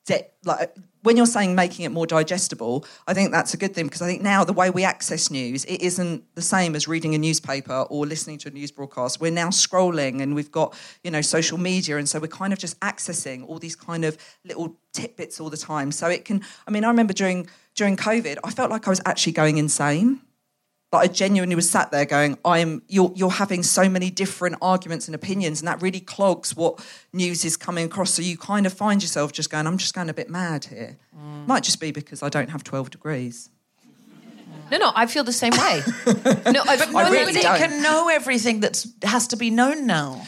de- 0.05 0.27
like 0.43 0.75
when 1.07 1.15
you're 1.15 1.25
saying 1.25 1.55
making 1.55 1.85
it 1.85 1.91
more 1.93 2.05
digestible, 2.05 2.85
I 3.07 3.13
think 3.13 3.31
that's 3.31 3.53
a 3.53 3.57
good 3.57 3.73
thing 3.73 3.85
because 3.85 4.01
I 4.01 4.07
think 4.07 4.21
now 4.21 4.43
the 4.43 4.51
way 4.51 4.69
we 4.69 4.83
access 4.83 5.31
news, 5.31 5.63
it 5.63 5.81
isn't 5.81 6.35
the 6.35 6.41
same 6.41 6.75
as 6.75 6.85
reading 6.85 7.15
a 7.15 7.17
newspaper 7.17 7.85
or 7.89 8.05
listening 8.05 8.39
to 8.39 8.49
a 8.49 8.51
news 8.51 8.71
broadcast. 8.71 9.21
We're 9.21 9.31
now 9.31 9.47
scrolling 9.47 10.21
and 10.21 10.35
we've 10.35 10.51
got, 10.51 10.77
you 11.05 11.11
know, 11.11 11.21
social 11.21 11.57
media 11.57 11.95
and 11.95 12.09
so 12.09 12.19
we're 12.19 12.27
kind 12.27 12.51
of 12.51 12.59
just 12.59 12.77
accessing 12.81 13.47
all 13.47 13.57
these 13.57 13.73
kind 13.73 14.03
of 14.03 14.17
little 14.43 14.75
tidbits 14.91 15.39
all 15.39 15.49
the 15.49 15.55
time. 15.55 15.93
So 15.93 16.09
it 16.09 16.25
can 16.25 16.43
I 16.67 16.71
mean, 16.71 16.83
I 16.83 16.89
remember 16.89 17.13
during 17.13 17.47
during 17.73 17.95
COVID, 17.95 18.39
I 18.43 18.51
felt 18.51 18.69
like 18.69 18.85
I 18.85 18.89
was 18.89 18.99
actually 19.05 19.31
going 19.31 19.57
insane. 19.57 20.19
Like 20.91 21.09
I 21.09 21.13
genuinely 21.13 21.55
was 21.55 21.69
sat 21.69 21.91
there 21.91 22.05
going, 22.05 22.37
I'm 22.45 22.81
you're 22.87 23.11
you're 23.13 23.29
having 23.29 23.61
so 23.61 23.89
many 23.89 24.09
different 24.09 24.55
arguments 24.61 25.07
and 25.07 25.15
opinions, 25.15 25.59
and 25.59 25.67
that 25.67 25.81
really 25.81 25.99
clogs 25.99 26.55
what 26.55 26.83
news 27.11 27.43
is 27.43 27.57
coming 27.57 27.85
across. 27.85 28.11
So 28.11 28.21
you 28.21 28.37
kind 28.37 28.65
of 28.65 28.71
find 28.71 29.01
yourself 29.01 29.33
just 29.33 29.49
going, 29.49 29.67
I'm 29.67 29.77
just 29.77 29.93
going 29.93 30.09
a 30.09 30.13
bit 30.13 30.29
mad 30.29 30.65
here. 30.65 30.97
Mm. 31.13 31.45
Might 31.45 31.63
just 31.63 31.81
be 31.81 31.91
because 31.91 32.23
I 32.23 32.29
don't 32.29 32.49
have 32.49 32.63
12 32.63 32.91
degrees. 32.91 33.49
No, 34.71 34.77
no, 34.77 34.91
I 34.95 35.07
feel 35.07 35.23
the 35.23 35.33
same 35.33 35.53
way. 35.53 35.81
no, 36.51 36.61
I, 36.65 36.77
But 36.77 36.91
nobody 36.91 37.25
really 37.25 37.41
can 37.41 37.81
know 37.81 38.09
everything 38.09 38.61
that 38.61 38.85
has 39.03 39.27
to 39.27 39.37
be 39.37 39.49
known 39.49 39.87
now. 39.87 40.25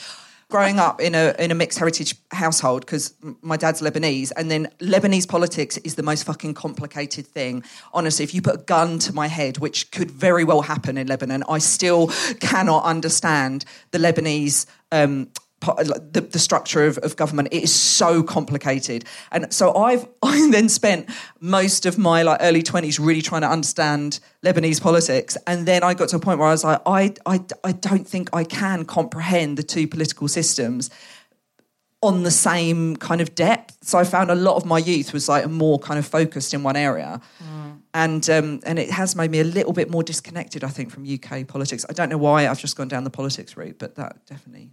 Growing 0.49 0.79
up 0.79 0.99
in 0.99 1.15
a 1.15 1.35
in 1.39 1.51
a 1.51 1.55
mixed 1.55 1.77
heritage 1.77 2.15
household 2.31 2.81
because 2.81 3.13
my 3.41 3.55
dad's 3.55 3.81
Lebanese, 3.81 4.31
and 4.35 4.49
then 4.51 4.67
Lebanese 4.79 5.27
politics 5.27 5.77
is 5.77 5.95
the 5.95 6.03
most 6.03 6.23
fucking 6.23 6.55
complicated 6.55 7.25
thing. 7.27 7.63
Honestly, 7.93 8.23
if 8.23 8.33
you 8.33 8.41
put 8.41 8.55
a 8.55 8.63
gun 8.63 8.99
to 8.99 9.13
my 9.13 9.27
head, 9.27 9.59
which 9.59 9.91
could 9.91 10.11
very 10.11 10.43
well 10.43 10.61
happen 10.61 10.97
in 10.97 11.07
Lebanon, 11.07 11.43
I 11.47 11.59
still 11.59 12.07
cannot 12.39 12.83
understand 12.83 13.65
the 13.91 13.99
Lebanese. 13.99 14.65
Um, 14.91 15.29
the, 15.61 16.27
the 16.31 16.39
structure 16.39 16.85
of, 16.85 16.97
of 16.99 17.15
government 17.15 17.49
it 17.51 17.63
is 17.63 17.73
so 17.73 18.23
complicated 18.23 19.03
and 19.31 19.51
so 19.53 19.75
i've 19.75 20.07
i 20.23 20.49
then 20.51 20.69
spent 20.69 21.09
most 21.39 21.85
of 21.85 21.97
my 21.97 22.23
like 22.23 22.37
early 22.41 22.63
20s 22.63 22.99
really 22.99 23.21
trying 23.21 23.41
to 23.41 23.49
understand 23.49 24.19
lebanese 24.43 24.81
politics 24.81 25.37
and 25.47 25.65
then 25.65 25.83
i 25.83 25.93
got 25.93 26.09
to 26.09 26.15
a 26.15 26.19
point 26.19 26.39
where 26.39 26.47
i 26.47 26.51
was 26.51 26.63
like 26.63 26.81
i 26.85 27.13
i, 27.25 27.43
I 27.63 27.71
don't 27.73 28.07
think 28.07 28.29
i 28.33 28.43
can 28.43 28.85
comprehend 28.85 29.57
the 29.57 29.63
two 29.63 29.87
political 29.87 30.27
systems 30.27 30.89
on 32.01 32.23
the 32.23 32.31
same 32.31 32.95
kind 32.95 33.19
of 33.19 33.35
depth. 33.35 33.77
So 33.81 33.97
I 33.97 34.03
found 34.03 34.31
a 34.31 34.35
lot 34.35 34.55
of 34.55 34.65
my 34.65 34.77
youth 34.77 35.11
was 35.11 35.27
like 35.27 35.49
more 35.49 35.79
kind 35.79 35.99
of 35.99 36.05
focused 36.05 36.53
in 36.53 36.63
one 36.63 36.75
area. 36.75 37.21
And 37.93 38.29
um, 38.29 38.59
and 38.65 38.79
it 38.79 38.91
has 38.91 39.15
made 39.15 39.31
me 39.31 39.39
a 39.39 39.43
little 39.43 39.73
bit 39.73 39.89
more 39.89 40.03
disconnected, 40.03 40.63
I 40.63 40.69
think, 40.69 40.91
from 40.91 41.05
UK 41.11 41.47
politics. 41.47 41.85
I 41.89 41.93
don't 41.93 42.09
know 42.09 42.17
why 42.17 42.47
I've 42.47 42.59
just 42.59 42.77
gone 42.77 42.87
down 42.87 43.03
the 43.03 43.09
politics 43.09 43.57
route, 43.57 43.77
but 43.79 43.95
that 43.95 44.25
definitely. 44.27 44.69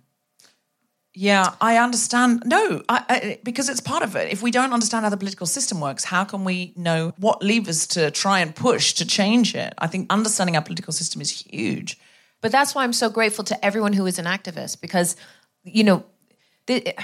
Yeah, 1.19 1.55
I 1.63 1.79
understand. 1.79 2.43
No, 2.45 2.83
I, 2.91 3.05
I, 3.09 3.39
because 3.43 3.71
it's 3.71 3.81
part 3.81 4.03
of 4.03 4.17
it. 4.17 4.31
If 4.31 4.43
we 4.43 4.51
don't 4.51 4.75
understand 4.75 5.05
how 5.05 5.09
the 5.09 5.17
political 5.17 5.47
system 5.47 5.81
works, 5.81 6.05
how 6.05 6.25
can 6.25 6.45
we 6.45 6.75
know 6.77 7.15
what 7.17 7.43
levers 7.43 7.87
to 7.89 8.11
try 8.11 8.41
and 8.41 8.55
push 8.55 8.93
to 8.95 9.07
change 9.07 9.55
it? 9.55 9.73
I 9.79 9.87
think 9.87 10.13
understanding 10.13 10.57
our 10.57 10.63
political 10.63 10.93
system 10.93 11.23
is 11.23 11.31
huge. 11.31 11.99
But 12.43 12.53
that's 12.53 12.75
why 12.75 12.85
I'm 12.85 12.93
so 12.93 13.09
grateful 13.09 13.45
to 13.45 13.65
everyone 13.65 13.95
who 13.95 14.05
is 14.05 14.19
an 14.19 14.27
activist 14.27 14.83
because, 14.83 15.17
you 15.65 15.85
know, 15.85 16.05
the, 16.67 16.95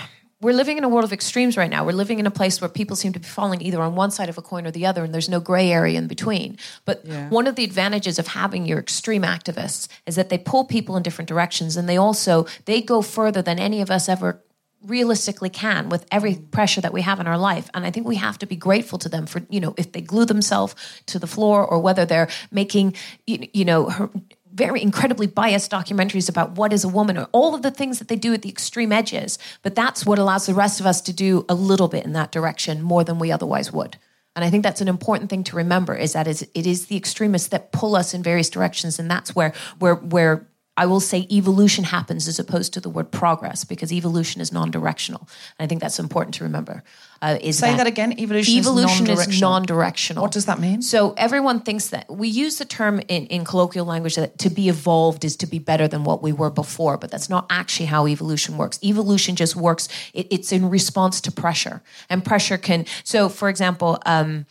we're 0.43 0.53
living 0.53 0.77
in 0.77 0.85
a 0.85 0.89
world 0.89 1.05
of 1.05 1.13
extremes 1.13 1.57
right 1.57 1.71
now. 1.71 1.85
We're 1.85 1.93
living 1.93 2.19
in 2.19 2.27
a 2.27 2.31
place 2.31 2.61
where 2.61 2.69
people 2.69 2.97
seem 2.97 3.13
to 3.13 3.21
be 3.21 3.27
falling 3.27 3.63
either 3.63 3.81
on 3.81 3.95
one 3.95 4.11
side 4.11 4.29
of 4.29 4.37
a 4.37 4.43
coin 4.43 4.67
or 4.67 4.73
the 4.73 4.85
other, 4.85 5.05
and 5.05 5.15
there's 5.15 5.29
no 5.29 5.41
gray 5.41 5.71
area 5.71 5.97
in 5.97 6.09
between. 6.09 6.59
But 6.85 7.07
one 7.31 7.47
of 7.47 7.55
the 7.55 7.65
advantages 7.65 8.19
of 8.19 8.27
having 8.27 8.67
your 8.67 8.81
extreme 8.81 9.23
activists 9.23 9.87
is 10.05 10.17
that 10.17 10.31
they 10.31 10.39
pull 10.39 10.65
people 10.65 10.97
in 10.97 11.05
different 11.05 11.29
directions, 11.29 11.77
and 11.77 11.89
they 11.89 11.97
also 11.97 12.47
they 12.65 12.83
go 12.83 13.03
further 13.03 13.41
than 13.41 13.59
any 13.59 13.81
of 13.81 13.91
us 13.91 14.09
ever 14.09 14.43
realistically 14.85 15.49
can 15.49 15.89
with 15.89 16.05
every 16.11 16.35
mm. 16.35 16.51
pressure 16.51 16.81
that 16.81 16.93
we 16.93 17.03
have 17.03 17.21
in 17.21 17.29
our 17.29 17.39
life 17.39 17.71
and 17.73 17.87
i 17.87 17.91
think 17.93 18.05
we 18.05 18.17
have 18.17 18.37
to 18.37 18.47
be 18.47 18.57
grateful 18.57 18.99
to 18.99 19.09
them 19.09 19.27
for 19.27 19.41
you 19.49 19.61
know 19.61 19.75
if 19.77 19.93
they 19.93 20.01
glue 20.01 20.25
themselves 20.25 20.75
to 21.07 21.21
the 21.21 21.27
floor 21.27 21.65
or 21.65 21.79
whether 21.79 22.05
they're 22.05 22.29
making 22.51 22.93
you, 23.25 23.47
you 23.53 23.65
know 23.65 23.89
her, 23.89 24.11
very 24.55 24.83
incredibly 24.83 25.27
biased 25.27 25.71
documentaries 25.71 26.29
about 26.29 26.53
what 26.53 26.73
is 26.73 26.85
a 26.85 26.89
woman 26.89 27.17
or 27.17 27.29
all 27.33 27.55
of 27.55 27.63
the 27.63 27.71
things 27.71 27.99
that 27.99 28.09
they 28.09 28.17
do 28.17 28.35
at 28.35 28.43
the 28.43 28.49
extreme 28.49 28.93
edges 28.93 29.39
but 29.63 29.75
that's 29.75 30.05
what 30.05 30.19
allows 30.19 30.47
the 30.47 30.55
rest 30.55 30.81
of 30.81 30.87
us 30.87 31.01
to 31.03 31.13
do 31.13 31.45
a 31.49 31.55
little 31.55 31.89
bit 31.89 32.05
in 32.05 32.13
that 32.13 32.33
direction 32.33 32.83
more 32.83 33.05
than 33.05 33.19
we 33.19 33.33
otherwise 33.33 33.73
would. 33.73 33.97
And 34.35 34.45
I 34.45 34.51
think 34.51 34.63
that's 34.63 34.81
an 34.81 34.89
important 34.89 35.29
thing 35.29 35.45
to 35.45 35.57
remember 35.57 35.95
is 35.95 36.15
that 36.15 36.27
it 36.27 36.67
is 36.67 36.87
the 36.87 36.97
extremists 36.97 37.49
that 37.49 37.71
pull 37.71 37.95
us 37.95 38.15
in 38.15 38.23
various 38.23 38.49
directions, 38.49 38.99
and 38.99 39.11
that's 39.11 39.35
where 39.35 39.53
where 39.79 39.97
where 39.97 40.47
I 40.75 40.87
will 40.87 41.01
say 41.01 41.27
evolution 41.31 41.85
happens 41.85 42.27
as 42.27 42.39
opposed 42.39 42.73
to 42.75 42.81
the 42.81 42.89
word 42.89 43.11
progress 43.11 43.63
because 43.63 43.93
evolution 43.93 44.41
is 44.41 44.53
non-directional. 44.53 45.29
And 45.59 45.67
I 45.67 45.69
think 45.69 45.83
that's 45.83 45.99
important 45.99 46.35
to 46.37 46.45
remember. 46.45 46.83
Uh, 47.21 47.39
is 47.43 47.59
Say 47.59 47.77
that 47.77 47.87
again. 47.87 48.19
Evolution 48.19 48.59
is 48.59 48.67
evolution 48.67 49.07
is 49.07 49.19
non-directional. 49.19 49.51
non-directional. 49.51 50.23
What 50.23 50.33
does 50.33 50.47
that 50.47 50.61
mean? 50.61 50.81
So 50.81 51.13
everyone 51.19 51.61
thinks 51.61 51.89
that 51.89 52.11
we 52.11 52.29
use 52.29 52.57
the 52.57 52.65
term 52.65 53.01
in, 53.09 53.27
in 53.27 53.45
colloquial 53.45 53.85
language 53.85 54.17
that 54.17 54.39
to 54.39 54.49
be 54.49 54.71
evolved 54.71 55.25
is 55.25 55.37
to 55.37 55.47
be 55.47 55.59
better 55.59 55.87
than 55.87 56.05
what 56.05 56.23
we 56.23 56.33
were 56.33 56.51
before, 56.51 56.97
but 56.97 57.11
that's 57.11 57.29
not 57.29 57.47
actually 57.51 57.87
how 57.87 58.09
evolution 58.09 58.57
works. 58.57 58.79
Evolution 58.83 59.37
just 59.37 59.55
works. 59.55 59.89
It, 60.15 60.27
it's 60.31 60.53
in 60.53 60.71
response 60.71 61.21
to 61.21 61.31
pressure, 61.31 61.83
and 62.09 62.25
pressure 62.25 62.57
can. 62.57 62.87
So, 63.05 63.29
for 63.29 63.51
example. 63.51 63.99
Um, 64.07 64.47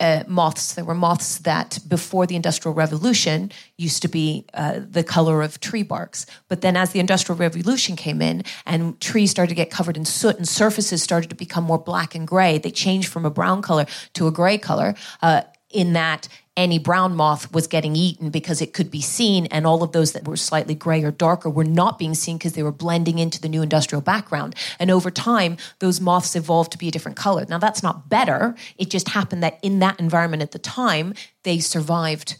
uh, 0.00 0.24
moths. 0.26 0.74
There 0.74 0.84
were 0.84 0.94
moths 0.94 1.38
that 1.38 1.78
before 1.88 2.26
the 2.26 2.36
Industrial 2.36 2.74
Revolution 2.74 3.50
used 3.78 4.02
to 4.02 4.08
be 4.08 4.44
uh, 4.54 4.80
the 4.88 5.02
color 5.02 5.42
of 5.42 5.60
tree 5.60 5.82
barks. 5.82 6.26
But 6.48 6.60
then 6.60 6.76
as 6.76 6.92
the 6.92 7.00
Industrial 7.00 7.36
Revolution 7.36 7.96
came 7.96 8.20
in 8.20 8.42
and 8.66 9.00
trees 9.00 9.30
started 9.30 9.50
to 9.50 9.54
get 9.54 9.70
covered 9.70 9.96
in 9.96 10.04
soot 10.04 10.36
and 10.36 10.46
surfaces 10.46 11.02
started 11.02 11.30
to 11.30 11.36
become 11.36 11.64
more 11.64 11.78
black 11.78 12.14
and 12.14 12.26
gray, 12.26 12.58
they 12.58 12.70
changed 12.70 13.08
from 13.08 13.24
a 13.24 13.30
brown 13.30 13.62
color 13.62 13.86
to 14.14 14.26
a 14.26 14.30
gray 14.30 14.58
color. 14.58 14.94
Uh, 15.22 15.42
in 15.70 15.92
that 15.94 16.28
any 16.56 16.78
brown 16.78 17.14
moth 17.14 17.52
was 17.52 17.66
getting 17.66 17.94
eaten 17.94 18.30
because 18.30 18.62
it 18.62 18.72
could 18.72 18.90
be 18.90 19.02
seen, 19.02 19.46
and 19.46 19.66
all 19.66 19.82
of 19.82 19.92
those 19.92 20.12
that 20.12 20.26
were 20.26 20.36
slightly 20.36 20.74
gray 20.74 21.04
or 21.04 21.10
darker 21.10 21.50
were 21.50 21.64
not 21.64 21.98
being 21.98 22.14
seen 22.14 22.38
because 22.38 22.54
they 22.54 22.62
were 22.62 22.72
blending 22.72 23.18
into 23.18 23.40
the 23.40 23.48
new 23.48 23.62
industrial 23.62 24.00
background. 24.00 24.54
And 24.78 24.90
over 24.90 25.10
time, 25.10 25.58
those 25.80 26.00
moths 26.00 26.34
evolved 26.34 26.72
to 26.72 26.78
be 26.78 26.88
a 26.88 26.90
different 26.90 27.16
color. 27.16 27.44
Now, 27.48 27.58
that's 27.58 27.82
not 27.82 28.08
better. 28.08 28.54
It 28.78 28.88
just 28.88 29.10
happened 29.10 29.42
that 29.42 29.58
in 29.62 29.80
that 29.80 30.00
environment 30.00 30.42
at 30.42 30.52
the 30.52 30.58
time, 30.58 31.14
they 31.42 31.58
survived. 31.58 32.36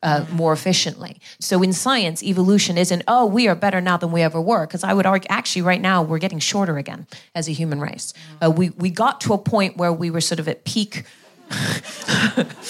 Uh, 0.00 0.24
more 0.30 0.52
efficiently. 0.52 1.20
So 1.40 1.60
in 1.60 1.72
science, 1.72 2.22
evolution 2.22 2.78
isn't, 2.78 3.02
oh, 3.08 3.26
we 3.26 3.48
are 3.48 3.56
better 3.56 3.80
now 3.80 3.96
than 3.96 4.12
we 4.12 4.22
ever 4.22 4.40
were. 4.40 4.64
Because 4.64 4.84
I 4.84 4.94
would 4.94 5.06
argue, 5.06 5.26
actually, 5.28 5.62
right 5.62 5.80
now, 5.80 6.04
we're 6.04 6.20
getting 6.20 6.38
shorter 6.38 6.78
again 6.78 7.08
as 7.34 7.48
a 7.48 7.52
human 7.52 7.80
race. 7.80 8.14
Uh, 8.40 8.48
we, 8.48 8.70
we 8.70 8.90
got 8.90 9.20
to 9.22 9.32
a 9.32 9.38
point 9.38 9.76
where 9.76 9.92
we 9.92 10.12
were 10.12 10.20
sort 10.20 10.38
of 10.38 10.46
at 10.46 10.64
peak 10.64 11.04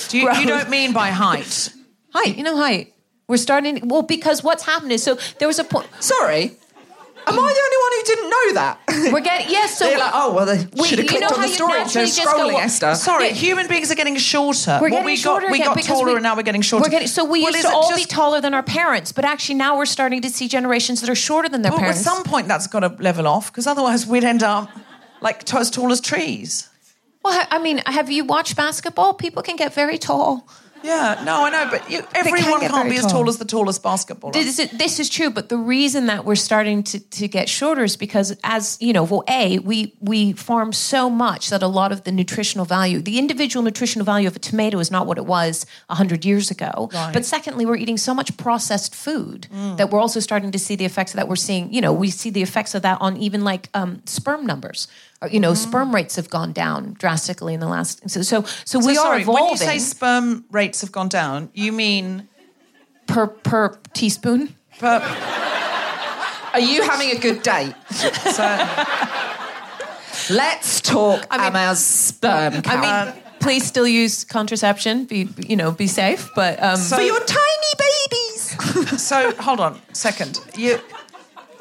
Do 0.08 0.18
you, 0.18 0.32
you 0.32 0.46
don't 0.46 0.70
mean 0.70 0.92
by 0.92 1.08
height? 1.10 1.70
height. 2.12 2.36
You 2.36 2.42
know, 2.44 2.56
height. 2.56 2.94
We're 3.26 3.36
starting. 3.36 3.88
Well, 3.88 4.02
because 4.02 4.42
what's 4.42 4.64
happened 4.64 4.92
is 4.92 5.02
so 5.02 5.18
there 5.38 5.48
was 5.48 5.58
a 5.58 5.64
point. 5.64 5.88
Sorry. 6.00 6.52
Am 7.26 7.34
I 7.34 7.36
the 7.36 7.42
only 7.42 7.78
one 7.84 7.92
who 7.92 8.02
didn't 8.06 8.30
know 8.30 8.54
that? 8.54 9.12
We're 9.12 9.20
getting 9.20 9.50
yes. 9.50 9.76
So 9.76 9.84
They're 9.84 9.98
like, 9.98 10.12
oh 10.14 10.32
well, 10.32 10.46
they 10.46 10.66
we- 10.80 10.88
should 10.88 10.98
have 10.98 11.04
you 11.04 11.10
clicked 11.10 11.20
know 11.20 11.36
on 11.36 11.40
how 11.42 11.46
the 11.46 11.52
story 11.52 11.80
instead 11.82 12.00
of 12.08 12.08
just 12.14 12.24
go, 12.24 12.56
Esther. 12.56 12.94
Sorry, 12.94 13.26
Yeah. 13.26 13.32
human 13.34 13.68
beings 13.68 13.90
are 13.90 13.94
getting 13.96 14.16
shorter. 14.16 14.78
We're 14.80 14.88
Well, 14.88 14.90
getting 14.90 15.04
we 15.04 15.16
shorter 15.16 15.46
got 15.46 15.52
we 15.52 15.58
got 15.58 15.78
taller 15.82 16.06
we- 16.06 16.14
and 16.14 16.22
now 16.22 16.34
we're 16.36 16.42
getting 16.42 16.62
shorter. 16.62 16.84
We're 16.84 16.90
getting, 16.90 17.08
so 17.08 17.26
we 17.26 17.42
Well, 17.42 17.52
used 17.52 17.66
to 17.66 17.70
all 17.70 17.90
just- 17.90 18.00
be 18.00 18.06
taller 18.06 18.40
than 18.40 18.54
our 18.54 18.62
parents, 18.62 19.12
but 19.12 19.26
actually 19.26 19.56
now 19.56 19.76
we're 19.76 19.84
starting 19.84 20.22
to 20.22 20.30
see 20.30 20.48
generations 20.48 21.02
that 21.02 21.10
are 21.10 21.14
shorter 21.14 21.50
than 21.50 21.60
their 21.60 21.72
Well, 21.72 21.82
at 21.82 21.96
some 21.96 22.24
point 22.24 22.48
that's 22.48 22.66
got 22.66 22.80
to 22.80 22.96
level 23.02 23.26
off 23.28 23.52
because 23.52 23.66
otherwise 23.66 24.06
we'd 24.06 24.24
end 24.24 24.42
up 24.42 24.70
like 25.20 25.52
as 25.52 25.68
tall 25.70 25.92
as 25.92 26.00
trees. 26.00 26.70
Well, 27.24 27.46
I 27.50 27.58
mean, 27.58 27.78
have 27.86 28.10
you 28.10 28.24
watched 28.24 28.56
basketball? 28.56 29.14
People 29.14 29.42
can 29.42 29.56
get 29.56 29.74
very 29.74 29.98
tall. 29.98 30.48
Yeah, 30.84 31.20
no, 31.24 31.44
I 31.44 31.50
know, 31.50 31.68
but 31.72 31.90
you, 31.90 32.02
everyone 32.14 32.60
can't 32.60 32.72
very 32.72 32.90
be 32.90 32.96
as 32.98 33.02
tall. 33.02 33.10
tall 33.10 33.28
as 33.28 33.38
the 33.38 33.44
tallest 33.44 33.82
basketballer. 33.82 34.32
This 34.32 34.60
is, 34.60 34.70
this 34.70 35.00
is 35.00 35.08
true, 35.08 35.28
but 35.28 35.48
the 35.48 35.56
reason 35.56 36.06
that 36.06 36.24
we're 36.24 36.36
starting 36.36 36.84
to, 36.84 37.00
to 37.00 37.26
get 37.26 37.48
shorter 37.48 37.82
is 37.82 37.96
because, 37.96 38.36
as 38.44 38.78
you 38.80 38.92
know, 38.92 39.02
well, 39.02 39.24
a 39.28 39.58
we 39.58 39.96
we 39.98 40.34
farm 40.34 40.72
so 40.72 41.10
much 41.10 41.50
that 41.50 41.64
a 41.64 41.66
lot 41.66 41.90
of 41.90 42.04
the 42.04 42.12
nutritional 42.12 42.64
value, 42.64 43.00
the 43.02 43.18
individual 43.18 43.64
nutritional 43.64 44.04
value 44.04 44.28
of 44.28 44.36
a 44.36 44.38
tomato, 44.38 44.78
is 44.78 44.88
not 44.88 45.08
what 45.08 45.18
it 45.18 45.26
was 45.26 45.66
hundred 45.90 46.24
years 46.24 46.48
ago. 46.48 46.88
Right. 46.94 47.12
But 47.12 47.24
secondly, 47.24 47.66
we're 47.66 47.76
eating 47.76 47.98
so 47.98 48.14
much 48.14 48.36
processed 48.36 48.94
food 48.94 49.48
Mm. 49.52 49.78
that 49.78 49.90
we're 49.90 50.00
also 50.00 50.20
starting 50.20 50.52
to 50.52 50.58
see 50.60 50.76
the 50.76 50.84
effects 50.84 51.12
that 51.14 51.26
we're 51.26 51.34
seeing. 51.36 51.72
You 51.74 51.80
know, 51.80 51.92
we 51.92 52.08
see 52.10 52.30
the 52.30 52.42
effects 52.42 52.76
of 52.76 52.82
that 52.82 52.98
on 53.00 53.16
even 53.16 53.42
like 53.42 53.68
um, 53.74 54.02
sperm 54.06 54.46
numbers. 54.46 54.86
Or, 55.20 55.28
you 55.28 55.40
know, 55.40 55.52
Mm-hmm. 55.52 55.68
sperm 55.70 55.94
rates 55.94 56.16
have 56.16 56.30
gone 56.30 56.52
down 56.52 56.94
drastically 56.98 57.52
in 57.54 57.60
the 57.60 57.66
last. 57.68 58.08
So 58.08 58.22
so, 58.22 58.42
so 58.64 58.80
So 58.80 58.86
we 58.86 58.92
are 58.92 59.02
sorry, 59.04 59.22
evolving 59.22 59.42
when 59.44 59.50
you 59.52 59.56
say 59.58 59.78
sperm 59.78 60.44
rates 60.50 60.80
have 60.82 60.92
gone 60.92 61.08
down, 61.08 61.50
you 61.54 61.72
mean 61.72 62.28
per 63.06 63.26
per 63.26 63.78
teaspoon. 63.94 64.54
per, 64.78 65.00
Are 66.54 66.60
you 66.60 66.82
having 66.82 67.10
a 67.10 67.18
good 67.18 67.42
date? 67.42 67.74
Let's 70.30 70.80
talk 70.82 71.26
I 71.30 71.46
Emma's 71.46 71.84
sperm 71.84 72.62
count. 72.62 72.68
I 72.68 73.12
mean, 73.14 73.22
please 73.40 73.66
still 73.66 73.88
use 73.88 74.24
contraception. 74.24 75.04
Be 75.06 75.28
you 75.46 75.56
know, 75.56 75.72
be 75.72 75.86
safe. 75.86 76.28
But 76.34 76.62
um, 76.62 76.78
for 76.78 77.00
your 77.00 77.20
tiny 77.20 77.72
babies. 77.78 79.02
so 79.02 79.32
hold 79.40 79.60
on 79.60 79.80
second. 79.92 80.40
You 80.56 80.78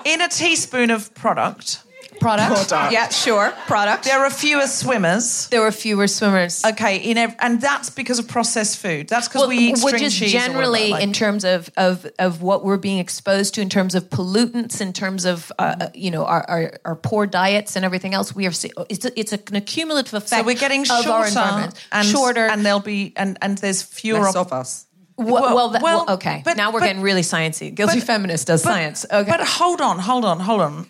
in 0.05 0.21
a 0.21 0.27
teaspoon 0.27 0.91
of 0.91 1.13
product, 1.15 1.83
product. 2.19 2.71
Yeah, 2.91 3.09
sure. 3.09 3.51
Product. 3.67 4.03
there 4.03 4.19
are 4.19 4.29
fewer 4.29 4.67
swimmers. 4.67 5.47
There 5.49 5.61
were 5.61 5.71
fewer 5.71 6.07
swimmers. 6.07 6.63
Okay, 6.65 6.97
in 6.97 7.17
ev- 7.17 7.35
and 7.39 7.61
that's 7.61 7.89
because 7.89 8.19
of 8.19 8.27
processed 8.27 8.77
food. 8.79 9.07
That's 9.07 9.27
because 9.27 9.47
we 9.47 9.57
eat 9.57 9.71
we're 9.83 9.89
string 9.89 10.03
just 10.03 10.17
cheese. 10.17 10.33
or 10.35 10.39
generally 10.39 10.89
like- 10.91 11.03
in 11.03 11.13
terms 11.13 11.43
of, 11.45 11.69
of 11.77 12.05
of 12.19 12.41
what 12.41 12.63
we're 12.65 12.77
being 12.77 12.99
exposed 12.99 13.53
to, 13.55 13.61
in 13.61 13.69
terms 13.69 13.95
of 13.95 14.09
pollutants, 14.09 14.81
in 14.81 14.93
terms 14.93 15.25
of 15.25 15.51
uh, 15.59 15.75
uh, 15.81 15.89
you 15.93 16.11
know 16.11 16.25
our, 16.25 16.43
our, 16.49 16.73
our 16.85 16.95
poor 16.95 17.25
diets 17.27 17.75
and 17.75 17.85
everything 17.85 18.13
else. 18.13 18.35
We 18.35 18.45
are 18.47 18.51
it's 18.89 19.05
a, 19.05 19.19
it's 19.19 19.33
an 19.33 19.55
accumulative 19.55 20.13
effect. 20.13 20.29
so 20.29 20.43
we're 20.43 20.55
getting 20.55 20.81
of 20.83 20.91
our 20.91 21.03
shorter 21.03 21.27
environment. 21.27 21.87
and 21.91 22.07
shorter. 22.07 22.45
and 22.47 22.65
there'll 22.65 22.79
be 22.79 23.13
and 23.15 23.37
and 23.41 23.57
there's 23.57 23.81
fewer 23.83 24.19
Less 24.21 24.35
of 24.35 24.51
us. 24.53 24.85
well, 25.17 25.27
well- 25.41 25.55
well, 25.55 25.69
that- 25.69 25.81
well, 25.81 26.05
well, 26.05 26.15
okay. 26.15 26.41
but- 26.45 26.57
now 26.57 26.71
we're 26.71 26.79
but- 26.79 26.87
getting 26.87 27.01
really 27.01 27.21
sciencey. 27.21 27.73
Guilty 27.73 27.99
but- 27.99 28.07
feminist 28.07 28.47
does 28.47 28.63
but- 28.63 28.69
science. 28.71 29.05
Okay. 29.11 29.29
But 29.29 29.41
hold 29.41 29.81
on, 29.81 29.99
hold 29.99 30.25
on, 30.25 30.39
hold 30.39 30.61
on. 30.61 30.87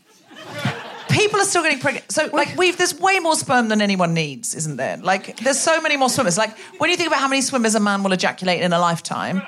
People 1.18 1.40
are 1.42 1.46
still 1.46 1.64
getting 1.64 1.80
pregnant. 1.80 2.12
So, 2.12 2.30
like, 2.32 2.56
we've 2.58 2.78
there's 2.78 3.00
way 3.00 3.20
more 3.20 3.36
sperm 3.36 3.70
than 3.70 3.82
anyone 3.82 4.14
needs, 4.14 4.54
isn't 4.56 4.78
there? 4.78 4.98
Like, 4.98 5.38
there's 5.38 5.60
so 5.60 5.82
many 5.82 5.98
more 5.98 6.10
swimmers. 6.10 6.38
Like, 6.38 6.56
when 6.78 6.90
you 6.90 6.96
think 6.96 7.08
about 7.08 7.20
how 7.20 7.28
many 7.28 7.42
swimmers 7.42 7.76
a 7.76 7.80
man 7.80 8.04
will 8.04 8.14
ejaculate 8.14 8.62
in 8.62 8.72
a 8.72 8.80
lifetime, 8.80 9.42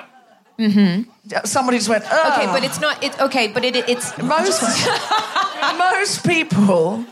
mm-hmm. 0.57 1.36
somebody 1.45 1.78
just 1.78 1.89
went, 1.89 2.05
Ugh. 2.05 2.32
okay, 2.34 2.45
but 2.47 2.63
it's 2.63 2.80
not. 2.80 3.03
It, 3.03 3.22
okay, 3.22 3.47
but 3.47 3.63
it, 3.63 3.76
it's 3.76 4.17
most 4.17 4.61
most 5.78 6.26
people 6.26 7.05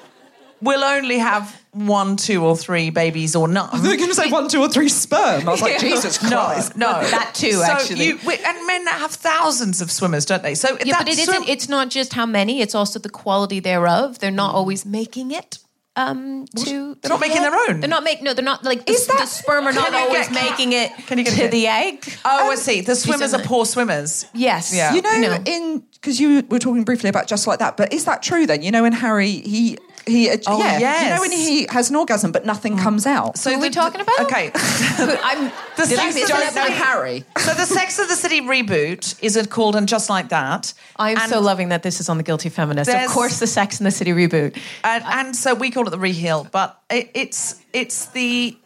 will 0.62 0.84
only 0.84 1.18
have 1.20 1.62
one, 1.72 2.16
two, 2.18 2.44
or 2.44 2.58
three 2.58 2.90
babies, 2.90 3.36
or 3.36 3.48
none. 3.48 3.70
They're 3.84 3.98
going 3.98 4.10
to 4.10 4.16
say 4.16 4.30
one, 4.32 4.48
two, 4.50 4.60
or 4.62 4.70
three 4.70 4.90
sperm. 4.90 5.48
I 5.48 5.52
was 5.52 5.62
like, 5.62 5.80
Jesus 5.88 6.22
No, 6.24 6.30
Christ. 6.46 6.76
no, 6.76 6.88
that 6.92 7.32
too, 7.36 7.52
So 7.52 7.64
actually. 7.64 8.06
you- 8.08 8.20
we- 8.26 8.38
and 8.38 8.68
men 8.68 8.88
have 8.88 9.12
thousands 9.12 9.82
of 9.82 9.92
swimmers, 9.92 10.26
don't 10.26 10.42
they? 10.42 10.56
So 10.56 10.78
Yeah, 10.84 10.98
but 11.00 11.08
it 11.10 11.16
swim- 11.18 11.44
isn't. 11.44 11.50
It's 11.50 11.70
not 11.70 11.90
just 11.90 12.14
how 12.14 12.26
many; 12.26 12.62
it's 12.62 12.74
also 12.74 12.98
the 13.00 13.10
quality 13.10 13.60
thereof. 13.60 14.20
They're 14.20 14.32
not 14.32 14.56
always 14.56 14.86
making 14.86 15.32
it. 15.32 15.60
Um, 15.96 16.46
to 16.58 16.96
They're 17.02 17.10
not 17.10 17.20
making 17.20 17.42
their 17.42 17.56
own? 17.56 17.80
They're 17.80 17.90
not 17.90 18.04
making. 18.04 18.24
No, 18.26 18.36
they're 18.36 18.46
not 18.46 18.64
like 18.64 18.86
the, 18.86 18.92
Is 18.94 19.08
that- 19.08 19.20
the 19.20 19.26
sperm 19.26 19.66
are 19.68 19.74
not 19.74 19.86
Can 19.88 19.94
you 19.94 20.00
always 20.00 20.28
get- 20.30 20.44
making 20.52 20.74
it 20.74 20.92
Can 21.08 21.18
you 21.18 21.24
get 21.24 21.32
to 21.32 21.36
hint? 21.38 21.52
the 21.52 21.66
egg. 21.68 22.06
Oh, 22.24 22.52
I 22.52 22.56
see. 22.56 22.82
The 22.82 22.96
swimmers 22.96 23.34
are 23.34 23.42
poor 23.42 23.66
swimmers. 23.66 24.26
Yes. 24.34 24.74
Yeah. 24.76 24.94
You 24.94 25.02
know, 25.02 25.20
No. 25.20 25.38
in 25.46 25.84
because 25.94 26.20
you 26.20 26.44
were 26.50 26.60
talking 26.60 26.84
briefly 26.84 27.10
about 27.10 27.26
just 27.28 27.48
like 27.48 27.58
that, 27.60 27.78
but 27.78 27.92
is 27.92 28.06
that 28.06 28.22
true 28.22 28.46
then? 28.46 28.62
You 28.62 28.70
know, 28.70 28.86
in 28.86 28.94
Harry, 28.94 29.32
he 29.32 29.80
he, 30.08 30.30
Oh, 30.48 30.60
yeah, 30.60 31.04
you 31.04 31.10
know 31.16 31.22
when 31.22 31.32
he 31.32 31.68
has 31.70 31.90
an 31.90 31.96
orgasm, 31.96 32.32
but 32.32 32.46
nothing 32.46 32.78
comes 32.78 33.06
out. 33.06 33.38
So 33.38 33.52
Who 33.52 33.58
are 33.58 33.62
we 33.62 33.68
the- 33.70 33.76
talking 33.76 34.02
about? 34.02 34.20
Okay. 34.22 34.52
I'm. 34.56 35.52
The 35.76 35.86
sex 35.86 36.16
miss 36.16 36.28
don't 36.28 36.56
know 36.56 36.62
Harry. 36.64 37.24
so 37.38 37.54
the 37.54 37.66
Sex 37.66 38.00
of 38.00 38.08
the 38.08 38.16
City 38.16 38.42
reboot 38.42 39.22
is 39.22 39.36
it 39.36 39.50
called 39.50 39.76
and 39.76 39.88
just 39.88 40.10
like 40.10 40.30
that. 40.30 40.74
I'm 40.96 41.18
and, 41.18 41.30
so 41.30 41.40
loving 41.40 41.70
that 41.70 41.84
this 41.84 42.00
is 42.00 42.10
on 42.10 42.18
the 42.18 42.24
Guilty 42.24 42.50
Feminist. 42.50 42.90
Of 42.90 43.08
course, 43.10 43.40
the 43.40 43.46
Sex 43.48 43.80
and 43.80 43.86
the 43.86 43.92
City 43.92 44.12
reboot. 44.12 44.58
and, 44.84 45.04
and 45.04 45.36
so 45.36 45.54
we 45.54 45.70
call 45.70 45.86
it 45.88 45.92
the 45.92 45.98
reheal, 45.98 46.50
but 46.50 46.82
it, 46.90 47.12
it's 47.14 47.62
it's 47.74 48.08
the 48.08 48.58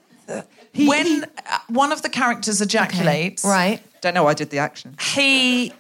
when 0.76 1.24
uh, 1.24 1.58
one 1.68 1.92
of 1.92 2.02
the 2.02 2.10
characters 2.10 2.62
ejaculates, 2.62 3.44
Right. 3.44 3.82
Don't 4.02 4.14
know. 4.14 4.26
I 4.28 4.34
did 4.34 4.50
the 4.50 4.58
action. 4.60 4.96
He 5.14 5.74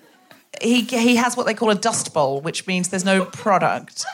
he 0.61 0.81
he 0.81 1.15
has 1.15 1.35
what 1.37 1.45
they 1.47 1.53
call 1.53 1.69
a 1.71 1.75
dust 1.75 2.13
bowl, 2.13 2.41
which 2.41 2.67
means 2.67 2.89
there's 2.89 3.05
no 3.05 3.25
product. 3.25 4.05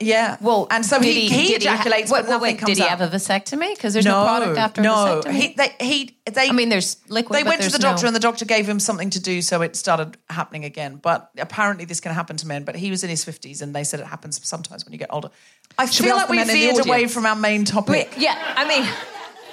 Yeah. 0.00 0.36
Well, 0.40 0.66
and 0.70 0.84
so 0.84 0.98
did 1.00 1.06
he, 1.14 1.28
he, 1.28 1.48
ha- 1.52 1.56
ejaculates, 1.56 2.10
wait, 2.10 2.22
but 2.22 2.24
wait, 2.24 2.30
nothing 2.30 2.42
wait, 2.42 2.58
comes 2.58 2.68
Did 2.68 2.78
he 2.78 2.82
out. 2.84 2.98
have 2.98 3.00
a 3.00 3.16
vasectomy? 3.16 3.74
Because 3.74 3.92
there's 3.92 4.04
no, 4.04 4.20
no, 4.22 4.26
product 4.26 4.58
after 4.58 4.82
no. 4.82 5.22
vasectomy. 5.24 5.32
He, 5.32 5.54
they, 5.54 5.74
he, 5.80 6.16
they, 6.30 6.48
I 6.48 6.52
mean, 6.52 6.68
there's 6.68 6.96
liquid. 7.08 7.38
they 7.38 7.42
went 7.44 7.62
to 7.62 7.70
the 7.70 7.78
doctor 7.78 8.02
no- 8.04 8.08
and 8.08 8.16
the 8.16 8.20
doctor 8.20 8.44
gave 8.44 8.68
him 8.68 8.78
something 8.78 9.10
to 9.10 9.20
do, 9.20 9.40
so 9.42 9.62
it 9.62 9.76
started 9.76 10.16
happening 10.28 10.64
again. 10.64 10.96
But 10.96 11.30
apparently, 11.38 11.84
this 11.84 12.00
can 12.00 12.12
happen 12.12 12.36
to 12.36 12.46
men. 12.46 12.64
But 12.64 12.76
he 12.76 12.90
was 12.90 13.04
in 13.04 13.10
his 13.10 13.24
fifties, 13.24 13.62
and 13.62 13.74
they 13.74 13.84
said 13.84 14.00
it 14.00 14.06
happens 14.06 14.46
sometimes 14.46 14.84
when 14.84 14.92
you 14.92 14.98
get 14.98 15.12
older. 15.12 15.30
I 15.78 15.86
Should 15.86 16.06
feel 16.06 16.16
like 16.16 16.28
we 16.28 16.42
veered 16.44 16.84
away 16.86 17.06
from 17.06 17.26
our 17.26 17.36
main 17.36 17.64
topic. 17.64 18.12
Yeah, 18.16 18.36
I 18.56 18.66
mean, 18.68 18.86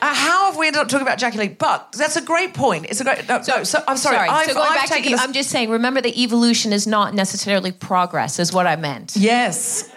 Uh, 0.01 0.13
how 0.13 0.47
have 0.47 0.57
we 0.57 0.67
ended 0.67 0.81
up 0.81 0.89
talking 0.89 1.07
about 1.07 1.17
ejaculate? 1.17 1.57
But 1.57 1.93
that's 1.97 2.17
a 2.17 2.21
great 2.21 2.53
point. 2.53 2.87
It's 2.89 2.99
a 2.99 3.05
great. 3.05 3.25
No, 3.29 3.41
no 3.47 3.63
so 3.63 3.81
I'm 3.87 3.95
sorry. 3.95 4.17
I've, 4.17 4.47
so 4.47 4.53
going 4.55 4.67
I've 4.69 4.89
back 4.89 5.01
to, 5.01 5.09
e- 5.09 5.13
us- 5.13 5.21
I'm 5.21 5.31
just 5.31 5.49
saying. 5.49 5.69
Remember 5.69 6.01
that 6.01 6.17
evolution 6.17 6.73
is 6.73 6.85
not 6.85 7.13
necessarily 7.13 7.71
progress, 7.71 8.37
is 8.37 8.51
what 8.51 8.67
I 8.67 8.75
meant. 8.75 9.15
yes. 9.15 9.89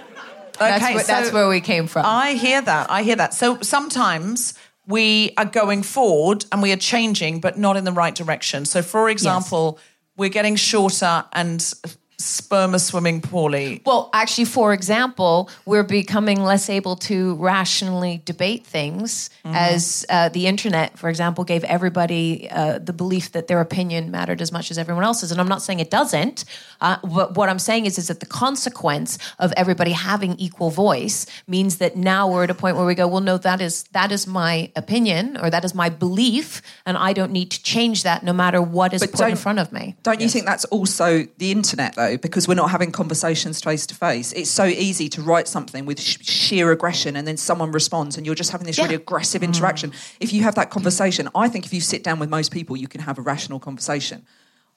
That's, 0.58 0.84
Okay, 0.84 0.94
where, 0.94 1.04
that's 1.04 1.32
where 1.32 1.48
we 1.48 1.60
came 1.60 1.86
from. 1.86 2.04
I 2.06 2.32
hear 2.32 2.60
that. 2.62 2.90
I 2.90 3.02
hear 3.02 3.16
that. 3.16 3.34
So 3.34 3.60
sometimes 3.60 4.54
we 4.86 5.32
are 5.36 5.44
going 5.44 5.82
forward 5.82 6.44
and 6.52 6.62
we 6.62 6.72
are 6.72 6.76
changing, 6.76 7.40
but 7.40 7.58
not 7.58 7.76
in 7.76 7.84
the 7.84 7.92
right 7.92 8.14
direction. 8.14 8.64
So, 8.64 8.82
for 8.82 9.10
example, 9.10 9.78
we're 10.16 10.30
getting 10.30 10.56
shorter 10.56 11.24
and 11.32 11.72
sperm 12.18 12.74
are 12.74 12.78
swimming 12.78 13.20
poorly. 13.20 13.82
Well, 13.84 14.08
actually, 14.12 14.46
for 14.46 14.72
example, 14.72 15.50
we're 15.66 15.82
becoming 15.82 16.42
less 16.42 16.70
able 16.70 16.96
to 16.96 17.34
rationally 17.34 18.22
debate 18.24 18.66
things 18.66 19.30
as 19.44 20.04
uh, 20.08 20.28
the 20.30 20.46
internet, 20.46 20.98
for 20.98 21.08
example, 21.08 21.44
gave 21.44 21.62
everybody 21.64 22.48
uh, 22.50 22.78
the 22.78 22.92
belief 22.92 23.32
that 23.32 23.46
their 23.46 23.60
opinion 23.60 24.10
mattered 24.10 24.40
as 24.40 24.50
much 24.50 24.70
as 24.70 24.78
everyone 24.78 25.04
else's. 25.04 25.30
And 25.30 25.40
I'm 25.40 25.48
not 25.48 25.62
saying 25.62 25.80
it 25.80 25.90
doesn't, 25.90 26.44
uh, 26.80 26.96
but 27.04 27.36
what 27.36 27.48
I'm 27.48 27.58
saying 27.58 27.86
is, 27.86 27.98
is 27.98 28.08
that 28.08 28.20
the 28.20 28.26
consequence 28.26 29.18
of 29.38 29.52
everybody 29.56 29.92
having 29.92 30.36
equal 30.38 30.70
voice 30.70 31.26
means 31.46 31.76
that 31.78 31.96
now 31.96 32.30
we're 32.30 32.44
at 32.44 32.50
a 32.50 32.54
point 32.54 32.76
where 32.76 32.86
we 32.86 32.94
go, 32.94 33.06
well, 33.06 33.20
no, 33.20 33.38
that 33.38 33.60
is 33.60 33.84
that 33.92 34.10
is 34.10 34.26
my 34.26 34.70
opinion 34.74 35.36
or 35.36 35.50
that 35.50 35.64
is 35.64 35.74
my 35.74 35.88
belief, 35.88 36.62
and 36.84 36.96
I 36.96 37.12
don't 37.12 37.32
need 37.32 37.50
to 37.52 37.62
change 37.62 38.02
that 38.02 38.22
no 38.22 38.32
matter 38.32 38.60
what 38.60 38.94
is 38.94 39.00
But 39.00 39.12
put 39.12 39.28
in 39.28 39.36
front 39.36 39.58
of 39.58 39.72
me. 39.72 39.96
Don't 40.02 40.20
you 40.20 40.28
think 40.28 40.46
that's 40.46 40.64
also 40.66 41.26
the 41.38 41.52
internet, 41.52 41.94
though? 41.94 42.05
Because 42.14 42.46
we're 42.46 42.54
not 42.54 42.70
having 42.70 42.92
conversations 42.92 43.60
face 43.60 43.86
to 43.86 43.94
face. 43.94 44.32
It's 44.32 44.50
so 44.50 44.64
easy 44.64 45.08
to 45.10 45.22
write 45.22 45.48
something 45.48 45.86
with 45.86 46.00
sh- 46.00 46.18
sheer 46.22 46.70
aggression 46.70 47.16
and 47.16 47.26
then 47.26 47.36
someone 47.36 47.72
responds 47.72 48.16
and 48.16 48.24
you're 48.24 48.34
just 48.34 48.52
having 48.52 48.66
this 48.66 48.78
really 48.78 48.94
aggressive 48.94 49.42
interaction. 49.42 49.90
Mm. 49.90 50.16
If 50.20 50.32
you 50.32 50.42
have 50.42 50.54
that 50.54 50.70
conversation, 50.70 51.28
I 51.34 51.48
think 51.48 51.66
if 51.66 51.74
you 51.74 51.80
sit 51.80 52.04
down 52.04 52.18
with 52.18 52.30
most 52.30 52.52
people, 52.52 52.76
you 52.76 52.88
can 52.88 53.00
have 53.00 53.18
a 53.18 53.22
rational 53.22 53.58
conversation. 53.58 54.24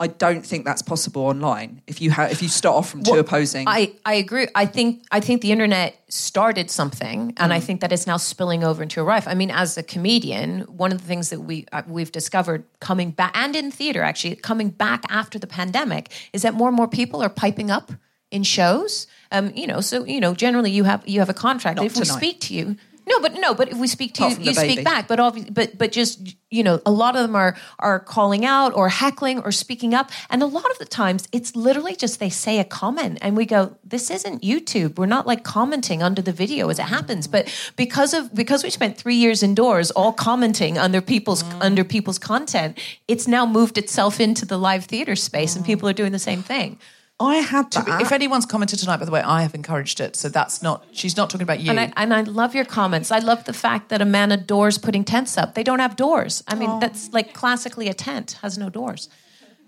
I 0.01 0.07
don't 0.07 0.45
think 0.45 0.63
that's 0.63 0.81
possible 0.81 1.23
online. 1.23 1.81
If 1.85 1.99
you 1.99 2.09
ha- 2.11 2.29
if 2.31 2.41
you 2.41 2.47
start 2.47 2.77
off 2.77 2.89
from 2.89 3.03
two 3.03 3.15
opposing, 3.15 3.67
I, 3.67 3.93
I 4.05 4.13
agree. 4.13 4.47
I 4.55 4.65
think 4.65 5.03
I 5.11 5.19
think 5.19 5.41
the 5.41 5.51
internet 5.51 6.01
started 6.07 6.71
something, 6.71 7.33
and 7.35 7.51
I 7.51 7.59
think 7.59 7.81
that 7.81 7.91
it's 7.91 8.07
now 8.07 8.15
spilling 8.15 8.63
over 8.63 8.81
into 8.81 9.01
a 9.01 9.03
rife. 9.03 9.27
I 9.27 9.33
mean, 9.33 9.51
as 9.51 9.77
a 9.77 9.83
comedian, 9.83 10.61
one 10.61 10.93
of 10.93 11.01
the 11.01 11.07
things 11.07 11.29
that 11.31 11.41
we 11.41 11.65
uh, 11.73 11.83
we've 11.85 12.13
discovered 12.13 12.63
coming 12.79 13.11
back, 13.11 13.35
and 13.35 13.55
in 13.57 13.71
theater 13.71 14.01
actually 14.01 14.37
coming 14.37 14.69
back 14.69 15.03
after 15.09 15.37
the 15.37 15.47
pandemic, 15.47 16.11
is 16.31 16.43
that 16.43 16.53
more 16.53 16.69
and 16.69 16.77
more 16.77 16.87
people 16.87 17.21
are 17.21 17.29
piping 17.29 17.69
up 17.69 17.91
in 18.31 18.43
shows. 18.43 19.05
Um, 19.33 19.51
you 19.53 19.67
know, 19.67 19.81
so 19.81 20.05
you 20.05 20.21
know, 20.21 20.33
generally 20.33 20.71
you 20.71 20.85
have 20.85 21.05
you 21.05 21.19
have 21.19 21.29
a 21.29 21.33
contract. 21.33 21.75
Not 21.75 21.85
if 21.85 21.95
we 21.95 22.03
tonight. 22.03 22.17
speak 22.17 22.39
to 22.41 22.53
you. 22.53 22.77
No, 23.09 23.19
but 23.19 23.33
no, 23.33 23.55
but 23.55 23.71
if 23.71 23.77
we 23.77 23.87
speak 23.87 24.13
to 24.15 24.25
Apart 24.25 24.39
you, 24.39 24.45
you 24.45 24.53
speak 24.53 24.83
back. 24.83 25.07
But 25.07 25.19
obviously, 25.19 25.49
but 25.49 25.77
but 25.79 25.91
just 25.91 26.35
you 26.51 26.63
know, 26.63 26.79
a 26.85 26.91
lot 26.91 27.15
of 27.15 27.23
them 27.23 27.35
are 27.35 27.55
are 27.79 27.99
calling 27.99 28.45
out 28.45 28.71
or 28.75 28.89
heckling 28.89 29.39
or 29.39 29.51
speaking 29.51 29.95
up, 29.95 30.11
and 30.29 30.43
a 30.43 30.45
lot 30.45 30.69
of 30.69 30.77
the 30.77 30.85
times 30.85 31.27
it's 31.31 31.55
literally 31.55 31.95
just 31.95 32.19
they 32.19 32.29
say 32.29 32.59
a 32.59 32.63
comment, 32.63 33.17
and 33.21 33.35
we 33.35 33.45
go, 33.47 33.75
"This 33.83 34.11
isn't 34.11 34.43
YouTube. 34.43 34.99
We're 34.99 35.07
not 35.07 35.25
like 35.25 35.43
commenting 35.43 36.03
under 36.03 36.21
the 36.21 36.31
video 36.31 36.69
as 36.69 36.77
it 36.77 36.83
happens." 36.83 37.27
But 37.27 37.47
because 37.75 38.13
of 38.13 38.35
because 38.35 38.63
we 38.63 38.69
spent 38.69 38.95
three 38.95 39.15
years 39.15 39.41
indoors, 39.41 39.89
all 39.91 40.13
commenting 40.13 40.77
under 40.77 41.01
people's 41.01 41.43
under 41.61 41.83
people's 41.83 42.19
content, 42.19 42.77
it's 43.07 43.27
now 43.27 43.45
moved 43.47 43.79
itself 43.79 44.19
into 44.19 44.45
the 44.45 44.57
live 44.57 44.85
theater 44.85 45.15
space, 45.15 45.55
and 45.55 45.65
people 45.65 45.89
are 45.89 45.93
doing 45.93 46.11
the 46.11 46.19
same 46.19 46.43
thing. 46.43 46.77
I 47.19 47.37
had 47.37 47.71
To 47.71 47.81
that. 47.81 47.97
be- 47.99 48.03
if 48.05 48.11
anyone's 48.11 48.45
commented 48.45 48.79
tonight, 48.79 48.97
by 48.97 49.05
the 49.05 49.11
way, 49.11 49.21
I 49.21 49.41
have 49.41 49.53
encouraged 49.53 49.99
it. 49.99 50.15
So 50.15 50.29
that's 50.29 50.61
not, 50.63 50.85
she's 50.93 51.17
not 51.17 51.29
talking 51.29 51.43
about 51.43 51.59
you. 51.59 51.69
And 51.71 51.79
I, 51.79 51.91
and 51.97 52.13
I 52.13 52.21
love 52.21 52.55
your 52.55 52.65
comments. 52.65 53.11
I 53.11 53.19
love 53.19 53.43
the 53.43 53.53
fact 53.53 53.89
that 53.89 54.01
a 54.01 54.05
man 54.05 54.31
adores 54.31 54.77
putting 54.77 55.03
tents 55.03 55.37
up. 55.37 55.53
They 55.53 55.63
don't 55.63 55.79
have 55.79 55.95
doors. 55.97 56.43
I 56.47 56.55
mean, 56.55 56.69
oh. 56.69 56.79
that's 56.79 57.11
like 57.11 57.33
classically 57.33 57.89
a 57.89 57.93
tent 57.93 58.37
has 58.41 58.57
no 58.57 58.69
doors, 58.69 59.09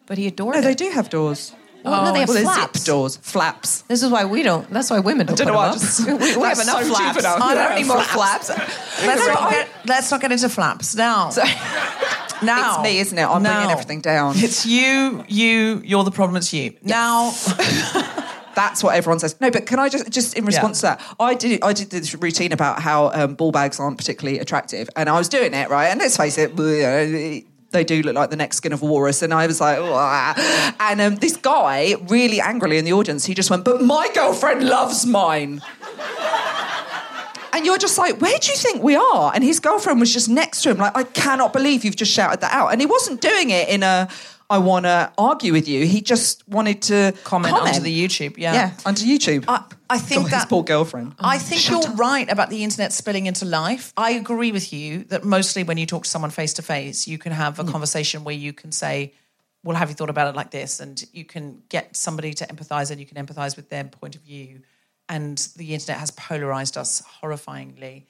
but 0.06 0.18
he 0.18 0.28
adores 0.28 0.54
no, 0.56 0.60
it. 0.60 0.64
they 0.64 0.76
do 0.76 0.89
have 0.91 1.10
doors. 1.10 1.54
Well, 1.84 2.06
no, 2.06 2.14
they 2.14 2.20
have 2.20 2.30
oh, 2.30 2.34
well, 2.36 2.43
flaps. 2.43 2.80
zip 2.82 2.86
doors, 2.86 3.18
flaps. 3.18 3.82
This 3.84 4.04
is 4.04 4.12
why 4.12 4.24
we 4.26 4.43
don't. 4.43 4.70
That's 4.70 4.91
why 4.91 4.99
women 4.99 5.26
don't. 5.26 5.36
don't 5.36 5.47
put 5.47 5.54
know 5.54 5.62
them 5.62 5.70
why 5.72 5.76
up. 5.76 5.80
just- 5.80 6.06
we, 6.08 6.14
we 6.14 6.47
have 6.47 6.60
enough 6.60 6.84
so 6.84 6.93
flaps. 6.93 7.26
I 7.26 7.54
don't 7.56 7.56
Yeah, 7.56 7.76
need 7.76 7.88
more 7.88 8.04
flaps. 8.04 8.54
flaps. 8.54 9.02
let's, 9.06 9.28
not 9.34 9.49
get, 9.49 9.70
let's 9.88 10.12
not 10.12 10.22
get 10.22 10.32
into 10.32 10.47
flaps 10.49 10.95
now. 10.95 11.32
Now 12.44 12.76
It's 12.76 12.84
me, 12.84 13.00
isn't 13.00 13.18
it? 13.18 13.24
I'm 13.24 13.44
bringing 13.44 13.64
now. 13.64 13.70
everything 13.72 14.02
down. 14.02 14.34
It's 14.38 14.66
you, 14.66 15.24
you, 15.28 15.82
you're 15.84 16.04
the 16.04 16.12
problem. 16.12 16.38
It's 16.38 16.54
you. 16.54 16.76
Now, 16.84 17.32
That's 18.56 18.84
what 18.84 18.96
everyone 18.96 19.20
says. 19.20 19.39
No, 19.39 19.50
but 19.50 19.66
can 19.66 19.80
I 19.80 19.89
just 19.89 20.10
just 20.10 20.38
in 20.38 20.46
response 20.46 20.82
to 20.82 20.88
that, 20.88 21.16
I 21.20 21.36
did 21.36 21.64
I 21.64 21.74
did 21.74 21.89
this 21.89 22.14
routine 22.16 22.52
about 22.52 22.82
how 22.82 23.12
um, 23.14 23.36
ball 23.36 23.52
bags 23.52 23.80
aren't 23.80 23.98
particularly 23.98 24.39
attractive, 24.39 24.89
and 24.96 25.10
I 25.10 25.18
was 25.18 25.30
doing 25.30 25.54
it 25.54 25.70
right. 25.70 25.88
And 25.88 26.00
let's 26.00 26.18
face 26.18 26.38
it, 26.38 26.56
they 27.72 27.84
do 27.84 28.02
look 28.02 28.16
like 28.16 28.30
the 28.30 28.36
next 28.36 28.58
skin 28.58 28.74
of 28.74 28.84
a 28.84 28.86
walrus. 28.86 29.22
And 29.22 29.34
I 29.34 29.48
was 29.48 29.62
like, 29.62 29.80
"Wah." 29.80 30.34
and 30.80 31.02
um, 31.02 31.16
this 31.16 31.38
guy 31.38 31.96
really 32.08 32.42
angrily 32.42 32.78
in 32.78 32.86
the 32.86 32.94
audience, 32.94 33.26
he 33.26 33.34
just 33.34 33.50
went, 33.50 33.64
"But 33.64 33.82
my 33.82 34.10
girlfriend 34.14 34.64
loves 34.64 35.06
mine." 35.06 35.62
And 37.54 37.66
you're 37.66 37.78
just 37.78 37.97
like, 37.97 38.22
where 38.22 38.38
do 38.38 38.52
you 38.52 38.58
think 38.58 38.82
we 38.84 38.95
are? 38.95 39.32
And 39.34 39.43
his 39.43 39.60
girlfriend 39.60 39.99
was 39.99 40.14
just 40.14 40.30
next 40.30 40.64
to 40.64 40.72
him, 40.72 40.78
like, 40.78 40.95
I 40.95 41.04
cannot 41.04 41.54
believe 41.54 41.84
you've 41.84 41.95
just 41.95 42.12
shouted 42.12 42.41
that 42.41 42.54
out. 42.54 42.70
And 42.72 42.80
he 42.80 42.88
wasn't 42.88 43.22
doing 43.22 43.49
it 43.49 43.70
in 43.70 43.84
a, 43.84 44.08
I 44.52 44.58
want 44.58 44.86
to 44.86 45.12
argue 45.18 45.54
with 45.54 45.70
you. 45.70 45.86
He 45.86 46.02
just 46.02 46.45
wanted 46.45 46.82
to 46.84 47.14
comment, 47.24 47.54
under 47.54 47.80
the 47.80 48.06
YouTube. 48.06 48.38
Yeah. 48.38 48.54
yeah, 48.54 48.74
onto 48.86 49.06
YouTube. 49.06 49.45
I, 49.47 49.64
I 49.89 49.97
think 49.97 50.24
God, 50.24 50.24
his 50.24 50.32
that 50.32 50.49
poor 50.49 50.62
girlfriend. 50.62 51.16
I 51.20 51.38
mm. 51.38 51.41
think 51.41 51.70
you're 51.70 51.95
right 51.95 52.30
about 52.30 52.49
the 52.49 52.62
internet 52.62 52.91
spilling 52.91 53.28
into 53.28 53.45
life. 53.45 53.93
I 53.95 54.12
agree 54.12 54.52
with 54.52 54.74
you 54.74 55.06
that 55.06 55.24
mostly 55.24 55.64
when 55.64 55.78
you 55.78 55.86
talk 55.86 56.04
to 56.04 56.10
someone 56.10 56.32
face 56.32 56.54
to 56.56 56.62
face, 56.62 57.08
you 57.08 57.18
can 57.18 57.32
have 57.32 57.60
a 57.60 57.64
mm. 57.64 57.72
conversation 57.72 58.26
where 58.26 58.36
you 58.36 58.52
can 58.52 58.74
say, 58.74 59.14
"Well, 59.64 59.78
have 59.78 59.88
you 59.88 59.95
thought 59.95 60.10
about 60.10 60.28
it 60.28 60.36
like 60.36 60.52
this?" 60.52 60.82
and 60.82 61.02
you 61.14 61.24
can 61.24 61.64
get 61.70 61.95
somebody 61.95 62.34
to 62.34 62.45
empathize, 62.47 62.91
and 62.91 62.99
you 62.99 63.06
can 63.06 63.26
empathize 63.26 63.56
with 63.56 63.70
their 63.70 63.86
point 63.86 64.18
of 64.18 64.22
view. 64.22 64.64
And 65.12 65.38
the 65.57 65.74
internet 65.76 65.99
has 65.99 66.09
polarized 66.09 66.78
us 66.78 67.03
horrifyingly. 67.22 68.05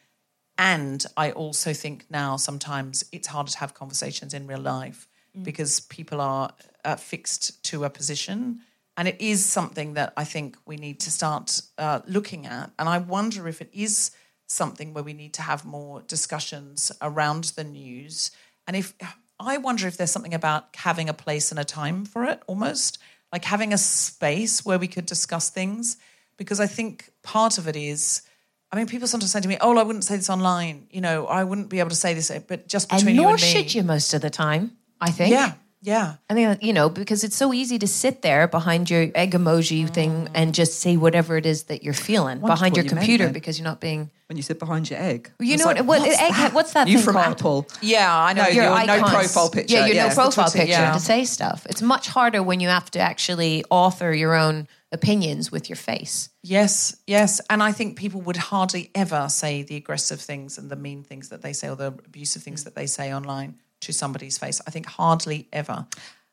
And 0.58 1.04
I 1.18 1.32
also 1.32 1.74
think 1.74 2.06
now 2.10 2.38
sometimes 2.38 3.04
it's 3.12 3.28
harder 3.28 3.52
to 3.52 3.58
have 3.58 3.74
conversations 3.74 4.34
in 4.34 4.48
real 4.48 4.60
life 4.60 5.10
because 5.44 5.80
people 5.80 6.22
are 6.22 6.52
uh, 6.86 6.96
fixed 6.96 7.64
to 7.64 7.84
a 7.86 7.90
position. 7.90 8.60
And 8.98 9.08
it 9.08 9.20
is 9.20 9.44
something 9.44 9.96
that 9.96 10.14
I 10.16 10.26
think 10.26 10.58
we 10.66 10.76
need 10.76 11.00
to 11.02 11.12
start 11.12 11.62
uh, 11.78 12.02
looking 12.06 12.46
at. 12.46 12.72
And 12.78 12.88
I 12.88 13.00
wonder 13.00 13.48
if 13.48 13.62
it 13.62 13.70
is 13.74 14.12
something 14.48 14.94
where 14.94 15.04
we 15.04 15.14
need 15.14 15.34
to 15.34 15.42
have 15.42 15.66
more 15.66 16.02
discussions 16.02 16.92
around 17.02 17.46
the 17.56 17.64
news. 17.64 18.32
And 18.68 18.76
if 18.76 18.94
I 19.40 19.58
wonder 19.58 19.88
if 19.88 19.98
there's 19.98 20.12
something 20.12 20.34
about 20.34 20.76
having 20.76 21.10
a 21.10 21.14
place 21.14 21.52
and 21.52 21.60
a 21.60 21.64
time 21.64 22.06
for 22.06 22.26
it 22.26 22.44
almost, 22.46 23.00
like 23.32 23.46
having 23.46 23.74
a 23.74 23.78
space 23.78 24.64
where 24.66 24.78
we 24.78 24.88
could 24.88 25.06
discuss 25.06 25.50
things. 25.50 25.98
Because 26.42 26.60
I 26.60 26.66
think 26.66 27.12
part 27.22 27.60
of 27.60 27.68
it 27.68 27.76
is, 27.76 28.24
I 28.72 28.76
mean, 28.76 28.88
people 28.88 29.08
sometimes 29.08 29.32
say 29.32 29.42
to 29.42 29.48
me, 29.48 29.60
"Oh, 29.62 29.78
I 29.78 29.84
wouldn't 29.84 30.06
say 30.06 30.16
this 30.16 30.28
online." 30.28 30.88
You 30.90 31.00
know, 31.00 31.28
I 31.28 31.44
wouldn't 31.44 31.70
be 31.70 31.78
able 31.78 31.92
to 31.92 31.96
say 31.96 32.16
this, 32.16 32.32
but 32.48 32.68
just 32.68 32.90
between 32.90 33.10
and 33.10 33.16
you 33.16 33.28
and 33.28 33.40
me. 33.40 33.48
should 33.48 33.76
you 33.76 33.84
most 33.84 34.16
of 34.16 34.22
the 34.22 34.32
time. 34.32 34.64
I 35.00 35.12
think. 35.12 35.32
Yeah, 35.32 35.54
yeah. 35.82 36.16
I 36.30 36.34
think 36.34 36.64
you 36.64 36.74
know 36.74 36.90
because 36.90 37.24
it's 37.24 37.36
so 37.36 37.54
easy 37.54 37.80
to 37.80 37.88
sit 37.88 38.22
there 38.22 38.48
behind 38.48 38.90
your 38.90 39.10
egg 39.16 39.32
emoji 39.32 39.90
thing 39.90 40.30
and 40.36 40.54
just 40.54 40.80
say 40.80 40.96
whatever 40.96 41.38
it 41.38 41.46
is 41.46 41.64
that 41.64 41.84
you're 41.84 41.94
feeling 41.94 42.40
Wondered 42.40 42.54
behind 42.54 42.76
your 42.76 42.84
you 42.84 42.90
computer 42.90 43.30
because 43.30 43.58
you're 43.58 43.66
not 43.68 43.82
being. 43.82 44.12
when 44.28 44.38
you 44.38 44.44
sit 44.44 44.60
behind 44.60 44.90
your 44.90 45.00
egg. 45.00 45.32
You 45.40 45.58
know 45.58 45.66
like, 45.66 45.78
what? 45.78 45.86
what 45.88 46.00
what's 46.02 46.22
egg, 46.22 46.32
that? 46.34 46.54
What's 46.54 46.74
that 46.74 46.88
You 46.88 46.98
thing 46.98 47.06
from 47.06 47.16
called? 47.16 47.28
Apple? 47.32 47.68
Yeah, 47.82 48.16
I 48.16 48.34
know. 48.34 48.44
No, 48.44 48.50
Your 48.50 48.64
your 48.64 48.86
no 48.86 49.04
profile 49.04 49.50
picture. 49.50 49.74
Yeah, 49.74 49.86
your 49.88 49.96
yeah. 49.96 50.08
no 50.10 50.14
profile 50.14 50.50
Twitter, 50.52 50.66
picture 50.66 50.82
yeah. 50.82 50.94
to 50.94 51.00
say 51.00 51.26
stuff. 51.26 51.66
It's 51.68 51.82
much 51.82 52.08
harder 52.08 52.44
when 52.44 52.60
you 52.60 52.68
have 52.68 52.92
to 52.92 53.00
actually 53.00 53.64
author 53.72 54.14
your 54.14 54.36
own 54.36 54.68
opinions 54.92 55.52
with 55.52 55.70
your 55.70 55.78
face. 55.78 56.30
Yes, 56.44 56.96
yes. 57.08 57.42
And 57.50 57.64
I 57.64 57.72
think 57.72 57.98
people 57.98 58.22
would 58.22 58.38
hardly 58.38 58.92
ever 58.94 59.30
say 59.30 59.64
the 59.64 59.78
aggressive 59.78 60.22
things 60.22 60.58
and 60.58 60.70
the 60.70 60.76
mean 60.76 61.04
things 61.04 61.30
that 61.30 61.42
they 61.42 61.54
say 61.54 61.70
or 61.70 61.76
the 61.76 61.88
abusive 61.88 62.44
things 62.44 62.66
that 62.66 62.76
they 62.76 62.88
say 62.88 63.14
online 63.14 63.56
to 63.82 63.94
somebody's 63.94 64.38
face. 64.38 64.62
I 64.66 64.72
think 64.72 64.86
hardly 64.86 65.48
ever. 65.52 65.86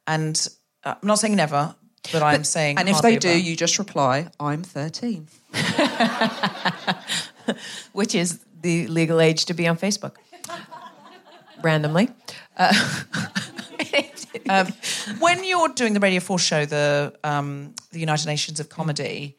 And 0.07 0.49
uh, 0.85 0.95
I'm 1.01 1.07
not 1.07 1.19
saying 1.19 1.37
never, 1.37 1.75
but 2.13 2.23
I'm 2.23 2.45
saying. 2.45 2.79
And 2.79 2.89
if 2.89 3.03
they 3.03 3.17
do, 3.17 3.41
you 3.41 3.57
just 3.57 3.79
reply, 3.79 4.29
"I'm 4.39 4.63
13." 4.63 5.29
which 7.93 8.15
is 8.15 8.41
the 8.61 8.87
legal 8.89 9.21
age 9.21 9.47
to 9.47 9.55
be 9.55 9.67
on 9.67 9.77
Facebook. 9.77 10.17
Randomly. 11.63 12.11
when 15.19 15.45
you're 15.45 15.69
doing 15.69 15.95
the 15.95 16.01
Radio 16.01 16.21
4 16.21 16.39
show, 16.39 16.67
the 16.67 17.15
um, 17.25 17.75
the 17.91 18.01
United 18.01 18.27
Nations 18.27 18.61
of 18.61 18.69
Comedy, 18.69 19.38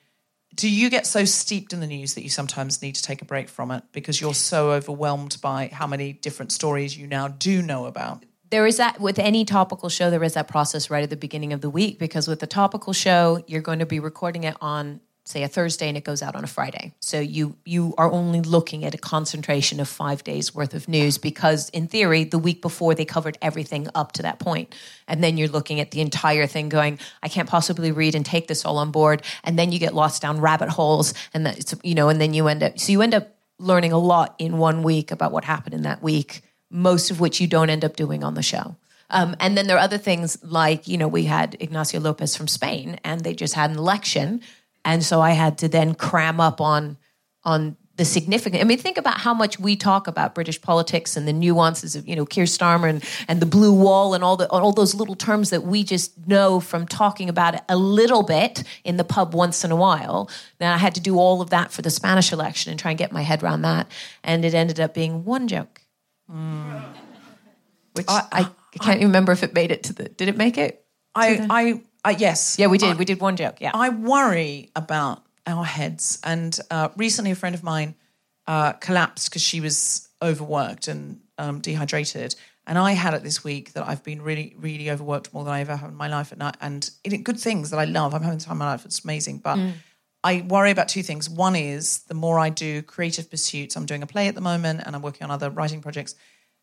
do 0.60 0.70
you 0.70 0.90
get 0.90 1.08
so 1.08 1.24
steeped 1.24 1.72
in 1.72 1.80
the 1.80 1.88
news 1.88 2.16
that 2.16 2.24
you 2.24 2.30
sometimes 2.30 2.82
need 2.82 2.94
to 2.96 3.02
take 3.02 3.22
a 3.22 3.26
break 3.26 3.48
from 3.48 3.72
it 3.72 3.82
because 3.94 4.20
you're 4.20 4.34
so 4.34 4.72
overwhelmed 4.72 5.38
by 5.42 5.70
how 5.72 5.88
many 5.88 6.12
different 6.12 6.52
stories 6.52 6.98
you 6.98 7.08
now 7.08 7.30
do 7.30 7.62
know 7.62 7.86
about? 7.86 8.26
there 8.50 8.66
is 8.66 8.78
that 8.78 9.00
with 9.00 9.20
any 9.20 9.46
topical 9.46 9.90
show 9.90 10.10
there 10.10 10.24
is 10.24 10.34
that 10.34 10.48
process 10.48 10.90
right 10.90 11.04
at 11.04 11.10
the 11.10 11.16
beginning 11.16 11.54
of 11.54 11.62
the 11.62 11.70
week 11.70 12.00
because 12.00 12.28
with 12.28 12.40
the 12.40 12.48
topical 12.48 12.94
show 12.94 13.44
you're 13.48 13.62
going 13.62 13.80
to 13.80 13.86
be 13.86 14.00
recording 14.00 14.44
it 14.44 14.56
on 14.60 15.00
say 15.30 15.44
a 15.44 15.48
thursday 15.48 15.88
and 15.88 15.98
it 15.98 16.04
goes 16.04 16.22
out 16.22 16.36
on 16.36 16.44
a 16.44 16.48
friday 16.48 16.94
so 17.00 17.20
you 17.20 17.56
you 17.66 17.94
are 17.98 18.12
only 18.12 18.42
looking 18.42 18.84
at 18.84 18.96
a 18.96 18.98
concentration 18.98 19.80
of 19.80 19.88
five 19.88 20.24
days 20.24 20.56
worth 20.56 20.74
of 20.74 20.88
news 20.88 21.18
because 21.18 21.70
in 21.70 21.88
theory 21.88 22.24
the 22.24 22.40
week 22.40 22.62
before 22.62 22.96
they 22.96 23.06
covered 23.06 23.38
everything 23.42 23.88
up 23.94 24.12
to 24.12 24.24
that 24.24 24.40
point 24.40 24.74
and 25.08 25.24
then 25.24 25.38
you're 25.38 25.48
looking 25.48 25.80
at 25.80 25.92
the 25.92 26.02
entire 26.02 26.48
thing 26.48 26.70
going 26.70 26.98
i 27.22 27.28
can't 27.28 27.50
possibly 27.50 27.92
read 27.92 28.16
and 28.16 28.26
take 28.26 28.48
this 28.48 28.66
all 28.66 28.78
on 28.78 28.92
board 28.92 29.22
and 29.44 29.58
then 29.58 29.72
you 29.72 29.80
get 29.80 29.94
lost 29.94 30.22
down 30.22 30.42
rabbit 30.42 30.70
holes 30.70 31.14
and 31.34 31.46
that's 31.46 31.76
you 31.84 31.96
know 31.96 32.10
and 32.10 32.20
then 32.20 32.34
you 32.34 32.48
end 32.48 32.64
up 32.64 32.80
so 32.80 32.92
you 32.92 33.02
end 33.02 33.14
up 33.14 33.36
learning 33.60 33.92
a 33.92 33.98
lot 33.98 34.36
in 34.40 34.58
one 34.58 34.84
week 34.84 35.12
about 35.12 35.32
what 35.32 35.44
happened 35.44 35.76
in 35.76 35.84
that 35.84 36.02
week 36.02 36.42
most 36.70 37.12
of 37.12 37.20
which 37.20 37.42
you 37.42 37.48
don't 37.48 37.70
end 37.70 37.84
up 37.84 37.96
doing 37.96 38.24
on 38.24 38.36
the 38.36 38.44
show. 38.44 38.76
Um, 39.12 39.36
and 39.40 39.58
then 39.58 39.66
there 39.66 39.78
are 39.78 39.82
other 39.82 39.98
things 39.98 40.38
like, 40.44 40.88
you 40.88 40.98
know, 40.98 41.08
we 41.08 41.24
had 41.24 41.58
Ignacio 41.60 42.00
Lopez 42.00 42.36
from 42.36 42.48
Spain 42.48 43.00
and 43.04 43.22
they 43.22 43.34
just 43.34 43.56
had 43.56 43.72
an 43.72 43.78
election. 43.78 44.42
And 44.86 45.04
so 45.04 45.22
I 45.22 45.32
had 45.32 45.58
to 45.60 45.68
then 45.68 45.96
cram 45.96 46.40
up 46.40 46.62
on 46.62 46.98
on 47.44 47.78
the 48.00 48.06
significant. 48.06 48.62
I 48.62 48.64
mean, 48.64 48.78
think 48.78 48.98
about 48.98 49.20
how 49.20 49.34
much 49.34 49.60
we 49.60 49.76
talk 49.76 50.08
about 50.08 50.34
British 50.34 50.62
politics 50.62 51.18
and 51.18 51.28
the 51.28 51.34
nuances 51.34 51.98
of 51.98 52.08
you 52.08 52.16
know 52.16 52.26
Keir 52.26 52.46
Starmer 52.46 52.90
and, 52.90 53.04
and 53.28 53.42
the 53.42 53.46
blue 53.46 53.74
wall 53.74 54.14
and 54.14 54.24
all 54.24 54.38
the 54.38 54.50
all 54.50 54.72
those 54.72 54.96
little 54.96 55.16
terms 55.16 55.50
that 55.50 55.64
we 55.64 55.84
just 55.84 56.26
know 56.26 56.62
from 56.62 56.88
talking 56.88 57.28
about 57.28 57.56
it 57.56 57.62
a 57.68 57.76
little 57.76 58.24
bit 58.24 58.64
in 58.86 58.96
the 58.96 59.04
pub 59.04 59.34
once 59.34 59.66
in 59.66 59.72
a 59.72 59.76
while. 59.76 60.30
Then 60.60 60.72
I 60.72 60.78
had 60.78 60.96
to 60.96 61.02
do 61.02 61.20
all 61.20 61.42
of 61.42 61.50
that 61.50 61.74
for 61.74 61.82
the 61.82 61.90
Spanish 61.90 62.32
election 62.32 62.72
and 62.72 62.80
try 62.80 62.92
and 62.92 62.98
get 62.98 63.12
my 63.12 63.22
head 63.22 63.44
around 63.44 63.64
that, 63.64 63.92
and 64.24 64.46
it 64.46 64.54
ended 64.54 64.80
up 64.80 64.94
being 64.94 65.26
one 65.26 65.50
joke, 65.50 65.82
hmm. 66.32 66.78
which 67.96 68.06
I, 68.08 68.28
I, 68.32 68.44
can't 68.78 69.00
even 69.00 69.08
remember 69.08 69.34
if 69.34 69.44
it 69.44 69.54
made 69.54 69.72
it 69.72 69.84
to 69.84 69.94
the. 69.94 70.08
Did 70.08 70.30
it 70.30 70.38
make 70.38 70.58
it? 70.58 70.86
I, 71.16 71.46
I, 71.50 71.82
I, 72.04 72.12
yes. 72.12 72.58
Yeah, 72.58 72.68
we 72.68 72.78
did. 72.78 72.98
we 72.98 73.06
did 73.06 73.20
one 73.20 73.36
joke. 73.36 73.60
Yeah. 73.60 73.72
I 73.74 73.90
worry 73.90 74.70
about 74.76 75.24
our 75.46 75.66
heads. 75.66 76.20
And 76.24 76.58
uh, 76.72 76.90
recently, 76.96 77.32
a 77.32 77.36
friend 77.36 77.56
of 77.56 77.64
mine 77.64 77.96
uh, 78.48 78.74
collapsed 78.74 79.30
because 79.30 79.42
she 79.42 79.62
was 79.62 80.08
overworked 80.22 80.88
and 80.88 81.20
um, 81.38 81.60
dehydrated. 81.60 82.36
And 82.68 82.78
I 82.78 82.92
had 82.92 83.14
it 83.14 83.24
this 83.24 83.44
week 83.44 83.74
that 83.74 83.88
I've 83.88 84.04
been 84.04 84.22
really, 84.22 84.56
really 84.58 84.92
overworked 84.92 85.34
more 85.34 85.44
than 85.44 85.54
I 85.54 85.62
ever 85.62 85.76
have 85.76 85.90
in 85.90 85.96
my 85.96 86.08
life 86.08 86.32
at 86.32 86.38
night. 86.38 86.56
And 86.62 86.90
it, 87.04 87.24
good 87.24 87.40
things 87.40 87.72
that 87.72 87.80
I 87.80 87.86
love. 87.86 88.14
I'm 88.14 88.22
having 88.22 88.38
the 88.38 88.46
time 88.46 88.54
of 88.54 88.60
my 88.60 88.72
life. 88.72 88.86
It's 88.86 89.04
amazing. 89.04 89.40
But 89.40 89.58
I 90.24 90.46
worry 90.48 90.70
about 90.72 90.88
two 90.88 91.02
things. 91.02 91.30
One 91.30 91.56
is 91.56 92.02
the 92.02 92.14
more 92.14 92.38
I 92.40 92.50
do 92.50 92.82
creative 92.82 93.30
pursuits, 93.30 93.76
I'm 93.76 93.86
doing 93.86 94.04
a 94.04 94.08
play 94.08 94.28
at 94.28 94.36
the 94.36 94.42
moment 94.42 94.82
and 94.86 94.96
I'm 94.96 95.02
working 95.02 95.24
on 95.24 95.32
other 95.32 95.50
writing 95.50 95.82
projects. 95.82 96.16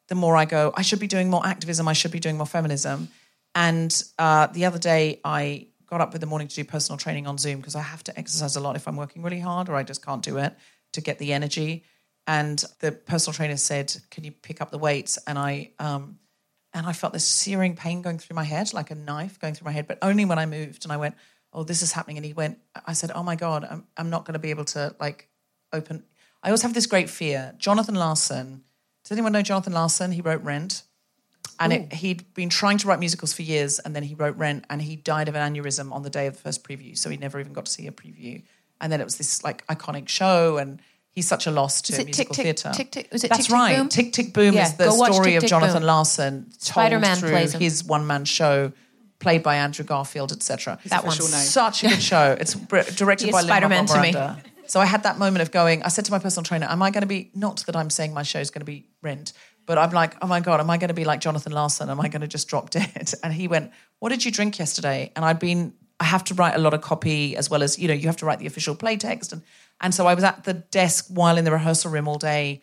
The 0.09 0.15
more 0.15 0.37
I 0.37 0.45
go, 0.45 0.73
I 0.77 0.83
should 0.83 1.01
be 1.01 1.07
doing 1.07 1.31
more 1.31 1.45
activism. 1.45 1.89
I 1.89 1.93
should 1.93 2.13
be 2.13 2.21
doing 2.21 2.37
more 2.37 2.47
feminism. 2.47 3.09
And 3.57 4.05
uh, 4.19 4.49
the 4.49 4.67
other 4.67 4.79
day, 4.79 5.19
I 5.25 5.69
got 5.87 6.03
up 6.03 6.15
in 6.15 6.21
the 6.21 6.27
morning 6.27 6.47
to 6.47 6.55
do 6.55 6.63
personal 6.63 6.99
training 6.99 7.27
on 7.27 7.39
Zoom 7.39 7.57
because 7.57 7.75
I 7.75 7.81
have 7.81 8.05
to 8.05 8.17
exercise 8.19 8.55
a 8.55 8.61
lot 8.61 8.77
if 8.77 8.87
I'm 8.87 8.97
working 8.97 9.23
really 9.23 9.41
hard 9.41 9.71
or 9.71 9.77
I 9.77 9.83
just 9.83 10.05
can't 10.05 10.23
do 10.23 10.37
it 10.37 10.55
to 10.93 11.01
get 11.01 11.19
the 11.19 11.33
energy. 11.33 11.85
And 12.27 12.63
the 12.81 12.93
personal 12.93 13.33
trainer 13.33 13.57
said, 13.57 13.97
"Can 14.11 14.25
you 14.25 14.31
pick 14.31 14.61
up 14.61 14.71
the 14.71 14.79
weights?" 14.79 15.19
And 15.27 15.39
I 15.39 15.71
um, 15.79 16.19
and 16.75 16.87
I 16.87 16.93
felt 16.93 17.15
this 17.15 17.27
searing 17.27 17.77
pain 17.77 18.03
going 18.03 18.19
through 18.19 18.35
my 18.35 18.45
head, 18.45 18.75
like 18.75 18.91
a 18.91 18.95
knife 18.95 19.41
going 19.41 19.55
through 19.55 19.65
my 19.65 19.73
head, 19.73 19.89
but 19.89 19.99
only 20.03 20.27
when 20.27 20.39
I 20.39 20.45
moved. 20.45 20.85
And 20.85 20.93
I 20.93 20.99
went, 20.99 21.15
"Oh, 21.51 21.63
this 21.63 21.81
is 21.81 21.93
happening." 21.93 22.19
And 22.19 22.27
he 22.27 22.35
went, 22.35 22.59
"I 22.85 22.93
said, 22.93 23.11
oh 23.15 23.23
my 23.23 23.37
god, 23.37 23.67
I'm 23.71 23.87
I'm 23.97 24.11
not 24.11 24.27
going 24.27 24.35
to 24.35 24.39
be 24.39 24.51
able 24.51 24.67
to 24.67 24.95
like 25.01 25.31
open." 25.73 26.05
I 26.43 26.49
always 26.49 26.63
have 26.63 26.75
this 26.75 26.87
great 26.87 27.09
fear. 27.09 27.55
Jonathan 27.57 27.95
Larson. 27.95 28.65
Does 29.03 29.13
anyone 29.13 29.33
know 29.33 29.43
Jonathan 29.43 29.73
Larson? 29.73 30.13
He 30.13 30.21
wrote 30.21 30.43
Rent 30.43 30.83
and 31.59 31.73
it, 31.73 31.93
he'd 31.93 32.33
been 32.35 32.49
trying 32.49 32.79
to 32.79 32.89
write 32.89 32.99
musicals 32.99 33.33
for 33.33 33.43
years 33.43 33.79
and 33.79 33.95
then 33.97 34.03
he 34.03 34.15
wrote 34.15 34.37
rent 34.37 34.65
and 34.71 34.83
he 34.83 34.97
died 34.97 35.29
of 35.29 35.35
an 35.35 35.55
aneurysm 35.55 35.93
on 35.93 36.03
the 36.03 36.11
day 36.11 36.27
of 36.27 36.35
the 36.35 36.41
first 36.41 36.63
preview 36.65 36.97
so 36.97 37.09
he 37.11 37.17
never 37.17 37.41
even 37.41 37.53
got 37.53 37.67
to 37.67 37.73
see 37.73 37.87
a 37.87 37.93
preview 37.93 38.43
and 38.81 38.93
then 38.93 39.01
it 39.01 39.05
was 39.05 39.17
this 39.17 39.43
like 39.45 39.67
iconic 39.69 40.09
show 40.09 40.59
and 40.59 40.81
he's 41.11 41.27
such 41.27 41.47
a 41.47 41.51
loss 41.51 41.81
to 41.83 41.93
musical 42.05 42.35
Tick, 42.35 42.45
Tick- 42.47 42.59
theatre 42.59 42.73
Tick, 42.75 42.91
Tick- 42.91 43.09
was 43.13 43.25
it 43.25 43.29
that's 43.29 43.47
Tick, 43.47 43.47
Tick, 43.49 43.55
right 43.55 43.77
Boom? 43.79 43.89
tick 43.89 44.13
tick 44.13 44.33
boom 44.35 44.55
Yeah, 44.55 44.65
is 44.67 44.75
the 44.75 44.91
story 44.91 45.31
Tick, 45.31 45.37
of 45.37 45.41
Tick, 45.43 45.49
jonathan 45.51 45.79
Boom. 45.81 45.87
larson 45.87 46.43
told 46.45 46.55
Spider-Man 46.63 47.17
through 47.17 47.31
plays 47.31 47.53
his 47.53 47.85
one-man 47.85 48.25
show 48.27 48.73
played 49.19 49.43
by 49.43 49.57
andrew 49.57 49.85
garfield 49.85 50.33
etc 50.33 50.79
That 50.87 51.05
one. 51.05 51.17
name. 51.17 51.27
such 51.29 51.85
a 51.85 51.89
good 51.89 52.03
show. 52.13 52.37
It's 52.39 52.55
directed 52.55 53.33
by 53.33 53.43
Spider-Man 53.43 53.87
Lin-Manuel 53.87 53.87
to 53.87 54.03
me. 54.03 54.13
Miranda. 54.13 54.43
So 54.69 54.81
I 54.81 54.85
had 54.85 55.05
that 55.05 55.17
moment 55.17 55.43
of 55.43 55.53
going. 55.53 55.83
I 55.85 55.89
said 55.89 56.05
to 56.07 56.11
my 56.11 56.19
personal 56.19 56.43
trainer, 56.43 56.67
"Am 56.69 56.83
I 56.83 56.91
going 56.91 57.03
to 57.03 57.07
be 57.07 57.31
not 57.37 57.59
that 57.67 57.77
I'm 57.77 57.89
saying 57.89 58.13
my 58.13 58.25
show 58.25 58.41
is 58.41 58.51
going 58.51 58.63
to 58.63 58.67
be 58.67 58.85
rent, 59.01 59.33
but 59.67 59.79
I'm 59.79 59.91
like, 59.91 60.17
oh 60.23 60.27
my 60.27 60.41
god, 60.41 60.61
am 60.61 60.71
I 60.71 60.79
going 60.79 60.89
to 60.89 60.95
be 60.95 61.05
like 61.05 61.21
Jonathan 61.21 61.53
Larson? 61.53 61.91
Am 61.91 62.01
I 62.01 62.09
going 62.09 62.23
to 62.23 62.29
just 62.29 62.49
drop 62.49 62.71
dead?" 62.71 63.13
And 63.23 63.33
he 63.33 63.49
went, 63.49 63.73
"What 63.99 64.11
did 64.11 64.25
you 64.25 64.31
drink 64.31 64.59
yesterday?" 64.59 65.13
And 65.15 65.25
I'd 65.25 65.39
been. 65.39 65.75
I 65.99 66.05
have 66.05 66.25
to 66.25 66.35
write 66.35 66.55
a 66.55 66.59
lot 66.59 66.75
of 66.75 66.83
copy 66.83 67.37
as 67.37 67.49
well 67.49 67.63
as 67.63 67.79
you 67.79 67.89
know 67.89 67.95
you 67.95 68.07
have 68.07 68.19
to 68.19 68.27
write 68.27 68.39
the 68.39 68.47
official 68.47 68.75
play 68.75 68.99
text 68.99 69.33
and 69.33 69.41
and 69.81 69.95
so 69.95 70.07
I 70.07 70.15
was 70.15 70.25
at 70.25 70.45
the 70.45 70.53
desk 70.55 71.07
while 71.09 71.39
in 71.39 71.45
the 71.45 71.51
rehearsal 71.51 71.91
room 71.91 72.07
all 72.07 72.19
day 72.19 72.63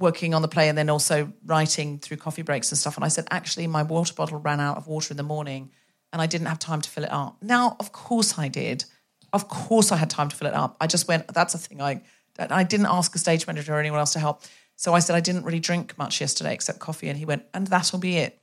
working 0.00 0.34
on 0.34 0.42
the 0.42 0.48
play 0.48 0.68
and 0.68 0.76
then 0.76 0.88
also 0.88 1.32
writing 1.44 1.98
through 1.98 2.16
coffee 2.16 2.42
breaks 2.42 2.70
and 2.72 2.78
stuff. 2.78 2.96
And 2.96 3.04
I 3.04 3.08
said, 3.08 3.26
actually, 3.30 3.66
my 3.66 3.82
water 3.82 4.14
bottle 4.14 4.38
ran 4.38 4.60
out 4.60 4.76
of 4.76 4.86
water 4.86 5.12
in 5.12 5.16
the 5.16 5.22
morning 5.22 5.70
and 6.12 6.20
I 6.20 6.26
didn't 6.26 6.48
have 6.48 6.58
time 6.58 6.80
to 6.80 6.88
fill 6.88 7.04
it 7.04 7.12
up. 7.12 7.36
Now, 7.42 7.76
of 7.78 7.92
course 7.92 8.38
I 8.38 8.48
did. 8.48 8.84
Of 9.32 9.48
course 9.48 9.92
I 9.92 9.96
had 9.96 10.10
time 10.10 10.28
to 10.28 10.36
fill 10.36 10.48
it 10.48 10.54
up. 10.54 10.76
I 10.80 10.86
just 10.86 11.06
went, 11.06 11.28
that's 11.28 11.54
a 11.54 11.58
thing 11.58 11.80
I, 11.80 12.02
I 12.38 12.64
didn't 12.64 12.86
ask 12.86 13.14
a 13.14 13.18
stage 13.18 13.46
manager 13.46 13.74
or 13.74 13.78
anyone 13.78 14.00
else 14.00 14.14
to 14.14 14.18
help. 14.18 14.42
So 14.80 14.94
I 14.94 15.00
said, 15.00 15.14
I 15.14 15.20
didn't 15.20 15.44
really 15.44 15.60
drink 15.60 15.98
much 15.98 16.22
yesterday 16.22 16.54
except 16.54 16.78
coffee. 16.78 17.10
And 17.10 17.18
he 17.18 17.26
went, 17.26 17.44
and 17.52 17.66
that'll 17.66 17.98
be 17.98 18.16
it. 18.16 18.40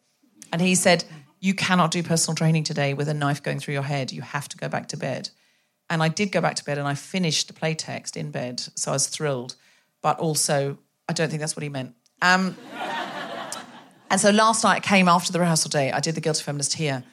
And 0.54 0.62
he 0.62 0.76
said, 0.76 1.04
you 1.40 1.56
cannot 1.56 1.90
do 1.90 2.04
personal 2.04 2.36
training 2.36 2.64
today 2.64 2.94
with 2.94 3.10
a 3.10 3.14
knife 3.16 3.42
going 3.42 3.60
through 3.60 3.74
your 3.74 3.82
head. 3.82 4.12
You 4.12 4.22
have 4.22 4.48
to 4.50 4.58
go 4.58 4.70
back 4.70 4.90
to 4.90 4.98
bed. 4.98 5.32
And 5.90 6.04
I 6.04 6.10
did 6.10 6.32
go 6.32 6.40
back 6.40 6.54
to 6.58 6.64
bed 6.64 6.78
and 6.78 6.88
I 6.88 6.94
finished 6.94 7.48
the 7.48 7.56
play 7.56 7.74
text 7.74 8.16
in 8.16 8.30
bed. 8.30 8.60
So 8.76 8.92
I 8.92 8.94
was 8.94 9.08
thrilled. 9.08 9.56
But 10.04 10.20
also, 10.20 10.78
I 11.10 11.14
don't 11.14 11.28
think 11.28 11.40
that's 11.40 11.56
what 11.56 11.64
he 11.64 11.70
meant. 11.70 11.96
Um, 12.22 12.56
and 14.12 14.22
so 14.22 14.30
last 14.30 14.64
night 14.64 14.76
I 14.76 14.80
came 14.82 15.08
after 15.08 15.34
the 15.34 15.40
rehearsal 15.40 15.70
day. 15.70 15.92
I 15.92 16.02
did 16.02 16.14
the 16.14 16.22
Guilty 16.22 16.44
Feminist 16.44 16.74
here. 16.74 17.04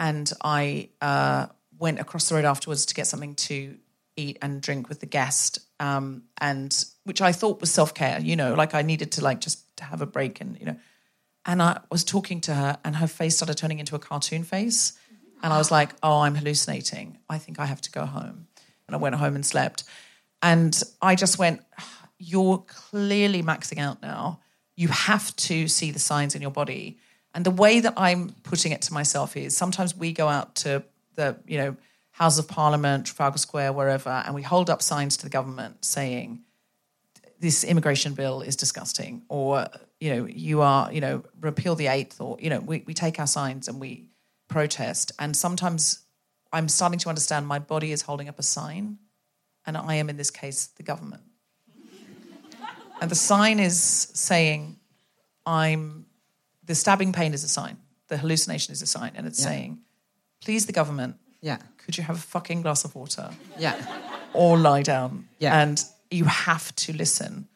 And 0.00 0.28
I 0.42 0.88
uh, 1.00 1.46
went 1.78 2.00
across 2.00 2.28
the 2.28 2.34
road 2.34 2.46
afterwards 2.46 2.86
to 2.86 2.96
get 2.96 3.06
something 3.06 3.36
to 3.36 3.76
eat 4.16 4.38
and 4.42 4.60
drink 4.60 4.88
with 4.88 4.98
the 4.98 5.06
guest. 5.06 5.60
Um, 5.78 6.24
and 6.40 6.84
which 7.04 7.20
I 7.20 7.32
thought 7.32 7.60
was 7.60 7.70
self 7.70 7.94
care, 7.94 8.20
you 8.20 8.36
know, 8.36 8.54
like 8.54 8.74
I 8.74 8.82
needed 8.82 9.12
to 9.12 9.24
like 9.24 9.40
just 9.40 9.76
to 9.78 9.84
have 9.84 10.00
a 10.00 10.06
break 10.06 10.40
and, 10.40 10.58
you 10.58 10.66
know. 10.66 10.76
And 11.44 11.60
I 11.60 11.80
was 11.90 12.04
talking 12.04 12.40
to 12.42 12.54
her, 12.54 12.78
and 12.84 12.94
her 12.96 13.08
face 13.08 13.36
started 13.36 13.56
turning 13.56 13.80
into 13.80 13.96
a 13.96 13.98
cartoon 13.98 14.44
face. 14.44 14.92
And 15.42 15.52
I 15.52 15.58
was 15.58 15.72
like, 15.72 15.90
oh, 16.00 16.20
I'm 16.20 16.36
hallucinating. 16.36 17.18
I 17.28 17.38
think 17.38 17.58
I 17.58 17.66
have 17.66 17.80
to 17.80 17.90
go 17.90 18.06
home. 18.06 18.46
And 18.86 18.94
I 18.94 18.96
went 18.96 19.16
home 19.16 19.34
and 19.34 19.44
slept. 19.44 19.82
And 20.40 20.80
I 21.00 21.16
just 21.16 21.40
went, 21.40 21.62
you're 22.18 22.58
clearly 22.58 23.42
maxing 23.42 23.78
out 23.78 24.00
now. 24.02 24.40
You 24.76 24.86
have 24.88 25.34
to 25.36 25.66
see 25.66 25.90
the 25.90 25.98
signs 25.98 26.36
in 26.36 26.42
your 26.42 26.52
body. 26.52 26.98
And 27.34 27.44
the 27.44 27.50
way 27.50 27.80
that 27.80 27.94
I'm 27.96 28.30
putting 28.44 28.70
it 28.70 28.82
to 28.82 28.92
myself 28.92 29.36
is 29.36 29.56
sometimes 29.56 29.96
we 29.96 30.12
go 30.12 30.28
out 30.28 30.54
to 30.56 30.84
the, 31.16 31.36
you 31.46 31.58
know, 31.58 31.76
House 32.12 32.38
of 32.38 32.46
Parliament, 32.46 33.06
Trafalgar 33.06 33.38
Square, 33.38 33.72
wherever, 33.72 34.10
and 34.10 34.34
we 34.34 34.42
hold 34.42 34.70
up 34.70 34.82
signs 34.82 35.16
to 35.16 35.24
the 35.24 35.30
government 35.30 35.84
saying, 35.84 36.42
this 37.42 37.64
immigration 37.64 38.14
bill 38.14 38.40
is 38.40 38.54
disgusting, 38.54 39.22
or 39.28 39.66
you 40.00 40.14
know, 40.14 40.26
you 40.26 40.62
are, 40.62 40.92
you 40.92 41.00
know, 41.00 41.24
repeal 41.40 41.74
the 41.74 41.88
eighth, 41.88 42.20
or 42.20 42.36
you 42.40 42.48
know, 42.48 42.60
we, 42.60 42.84
we 42.86 42.94
take 42.94 43.18
our 43.18 43.26
signs 43.26 43.66
and 43.66 43.80
we 43.80 44.08
protest. 44.46 45.10
And 45.18 45.36
sometimes 45.36 46.04
I'm 46.52 46.68
starting 46.68 47.00
to 47.00 47.08
understand 47.08 47.48
my 47.48 47.58
body 47.58 47.90
is 47.90 48.02
holding 48.02 48.28
up 48.28 48.38
a 48.38 48.44
sign, 48.44 48.98
and 49.66 49.76
I 49.76 49.96
am 49.96 50.08
in 50.08 50.16
this 50.16 50.30
case 50.30 50.66
the 50.66 50.84
government. 50.84 51.22
and 53.00 53.10
the 53.10 53.16
sign 53.16 53.58
is 53.58 53.76
saying, 54.14 54.78
I'm 55.44 56.06
the 56.64 56.76
stabbing 56.76 57.12
pain 57.12 57.34
is 57.34 57.42
a 57.42 57.48
sign, 57.48 57.76
the 58.06 58.18
hallucination 58.18 58.72
is 58.72 58.82
a 58.82 58.86
sign, 58.86 59.12
and 59.16 59.26
it's 59.26 59.40
Yeah. 59.40 59.46
saying, 59.46 59.78
please 60.44 60.66
the 60.66 60.72
government, 60.72 61.16
Yeah. 61.40 61.58
could 61.76 61.98
you 61.98 62.04
have 62.04 62.14
a 62.16 62.20
fucking 62.20 62.62
glass 62.62 62.84
of 62.84 62.94
water? 62.94 63.30
Yeah. 63.58 63.76
or 64.34 64.56
lie 64.56 64.82
down. 64.82 65.28
Yeah. 65.38 65.60
And 65.60 65.84
you 66.12 66.24
have 66.24 66.74
to 66.76 66.92
listen. 66.92 67.48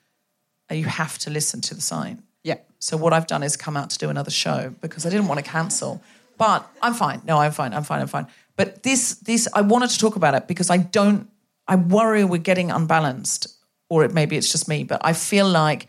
You 0.70 0.84
have 0.84 1.18
to 1.18 1.30
listen 1.30 1.60
to 1.62 1.74
the 1.74 1.80
sign. 1.80 2.22
Yeah. 2.42 2.58
So 2.78 2.96
what 2.96 3.12
I've 3.12 3.26
done 3.26 3.42
is 3.42 3.56
come 3.56 3.76
out 3.76 3.90
to 3.90 3.98
do 3.98 4.10
another 4.10 4.30
show 4.30 4.74
because 4.80 5.06
I 5.06 5.10
didn't 5.10 5.28
want 5.28 5.44
to 5.44 5.48
cancel. 5.50 6.02
But 6.38 6.68
I'm 6.82 6.94
fine. 6.94 7.22
No, 7.24 7.38
I'm 7.38 7.52
fine. 7.52 7.72
I'm 7.72 7.84
fine. 7.84 8.00
I'm 8.00 8.08
fine. 8.08 8.26
But 8.56 8.82
this, 8.82 9.16
this, 9.16 9.48
I 9.54 9.60
wanted 9.62 9.90
to 9.90 9.98
talk 9.98 10.16
about 10.16 10.34
it 10.34 10.46
because 10.48 10.70
I 10.70 10.78
don't. 10.78 11.28
I 11.68 11.76
worry 11.76 12.24
we're 12.24 12.38
getting 12.38 12.70
unbalanced, 12.70 13.48
or 13.88 14.04
it 14.04 14.12
maybe 14.12 14.36
it's 14.36 14.50
just 14.50 14.68
me. 14.68 14.84
But 14.84 15.00
I 15.04 15.12
feel 15.12 15.48
like 15.48 15.88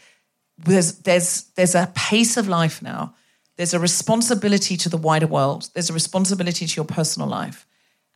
there's 0.57 0.93
there's 0.99 1.43
there's 1.55 1.76
a 1.76 1.91
pace 1.95 2.38
of 2.38 2.47
life 2.47 2.82
now. 2.82 3.13
There's 3.57 3.74
a 3.74 3.80
responsibility 3.80 4.78
to 4.78 4.89
the 4.89 4.97
wider 4.97 5.28
world. 5.28 5.70
There's 5.74 5.89
a 5.89 5.93
responsibility 5.93 6.65
to 6.65 6.76
your 6.76 6.86
personal 6.86 7.28
life. 7.28 7.65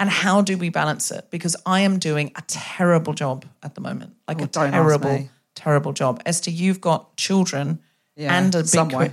And 0.01 0.09
how 0.09 0.41
do 0.41 0.57
we 0.57 0.69
balance 0.69 1.11
it? 1.11 1.29
Because 1.29 1.55
I 1.63 1.81
am 1.81 1.99
doing 1.99 2.31
a 2.35 2.41
terrible 2.47 3.13
job 3.13 3.45
at 3.61 3.75
the 3.75 3.81
moment. 3.81 4.15
Like 4.27 4.41
Oh, 4.41 4.45
a 4.45 4.47
terrible, 4.47 5.29
terrible 5.53 5.93
job. 5.93 6.23
Esther, 6.25 6.49
you've 6.49 6.81
got 6.81 7.15
children 7.17 7.77
Yeah, 8.15 8.35
and 8.35 8.55
a 8.55 8.61
big 8.61 8.67
some 8.67 8.89
way. 8.89 9.11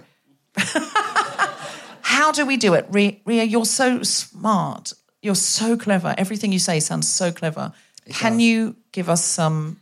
How 2.01 2.33
do 2.33 2.47
we 2.47 2.57
do 2.57 2.73
it? 2.73 2.87
Ria, 2.89 3.17
Ria, 3.27 3.45
you're 3.45 3.67
so 3.67 4.03
smart. 4.03 4.95
You're 5.21 5.35
so 5.35 5.77
clever. 5.77 6.15
Everything 6.17 6.53
you 6.53 6.59
say 6.59 6.81
sounds 6.81 7.07
so 7.07 7.33
clever. 7.33 7.73
Can 8.09 8.41
you 8.41 8.75
give 8.91 9.11
us 9.11 9.23
some 9.23 9.81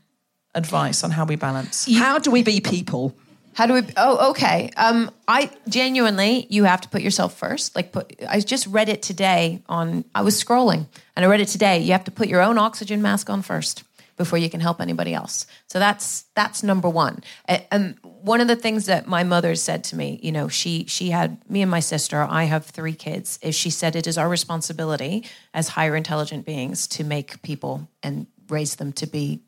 advice 0.56 1.04
on 1.04 1.12
how 1.12 1.24
we 1.24 1.36
balance? 1.36 1.86
How 1.96 2.18
do 2.18 2.32
we 2.32 2.42
be 2.42 2.60
people? 2.60 3.14
How 3.56 3.64
do 3.64 3.72
we? 3.72 3.80
Oh, 3.96 4.30
okay. 4.32 4.70
Um, 4.76 5.10
I 5.26 5.50
genuinely, 5.66 6.46
you 6.50 6.64
have 6.64 6.82
to 6.82 6.90
put 6.90 7.00
yourself 7.00 7.38
first. 7.38 7.74
Like, 7.74 7.90
put. 7.90 8.12
I 8.28 8.38
just 8.40 8.66
read 8.66 8.90
it 8.90 9.00
today 9.00 9.62
on. 9.66 10.04
I 10.14 10.20
was 10.20 10.42
scrolling 10.42 10.86
and 11.16 11.24
I 11.24 11.28
read 11.28 11.40
it 11.40 11.48
today. 11.48 11.78
You 11.78 11.92
have 11.92 12.04
to 12.04 12.10
put 12.10 12.28
your 12.28 12.42
own 12.42 12.58
oxygen 12.58 13.00
mask 13.00 13.30
on 13.30 13.40
first. 13.40 13.82
before 14.16 14.38
you 14.38 14.48
can 14.48 14.60
help 14.60 14.80
anybody 14.80 15.14
else. 15.14 15.46
So 15.68 15.78
that's 15.78 16.24
that's 16.34 16.62
number 16.62 16.88
one. 16.88 17.22
And 17.46 17.96
one 18.02 18.40
of 18.40 18.48
the 18.48 18.56
things 18.56 18.86
that 18.86 19.06
my 19.06 19.24
mother 19.24 19.54
said 19.54 19.84
to 19.84 19.96
me, 19.96 20.18
you 20.22 20.32
know, 20.32 20.48
she 20.48 20.84
she 20.86 21.10
had 21.10 21.38
me 21.50 21.62
and 21.62 21.70
my 21.70 21.80
sister. 21.80 22.26
I 22.28 22.44
have 22.44 22.66
three 22.66 22.94
kids. 22.94 23.38
Is 23.42 23.54
she 23.54 23.70
said 23.70 23.96
it 23.96 24.06
is 24.06 24.18
our 24.18 24.28
responsibility 24.28 25.24
as 25.52 25.68
higher 25.68 25.96
intelligent 25.96 26.44
beings 26.46 26.86
to 26.88 27.04
make 27.04 27.42
people 27.42 27.88
and 28.02 28.26
raise 28.48 28.76
them 28.76 28.92
to 28.92 29.06
be 29.06 29.42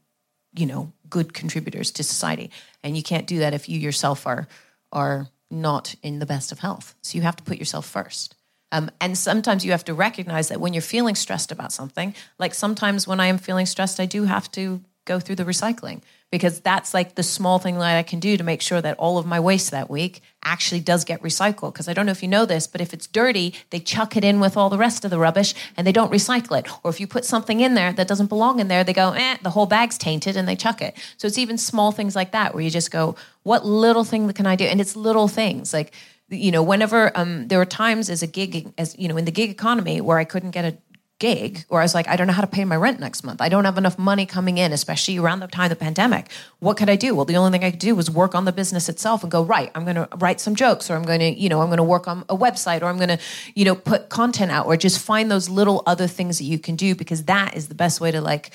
you 0.55 0.67
know 0.67 0.93
good 1.09 1.33
contributors 1.35 1.91
to 1.93 2.03
society. 2.03 2.51
And 2.83 2.97
you 2.97 3.03
can't 3.03 3.27
do 3.27 3.39
that 3.41 3.55
if 3.55 3.69
you 3.69 3.79
yourself 3.79 4.27
are 4.27 4.49
are 4.93 5.29
not 5.51 5.95
in 6.03 6.19
the 6.19 6.27
best 6.27 6.53
of 6.53 6.59
health. 6.59 6.95
So 7.03 7.17
you 7.17 7.23
have 7.23 7.37
to 7.37 7.43
put 7.43 7.59
yourself 7.59 7.87
first. 7.87 8.35
Um, 8.71 8.91
and 9.01 9.17
sometimes 9.17 9.65
you 9.65 9.71
have 9.71 9.85
to 9.87 9.95
recognize 9.95 10.49
that 10.49 10.61
when 10.61 10.75
you're 10.75 10.83
feeling 10.83 11.15
stressed 11.15 11.51
about 11.51 11.73
something 11.73 12.15
like 12.39 12.53
sometimes 12.53 13.07
when 13.07 13.19
i 13.19 13.27
am 13.27 13.39
feeling 13.39 13.65
stressed 13.65 13.99
i 13.99 14.05
do 14.05 14.25
have 14.25 14.51
to 14.53 14.83
go 15.07 15.19
through 15.19 15.37
the 15.37 15.45
recycling 15.45 16.03
because 16.31 16.61
that's 16.61 16.93
like 16.93 17.15
the 17.15 17.23
small 17.23 17.59
thing 17.59 17.79
that 17.79 17.97
i 17.97 18.03
can 18.03 18.21
do 18.21 18.37
to 18.37 18.45
make 18.45 18.61
sure 18.61 18.81
that 18.81 18.97
all 18.99 19.19
of 19.19 19.27
my 19.27 19.41
waste 19.41 19.71
that 19.71 19.89
week 19.89 20.21
actually 20.45 20.81
does 20.81 21.05
get 21.05 21.21
recycled. 21.23 21.73
Because 21.73 21.89
i 21.89 21.93
don't 21.93 22.07
know 22.07 22.13
if 22.13 22.23
you 22.23 22.29
know 22.29 22.47
this 22.47 22.67
but 22.67 22.81
if 22.81 22.93
it's 22.93 23.07
dirty 23.07 23.55
they 23.71 23.81
chuck 23.81 24.17
it 24.17 24.25
in 24.25 24.41
with 24.41 24.57
all 24.57 24.71
the 24.71 24.79
rest 24.79 25.05
of 25.05 25.11
the 25.11 25.19
rubbish 25.19 25.55
and 25.77 25.87
they 25.87 25.93
don't 25.93 26.13
recycle 26.13 26.59
it. 26.59 26.69
Or 26.85 26.91
if 26.91 27.01
you 27.01 27.07
put 27.07 27.25
something 27.25 27.61
in 27.61 27.75
there 27.75 27.93
that 27.93 28.09
doesn't 28.09 28.29
belong 28.29 28.61
in 28.61 28.69
there 28.69 28.85
they 28.85 28.93
go 28.93 29.13
eh 29.13 29.37
the 29.43 29.51
whole 29.51 29.67
bag's 29.67 29.99
tainted 29.99 30.37
and 30.37 30.49
they 30.49 30.57
chuck 30.57 30.81
it. 30.81 30.97
So 31.17 31.27
it's 31.27 31.39
even 31.39 31.59
small 31.59 31.93
things 31.93 32.15
like 32.15 32.33
that 32.33 32.55
where 32.55 32.63
you 32.63 32.71
just 32.71 32.91
go 32.91 33.17
what 33.43 33.65
little 33.65 34.05
thing 34.05 34.31
can 34.33 34.47
i 34.47 34.57
do? 34.57 34.65
And 34.65 34.81
it's 34.81 34.97
little 34.97 35.29
things 35.29 35.73
like 35.73 35.93
you 36.31 36.51
know 36.51 36.63
whenever 36.63 37.17
um, 37.17 37.49
there 37.49 37.59
were 37.59 37.65
times 37.65 38.11
as 38.11 38.23
a 38.23 38.27
gig 38.27 38.73
as 38.77 38.95
you 38.99 39.09
know 39.09 39.17
in 39.17 39.25
the 39.25 39.31
gig 39.31 39.51
economy 39.51 40.01
where 40.01 40.19
i 40.19 40.25
couldn't 40.25 40.51
get 40.51 40.65
a 40.65 40.77
gig 41.19 41.65
or 41.69 41.81
I 41.81 41.85
was 41.85 41.95
like, 41.95 42.09
I 42.09 42.17
don't 42.17 42.27
know 42.27 42.33
how 42.33 42.43
to 42.43 42.47
pay 42.47 42.65
my 42.65 42.77
rent 42.77 43.01
next 43.01 43.25
month. 43.25 43.41
I 43.41 43.49
don't 43.49 43.65
have 43.65 43.79
enough 43.79 43.99
money 43.99 44.27
coming 44.27 44.59
in, 44.59 44.73
especially 44.73 45.19
around 45.19 45.41
the 45.41 45.47
time 45.49 45.65
of 45.65 45.71
the 45.71 45.77
pandemic. 45.77 46.31
What 46.61 46.77
could 46.77 46.89
I 46.89 46.97
do? 46.97 47.15
Well, 47.15 47.25
the 47.25 47.37
only 47.37 47.51
thing 47.51 47.65
I 47.67 47.71
could 47.71 47.81
do 47.81 47.95
was 47.95 48.11
work 48.11 48.35
on 48.35 48.45
the 48.45 48.53
business 48.53 48.89
itself 48.89 49.23
and 49.23 49.31
go, 49.31 49.43
right, 49.43 49.71
I'm 49.75 49.85
going 49.85 49.97
to 49.97 50.09
write 50.19 50.41
some 50.41 50.55
jokes 50.55 50.91
or 50.91 50.95
I'm 50.95 51.03
going 51.03 51.21
to, 51.21 51.31
you 51.31 51.49
know, 51.49 51.61
I'm 51.61 51.69
going 51.69 51.79
to 51.79 51.85
work 51.85 52.07
on 52.09 52.25
a 52.29 52.37
website 52.37 52.83
or 52.83 52.87
I'm 52.87 52.97
going 52.97 53.09
to, 53.09 53.19
you 53.55 53.65
know, 53.65 53.75
put 53.75 54.09
content 54.09 54.51
out 54.51 54.67
or 54.67 54.77
just 54.77 55.01
find 55.01 55.31
those 55.31 55.49
little 55.49 55.83
other 55.87 56.07
things 56.07 56.39
that 56.39 56.45
you 56.45 56.59
can 56.59 56.77
do 56.77 56.95
because 56.95 57.25
that 57.25 57.57
is 57.57 57.69
the 57.69 57.75
best 57.75 58.01
way 58.01 58.11
to 58.11 58.21
like 58.21 58.51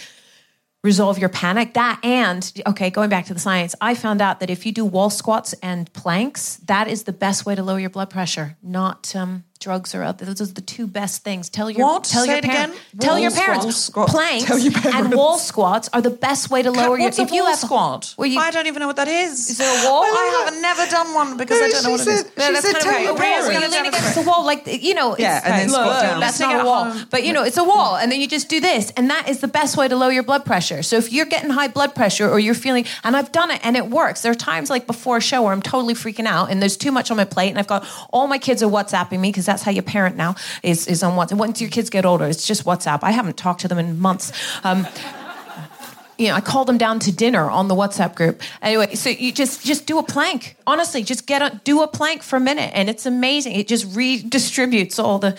resolve 0.84 1.18
your 1.18 1.30
panic. 1.30 1.74
That 1.74 1.99
and 2.03 2.51
okay, 2.68 2.89
going 2.89 3.09
back 3.09 3.26
to 3.26 3.34
the 3.34 3.39
science, 3.39 3.74
I 3.82 3.95
found 3.95 4.22
out 4.22 4.39
that 4.41 4.49
if 4.49 4.66
you 4.66 4.72
do 4.72 4.86
wall 4.86 5.09
squats 5.09 5.53
and 5.64 5.91
planks, 5.93 6.57
that 6.66 6.88
is 6.88 7.03
the 7.03 7.14
best 7.14 7.45
way 7.45 7.55
to 7.55 7.64
lower 7.64 7.80
your 7.80 7.89
blood 7.89 8.09
pressure. 8.09 8.57
Not 8.61 9.16
um, 9.16 9.45
drugs 9.64 9.95
or 9.95 10.03
other. 10.03 10.26
Those 10.26 10.41
are 10.41 10.53
the 10.53 10.61
two 10.61 10.86
best 10.88 11.24
things. 11.24 11.49
Tell 11.49 11.70
your 11.72 11.88
What? 11.88 12.03
tell 12.03 12.24
Say 12.26 12.30
your 12.30 12.38
it 12.39 12.43
parent- 12.43 12.74
again. 12.74 12.99
Tell 12.99 13.18
your 13.18 13.32
parents. 13.32 13.89
Planks 13.89 14.45
Tell 14.45 14.59
your 14.59 14.72
parents. 14.74 14.99
and 14.99 15.14
wall 15.16 15.38
squats 15.38 15.89
are 15.93 16.01
the 16.01 16.09
best 16.09 16.49
way 16.49 16.61
to 16.61 16.70
lower 16.72 16.97
What's 16.97 17.18
your. 17.18 17.28
a 17.28 17.32
wall 17.43 17.55
squat? 17.55 18.14
Well, 18.18 18.28
you, 18.28 18.39
I 18.39 18.51
don't 18.51 18.68
even 18.68 18.80
know 18.82 18.88
what 18.88 18.97
that 18.97 19.07
is. 19.07 19.49
Is 19.51 19.57
there 19.57 19.72
a 19.72 19.89
wall? 19.89 20.03
I 20.03 20.43
have 20.45 20.61
never 20.61 20.86
done 20.91 21.14
one 21.14 21.38
because 21.38 21.59
I 21.61 21.70
don't 21.70 21.84
know 21.84 21.91
what 21.91 22.01
it 22.01 22.07
is. 22.07 22.24
Kind 22.24 22.55
of 22.57 22.64
right. 22.86 23.07
A 23.07 23.14
wall 23.14 23.18
where 23.47 23.53
you 23.53 23.70
lean 23.72 23.86
against 23.86 24.16
the 24.16 24.22
wall, 24.22 24.45
like 24.45 24.68
you 24.84 24.93
know. 24.93 25.16
Yeah, 25.18 25.41
and 25.43 25.53
then 25.61 25.70
squat 25.70 26.01
down. 26.03 26.20
That's 26.20 26.39
not 26.39 26.61
a 26.61 26.66
wall, 26.66 26.93
but 27.09 27.24
you 27.24 27.34
know, 27.34 27.43
it's 27.43 27.57
a 27.57 27.64
wall, 27.64 27.95
and 27.95 28.11
then 28.11 28.20
you 28.22 28.28
just 28.28 28.49
do 28.49 28.59
this, 28.59 28.91
and 28.97 29.09
that 29.09 29.30
is 29.30 29.39
the 29.39 29.47
best 29.47 29.78
way 29.78 29.88
to 29.88 29.95
lower 29.95 30.11
your 30.11 30.24
blood 30.24 30.45
pressure. 30.45 30.84
So 30.84 30.97
if 30.97 31.11
you're 31.14 31.26
getting 31.26 31.49
high 31.51 31.68
blood 31.70 31.95
pressure 31.95 32.30
or 32.30 32.39
you're 32.39 32.53
feeling, 32.53 32.86
and 33.03 33.16
I've 33.16 33.32
done 33.32 33.51
it, 33.51 33.59
and 33.64 33.78
it 33.78 33.88
works. 33.89 34.22
There 34.22 34.32
are 34.32 34.36
times 34.36 34.70
like 34.70 34.86
before 34.88 35.18
a 35.18 35.22
show 35.22 35.41
where 35.43 35.53
I'm 35.53 35.61
totally 35.61 35.93
freaking 35.93 36.26
out, 36.26 36.49
and 36.51 36.61
there's 36.61 36.78
too 36.78 36.91
much 36.91 37.11
on 37.11 37.18
my 37.18 37.26
plate, 37.26 37.49
and 37.49 37.59
I've 37.59 37.68
got 37.68 37.86
all 38.11 38.28
my 38.28 38.38
kids 38.38 38.61
are 38.64 38.70
WhatsApping 38.70 39.20
me 39.20 39.30
because 39.30 39.45
that's 39.54 39.64
how 39.64 39.72
you 39.72 39.84
parent 39.84 40.18
now 40.18 40.36
is 40.64 40.88
is 40.88 41.04
on 41.04 41.16
WhatsApp. 41.16 41.38
Once 41.38 41.62
your 41.62 41.70
kids 41.70 41.89
get 41.89 42.06
older, 42.06 42.26
it's 42.26 42.47
just 42.47 42.66
WhatsApp. 42.66 42.99
I 43.04 43.12
haven't 43.12 43.38
talked 43.38 43.62
to 43.62 43.68
them 43.68 43.78
in 43.78 43.99
months. 43.99 44.32
Um, 44.64 44.88
you 46.18 46.30
know, 46.30 46.36
I 46.36 46.41
called 46.41 46.68
them 46.68 46.80
down 46.80 46.99
to 47.01 47.12
dinner 47.12 47.49
on 47.49 47.68
the 47.68 47.76
WhatsApp 47.76 48.16
group. 48.16 48.41
Anyway, 48.62 48.95
so 48.95 49.10
you 49.10 49.32
just 49.32 49.64
just 49.64 49.86
do 49.86 49.99
a 49.99 50.04
plank. 50.04 50.56
Honestly, 50.66 51.04
just 51.04 51.28
get 51.28 51.43
a 51.43 51.62
do 51.64 51.84
a 51.84 51.88
plank 51.88 52.24
for 52.24 52.38
a 52.38 52.39
minute, 52.39 52.72
and 52.74 52.89
it's 52.89 53.06
amazing. 53.06 53.54
It 53.54 53.68
just 53.68 53.88
redistributes 53.89 54.97
all 54.97 55.20
the, 55.20 55.38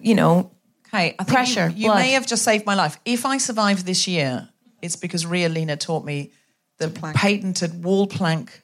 you 0.00 0.16
know, 0.16 0.50
Okay, 0.88 1.14
I 1.18 1.24
think 1.24 1.28
Pressure, 1.28 1.68
You, 1.68 1.88
you 1.88 1.94
may 1.94 2.10
have 2.10 2.26
just 2.26 2.44
saved 2.44 2.66
my 2.66 2.74
life. 2.74 2.98
If 3.06 3.24
I 3.24 3.38
survive 3.38 3.86
this 3.86 4.06
year, 4.06 4.48
it's 4.82 4.96
because 4.96 5.24
Ria 5.24 5.48
Lina 5.48 5.76
taught 5.76 6.04
me 6.04 6.32
the 6.78 6.90
patented 7.14 7.82
wall 7.82 8.06
plank 8.06 8.62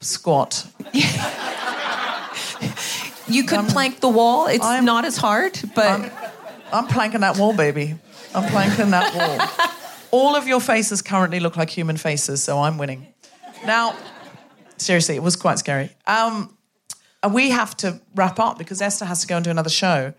squat. 0.00 0.66
you 3.30 3.44
could 3.44 3.68
plank 3.68 4.00
the 4.00 4.08
wall. 4.08 4.46
It's 4.46 4.64
I'm- 4.64 4.84
not 4.84 5.04
as 5.04 5.16
hard, 5.16 5.58
but 5.74 6.12
I'm 6.72 6.86
planking 6.86 7.20
that 7.20 7.36
wall, 7.36 7.52
baby. 7.52 7.96
I'm 8.34 8.48
planking 8.50 8.90
that 8.90 9.14
wall. 9.14 9.66
All 10.12 10.36
of 10.36 10.46
your 10.46 10.60
faces 10.60 11.02
currently 11.02 11.40
look 11.40 11.56
like 11.56 11.70
human 11.70 11.96
faces, 11.96 12.42
so 12.42 12.60
I'm 12.60 12.78
winning. 12.78 13.06
Now, 13.64 13.94
seriously, 14.76 15.16
it 15.16 15.22
was 15.22 15.36
quite 15.36 15.58
scary. 15.58 15.90
Um, 16.06 16.56
we 17.32 17.50
have 17.50 17.76
to 17.78 18.00
wrap 18.14 18.38
up 18.40 18.58
because 18.58 18.80
Esther 18.80 19.04
has 19.04 19.20
to 19.20 19.26
go 19.26 19.36
and 19.36 19.44
do 19.44 19.50
another 19.50 19.70
show. 19.70 20.14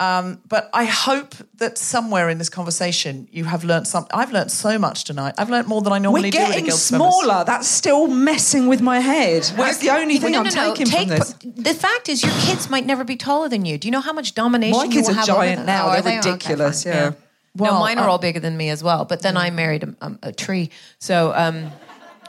Um, 0.00 0.40
but 0.48 0.70
I 0.72 0.84
hope 0.84 1.34
that 1.56 1.76
somewhere 1.76 2.28
in 2.28 2.38
this 2.38 2.48
conversation 2.48 3.26
you 3.32 3.44
have 3.44 3.64
learned 3.64 3.88
something. 3.88 4.10
I've 4.14 4.30
learned 4.32 4.52
so 4.52 4.78
much 4.78 5.02
tonight. 5.02 5.34
I've 5.38 5.50
learned 5.50 5.66
more 5.66 5.82
than 5.82 5.92
I 5.92 5.98
normally 5.98 6.28
We're 6.28 6.30
do. 6.30 6.38
the 6.38 6.44
getting 6.44 6.64
Guild 6.66 6.66
Members. 6.66 6.82
smaller. 6.82 7.44
That's 7.44 7.66
still 7.66 8.06
messing 8.06 8.68
with 8.68 8.80
my 8.80 9.00
head. 9.00 9.42
That's 9.56 9.78
the 9.78 9.90
only 9.90 10.18
thing 10.18 10.32
no, 10.32 10.38
I'm 10.38 10.44
no, 10.44 10.50
no. 10.50 10.74
taking 10.74 10.86
Take, 10.86 11.08
from 11.08 11.18
this. 11.18 11.32
The 11.42 11.74
fact 11.74 12.08
is, 12.08 12.22
your 12.22 12.32
kids 12.34 12.70
might 12.70 12.86
never 12.86 13.02
be 13.02 13.16
taller 13.16 13.48
than 13.48 13.64
you. 13.64 13.76
Do 13.76 13.88
you 13.88 13.92
know 13.92 14.00
how 14.00 14.12
much 14.12 14.34
domination 14.34 14.78
My 14.78 14.84
you 14.84 14.90
kids 14.90 15.08
will 15.08 15.18
are 15.18 15.24
giant 15.24 15.66
now. 15.66 15.88
Oh, 15.88 15.92
They're 16.00 16.02
they? 16.02 16.16
Ridiculous, 16.16 16.84
yeah. 16.86 17.10
no, 17.10 17.16
Well, 17.56 17.80
mine 17.80 17.98
are 17.98 18.04
um, 18.04 18.10
all 18.10 18.18
bigger 18.18 18.38
than 18.38 18.56
me 18.56 18.68
as 18.68 18.84
well. 18.84 19.04
But 19.04 19.22
then 19.22 19.36
I 19.36 19.50
married 19.50 19.82
a, 19.82 19.96
um, 20.00 20.20
a 20.22 20.32
tree, 20.32 20.70
so 21.00 21.32
um, 21.34 21.72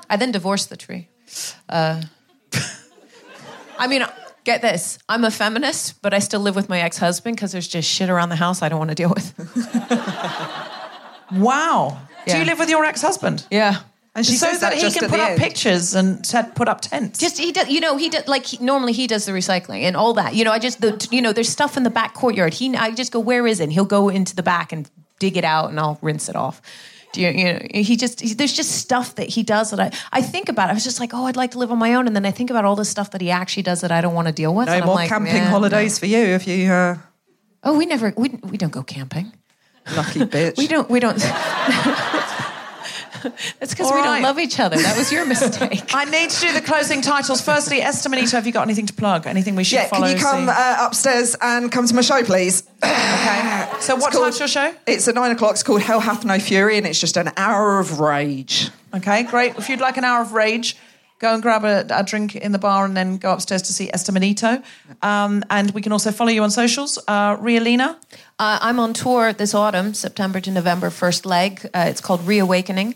I 0.09 0.17
then 0.17 0.31
divorced 0.31 0.71
the 0.71 0.77
tree. 0.77 1.07
Uh, 1.69 2.01
I 3.77 3.85
mean, 3.85 4.03
get 4.51 4.61
this: 4.61 4.97
I'm 5.07 5.23
a 5.23 5.31
feminist, 5.31 6.01
but 6.01 6.13
I 6.13 6.19
still 6.19 6.41
live 6.41 6.55
with 6.55 6.69
my 6.69 6.81
ex-husband 6.81 7.35
because 7.35 7.51
there's 7.51 7.67
just 7.67 7.89
shit 7.89 8.09
around 8.09 8.29
the 8.29 8.35
house 8.35 8.61
I 8.61 8.69
don't 8.69 8.79
want 8.79 8.91
to 8.91 8.95
deal 8.95 9.09
with. 9.09 9.27
Wow. 11.31 11.97
Do 12.27 12.37
you 12.37 12.45
live 12.45 12.59
with 12.59 12.69
your 12.69 12.85
ex-husband? 12.85 13.45
Yeah. 13.49 13.81
And 14.15 14.25
she 14.25 14.35
so 14.35 14.47
says 14.47 14.61
that, 14.61 14.73
that 14.73 14.83
he 14.83 14.91
can 14.91 15.09
put 15.09 15.19
up 15.19 15.29
end. 15.31 15.39
pictures 15.39 15.95
and 15.95 16.25
set, 16.25 16.55
put 16.55 16.67
up 16.67 16.81
tents. 16.81 17.19
Just 17.19 17.37
he 17.37 17.51
does, 17.51 17.69
you 17.69 17.79
know, 17.79 17.97
he 17.97 18.09
does 18.09 18.27
like 18.27 18.45
he, 18.45 18.57
normally 18.63 18.91
he 18.91 19.07
does 19.07 19.25
the 19.25 19.31
recycling 19.31 19.83
and 19.83 19.95
all 19.95 20.13
that. 20.13 20.35
You 20.35 20.43
know, 20.43 20.51
I 20.51 20.59
just 20.59 20.81
the 20.81 21.07
you 21.11 21.21
know, 21.21 21.31
there's 21.31 21.49
stuff 21.49 21.77
in 21.77 21.83
the 21.83 21.89
back 21.89 22.13
courtyard. 22.13 22.55
He 22.55 22.75
I 22.75 22.91
just 22.91 23.11
go, 23.11 23.19
where 23.19 23.45
is 23.47 23.59
it? 23.59 23.65
And 23.65 23.73
he'll 23.73 23.85
go 23.85 24.09
into 24.09 24.35
the 24.35 24.43
back 24.43 24.71
and 24.71 24.89
dig 25.19 25.37
it 25.37 25.43
out, 25.43 25.69
and 25.69 25.79
I'll 25.79 25.99
rinse 26.01 26.27
it 26.27 26.35
off. 26.35 26.61
Do 27.11 27.21
you, 27.21 27.29
you 27.29 27.43
know, 27.53 27.59
he 27.73 27.95
just 27.95 28.21
he, 28.21 28.33
there's 28.35 28.53
just 28.53 28.71
stuff 28.73 29.15
that 29.15 29.27
he 29.29 29.41
does 29.41 29.71
that 29.71 29.79
I 29.79 29.91
I 30.11 30.21
think 30.21 30.47
about. 30.47 30.69
I 30.69 30.73
was 30.73 30.83
just 30.83 30.99
like, 30.99 31.11
oh, 31.13 31.25
I'd 31.25 31.35
like 31.35 31.51
to 31.51 31.57
live 31.57 31.71
on 31.71 31.79
my 31.79 31.95
own, 31.95 32.05
and 32.07 32.15
then 32.15 32.25
I 32.25 32.31
think 32.31 32.49
about 32.51 32.65
all 32.65 32.75
the 32.75 32.85
stuff 32.85 33.09
that 33.11 33.21
he 33.21 33.31
actually 33.31 33.63
does 33.63 33.81
that 33.81 33.91
I 33.91 33.99
don't 34.01 34.13
want 34.13 34.27
to 34.27 34.33
deal 34.33 34.53
with. 34.53 34.67
No 34.67 34.73
and 34.73 34.81
I'm 34.83 34.85
more 34.87 34.95
like, 34.95 35.09
camping 35.09 35.35
"Yeah, 35.35 35.49
holidays 35.49 35.97
for 35.97 36.05
you 36.05 36.19
if 36.19 36.47
you 36.47 36.71
uh. 36.71 36.97
Oh, 37.63 37.77
we 37.77 37.85
never 37.87 38.13
we 38.15 38.29
we 38.43 38.57
don't 38.57 38.71
go 38.71 38.83
camping. 38.83 39.33
lucky 39.95 40.19
bitch. 40.19 40.57
We 40.57 40.67
don't 40.67 40.87
we 40.89 40.99
don't. 40.99 41.17
That's 43.59 43.71
because 43.73 43.87
All 43.87 43.93
we 43.95 43.99
right. 43.99 44.05
don't 44.15 44.21
love 44.23 44.39
each 44.39 44.59
other. 44.61 44.77
That 44.77 44.97
was 44.97 45.11
your 45.11 45.25
mistake. 45.33 45.93
I 45.93 46.05
need 46.05 46.29
to 46.29 46.39
do 46.39 46.53
the 46.53 46.61
closing 46.61 47.01
titles. 47.01 47.41
Firstly, 47.41 47.81
Esther 47.81 48.07
Manito, 48.07 48.37
have 48.37 48.45
you 48.45 48.53
got 48.53 48.61
anything 48.61 48.85
to 48.85 48.93
plug? 48.93 49.27
Anything 49.27 49.55
we 49.55 49.65
should 49.65 49.75
Yeah, 49.77 49.87
follow? 49.87 50.07
can 50.07 50.15
you 50.17 50.23
come 50.23 50.47
uh, 50.47 50.77
upstairs 50.87 51.35
and 51.41 51.69
come 51.71 51.85
to 51.85 51.93
my 51.93 52.01
show, 52.01 52.23
please? 52.23 52.63
Okay. 52.83 53.67
So 53.79 53.95
what 53.95 54.07
It's 54.07 54.15
called- 54.15 54.25
time's 54.25 54.39
your 54.39 54.47
show? 54.47 54.73
It's 54.85 55.07
at 55.07 55.15
nine 55.15 55.31
o'clock. 55.31 55.51
It's 55.51 55.63
called 55.63 55.81
Hell 55.81 55.99
Hath 55.99 56.25
No 56.25 56.39
Fury, 56.39 56.77
and 56.77 56.85
it's 56.85 56.99
just 56.99 57.17
an 57.17 57.31
hour 57.37 57.79
of 57.79 57.99
rage. 57.99 58.69
Okay, 58.93 59.23
great. 59.23 59.55
If 59.57 59.69
you'd 59.69 59.79
like 59.79 59.97
an 59.97 60.03
hour 60.03 60.21
of 60.21 60.33
rage, 60.33 60.75
go 61.19 61.33
and 61.33 61.41
grab 61.41 61.63
a, 61.63 61.85
a 61.91 62.03
drink 62.03 62.35
in 62.35 62.51
the 62.51 62.57
bar 62.59 62.85
and 62.85 62.95
then 62.95 63.17
go 63.17 63.31
upstairs 63.31 63.61
to 63.63 63.73
see 63.73 63.89
Esther 63.93 64.11
Manito. 64.11 64.61
Um, 65.01 65.43
and 65.49 65.71
we 65.71 65.81
can 65.81 65.91
also 65.91 66.11
follow 66.11 66.29
you 66.31 66.43
on 66.43 66.51
socials. 66.51 66.97
Uh, 67.07 67.37
Ria 67.39 67.59
Lina. 67.61 67.97
Uh, 68.37 68.57
I'm 68.61 68.79
on 68.79 68.93
tour 68.93 69.33
this 69.33 69.53
autumn, 69.53 69.93
September 69.93 70.39
to 70.41 70.51
November, 70.51 70.89
first 70.89 71.25
leg. 71.25 71.65
Uh, 71.73 71.85
it's 71.89 72.01
called 72.01 72.25
Reawakening. 72.25 72.95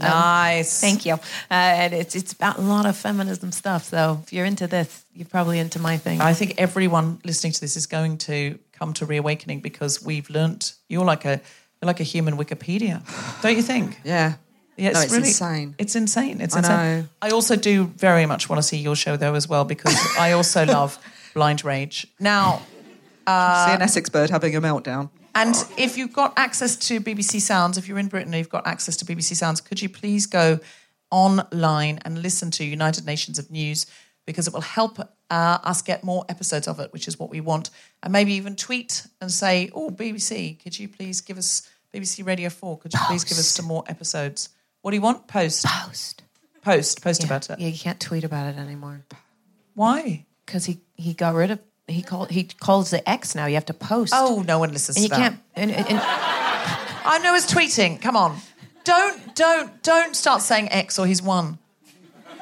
Um, 0.00 0.04
Nice. 0.08 0.80
Thank 0.80 1.06
you. 1.06 1.14
Uh, 1.14 1.18
and 1.50 1.92
it's 1.92 2.14
it's 2.14 2.32
about 2.32 2.58
a 2.58 2.62
lot 2.62 2.86
of 2.86 2.96
feminism 2.96 3.50
stuff. 3.52 3.84
So 3.84 4.20
if 4.22 4.32
you're 4.32 4.44
into 4.46 4.66
this, 4.66 5.04
you're 5.14 5.26
probably 5.26 5.58
into 5.58 5.78
my 5.80 5.96
thing. 5.96 6.20
I 6.20 6.34
think 6.34 6.54
everyone 6.58 7.20
listening 7.24 7.52
to 7.52 7.60
this 7.60 7.76
is 7.76 7.86
going 7.86 8.18
to 8.18 8.58
come 8.78 8.92
to 8.94 9.06
reawakening 9.06 9.60
because 9.60 10.02
we've 10.04 10.28
learnt 10.30 10.74
you're 10.88 11.04
like 11.04 11.24
a 11.24 11.40
you're 11.80 11.86
like 11.86 12.00
a 12.00 12.04
human 12.04 12.36
Wikipedia, 12.36 13.02
don't 13.42 13.56
you 13.56 13.62
think? 13.62 14.00
Yeah. 14.04 14.34
Yeah, 14.76 14.92
No, 14.92 15.00
it's 15.00 15.12
insane. 15.12 15.74
It's 15.76 15.96
insane. 15.96 16.40
It's 16.40 16.54
I 16.54 16.58
insane. 16.60 16.76
know. 17.00 17.08
I 17.20 17.30
also 17.30 17.56
do 17.56 17.86
very 17.96 18.26
much 18.26 18.48
want 18.48 18.58
to 18.62 18.62
see 18.62 18.76
your 18.78 18.94
show 18.94 19.16
though 19.16 19.34
as 19.34 19.48
well 19.48 19.64
because 19.64 19.96
I 20.16 20.30
also 20.32 20.64
love 20.78 20.96
Blind 21.34 21.64
Rage. 21.64 22.06
Now, 22.20 22.62
uh, 23.26 23.66
See 23.66 23.72
an 23.74 23.82
Essex 23.82 24.08
bird 24.08 24.30
having 24.30 24.54
a 24.54 24.60
meltdown. 24.60 25.10
and 25.34 25.56
if 25.76 25.98
you've 25.98 26.12
got 26.12 26.32
access 26.36 26.76
to 26.76 27.00
BBC 27.00 27.40
Sounds, 27.40 27.76
if 27.76 27.88
you're 27.88 27.98
in 27.98 28.06
Britain 28.06 28.28
and 28.32 28.38
you've 28.38 28.48
got 28.48 28.68
access 28.68 28.96
to 28.98 29.04
BBC 29.04 29.34
Sounds, 29.34 29.60
could 29.60 29.82
you 29.82 29.88
please 29.88 30.26
go 30.26 30.60
online 31.10 31.98
and 32.04 32.22
listen 32.22 32.50
to 32.52 32.64
United 32.64 33.04
Nations 33.04 33.36
of 33.38 33.50
News 33.50 33.86
because 34.26 34.46
it 34.46 34.52
will 34.54 34.60
help 34.60 34.98
uh, 35.30 35.58
us 35.64 35.82
get 35.82 36.04
more 36.04 36.24
episodes 36.28 36.66
of 36.68 36.80
it, 36.80 36.92
which 36.92 37.06
is 37.08 37.18
what 37.18 37.30
we 37.30 37.40
want. 37.40 37.70
And 38.02 38.12
maybe 38.12 38.34
even 38.34 38.56
tweet 38.56 39.06
and 39.20 39.30
say, 39.30 39.70
"Oh, 39.74 39.90
BBC, 39.90 40.62
could 40.62 40.78
you 40.78 40.88
please 40.88 41.20
give 41.20 41.38
us 41.38 41.68
BBC 41.92 42.24
Radio 42.26 42.50
4, 42.50 42.78
could 42.78 42.92
you 42.92 43.00
please 43.06 43.24
give 43.24 43.38
us 43.38 43.46
some 43.48 43.64
more 43.66 43.82
episodes? 43.88 44.50
What 44.82 44.90
do 44.90 44.96
you 44.96 45.00
want? 45.02 45.26
Post. 45.26 45.64
Post. 45.64 46.22
Post. 46.62 47.02
Post 47.02 47.22
Yeah. 47.22 47.26
about 47.26 47.50
it. 47.50 47.58
Yeah, 47.58 47.68
you 47.68 47.78
can't 47.78 47.98
tweet 47.98 48.24
about 48.24 48.46
it 48.54 48.58
anymore 48.58 49.04
Why? 49.74 50.26
because 50.44 50.64
he 50.66 50.80
he 50.96 51.14
got 51.14 51.34
rid 51.34 51.50
of 51.50 51.60
he 51.86 52.02
called 52.02 52.30
he 52.30 52.44
calls 52.44 52.90
the 52.90 53.06
X 53.08 53.34
now. 53.34 53.46
You 53.46 53.54
have 53.54 53.66
to 53.66 53.74
post. 53.74 54.12
Oh, 54.16 54.42
no 54.46 54.58
one 54.58 54.72
listens 54.72 54.96
and 54.96 55.04
you 55.04 55.08
that. 55.10 55.16
can't. 55.16 55.40
And, 55.56 55.70
and, 55.70 55.86
and 55.88 56.00
I 56.02 57.20
know 57.22 57.34
it's 57.34 57.50
tweeting. 57.52 58.00
Come 58.00 58.16
on. 58.16 58.36
Don't, 58.84 59.34
don't, 59.36 59.82
don't 59.82 60.16
start 60.16 60.40
saying 60.42 60.70
X 60.72 60.98
or 60.98 61.06
he's 61.06 61.20
won. 61.22 61.58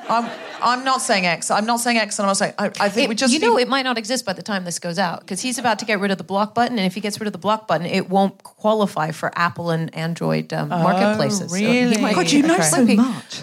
I'm, 0.09 0.31
I'm 0.63 0.85
not 0.85 1.03
saying 1.03 1.27
X. 1.27 1.51
I'm 1.51 1.67
not 1.67 1.81
saying 1.81 1.97
X, 1.99 2.19
and 2.19 2.25
I'm 2.27 2.31
not 2.31 2.37
saying. 2.37 2.55
I, 2.59 2.67
I 2.81 2.89
think 2.89 3.07
it- 3.07 3.09
we 3.09 3.15
just. 3.15 3.33
you 3.33 3.41
know 3.41 3.57
need- 3.57 3.63
it 3.63 3.69
might 3.69 3.83
not 3.83 3.99
exist 3.99 4.25
by 4.25 4.33
the 4.33 4.43
time 4.43 4.65
this 4.65 4.79
goes 4.79 4.99
out 4.99 5.21
because 5.21 5.41
he's 5.41 5.59
about 5.59 5.79
to 5.81 5.85
get 5.85 5.99
rid 6.01 6.11
of 6.11 6.19
the 6.19 6.25
block 6.25 6.55
button, 6.55 6.79
and 6.79 6.87
if 6.87 6.95
he 6.95 7.01
gets 7.01 7.19
rid 7.21 7.27
of 7.27 7.33
the 7.33 7.39
block 7.39 7.67
button, 7.67 7.87
it 7.87 8.09
won't 8.09 8.43
qualify 8.43 9.11
for 9.11 9.37
Apple 9.37 9.71
and 9.71 9.95
Android 9.95 10.53
um, 10.53 10.69
marketplaces. 10.69 11.51
So 11.51 11.57
he 11.57 11.67
Oh, 11.67 11.71
really? 11.71 12.01
might- 12.01 12.15
God, 12.15 12.31
you 12.31 12.43
know 12.43 12.55
Okay. 12.55 12.63
so 12.63 12.77
might 12.79 12.87
be- 12.87 12.97
much. 12.97 13.43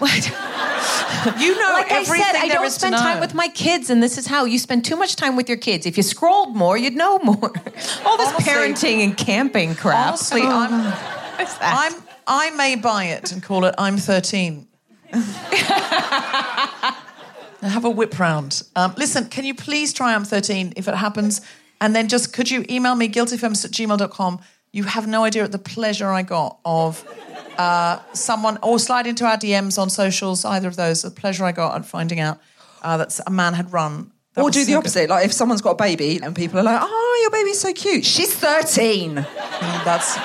you 1.40 1.58
know 1.58 1.70
like 1.72 1.90
I 1.92 2.02
said, 2.04 2.34
I 2.36 2.48
don't 2.50 2.70
spend 2.70 2.94
time 2.96 3.20
with 3.20 3.34
my 3.34 3.48
kids, 3.48 3.90
and 3.90 4.02
this 4.02 4.18
is 4.18 4.26
how 4.26 4.44
you 4.44 4.58
spend 4.58 4.84
too 4.84 4.96
much 4.96 5.16
time 5.16 5.36
with 5.36 5.48
your 5.48 5.58
kids. 5.58 5.86
If 5.86 5.96
you 5.96 6.02
scrolled 6.02 6.56
more, 6.56 6.76
you'd 6.76 6.96
know 6.96 7.18
more. 7.20 7.36
All 8.04 8.16
this 8.16 8.28
Honestly- 8.28 8.44
parenting 8.44 9.04
and 9.04 9.16
camping 9.16 9.74
crap. 9.74 10.08
Honestly, 10.08 10.42
I'm, 10.44 10.92
I'm, 11.60 11.92
I 12.26 12.50
may 12.56 12.76
buy 12.76 13.04
it 13.06 13.32
and 13.32 13.42
call 13.42 13.64
it 13.66 13.74
"I'm 13.78 13.96
13." 13.98 14.66
Have 17.62 17.84
a 17.84 17.90
whip 17.90 18.18
round. 18.18 18.62
Um, 18.76 18.94
listen, 18.96 19.26
can 19.28 19.44
you 19.44 19.54
please 19.54 19.92
try 19.92 20.14
"I'm 20.14 20.24
13" 20.24 20.74
if 20.76 20.88
it 20.88 20.94
happens, 20.94 21.40
and 21.80 21.94
then 21.94 22.08
just 22.08 22.32
could 22.32 22.50
you 22.50 22.64
email 22.68 22.94
me 22.94 23.08
guiltyfeminist 23.08 23.64
at 23.64 23.70
gmail.com? 23.72 24.40
You 24.72 24.84
have 24.84 25.06
no 25.06 25.24
idea 25.24 25.44
at 25.44 25.52
the 25.52 25.58
pleasure 25.58 26.10
I 26.10 26.22
got 26.22 26.58
of 26.64 27.04
uh, 27.58 28.00
someone, 28.12 28.58
or 28.62 28.78
slide 28.78 29.06
into 29.06 29.24
our 29.24 29.36
DMs 29.36 29.78
on 29.80 29.88
socials. 29.90 30.44
Either 30.44 30.68
of 30.68 30.76
those, 30.76 31.02
the 31.02 31.10
pleasure 31.10 31.44
I 31.44 31.52
got 31.52 31.76
at 31.76 31.84
finding 31.86 32.20
out 32.20 32.40
uh, 32.82 32.96
that 32.96 33.18
a 33.26 33.30
man 33.30 33.54
had 33.54 33.72
run. 33.72 34.10
That 34.34 34.42
Or 34.42 34.50
do 34.50 34.60
so 34.60 34.66
the 34.66 34.72
good. 34.72 34.78
opposite. 34.78 35.10
Like 35.10 35.24
if 35.26 35.32
someone's 35.32 35.62
got 35.62 35.70
a 35.72 35.76
baby 35.76 36.18
and 36.22 36.34
people 36.34 36.58
are 36.58 36.64
like, 36.64 36.80
"Oh, 36.82 37.18
your 37.22 37.30
baby's 37.30 37.60
so 37.60 37.72
cute." 37.72 38.04
She's 38.04 38.34
thirteen. 38.34 39.14
Mm, 39.16 39.84
That's 39.84 40.16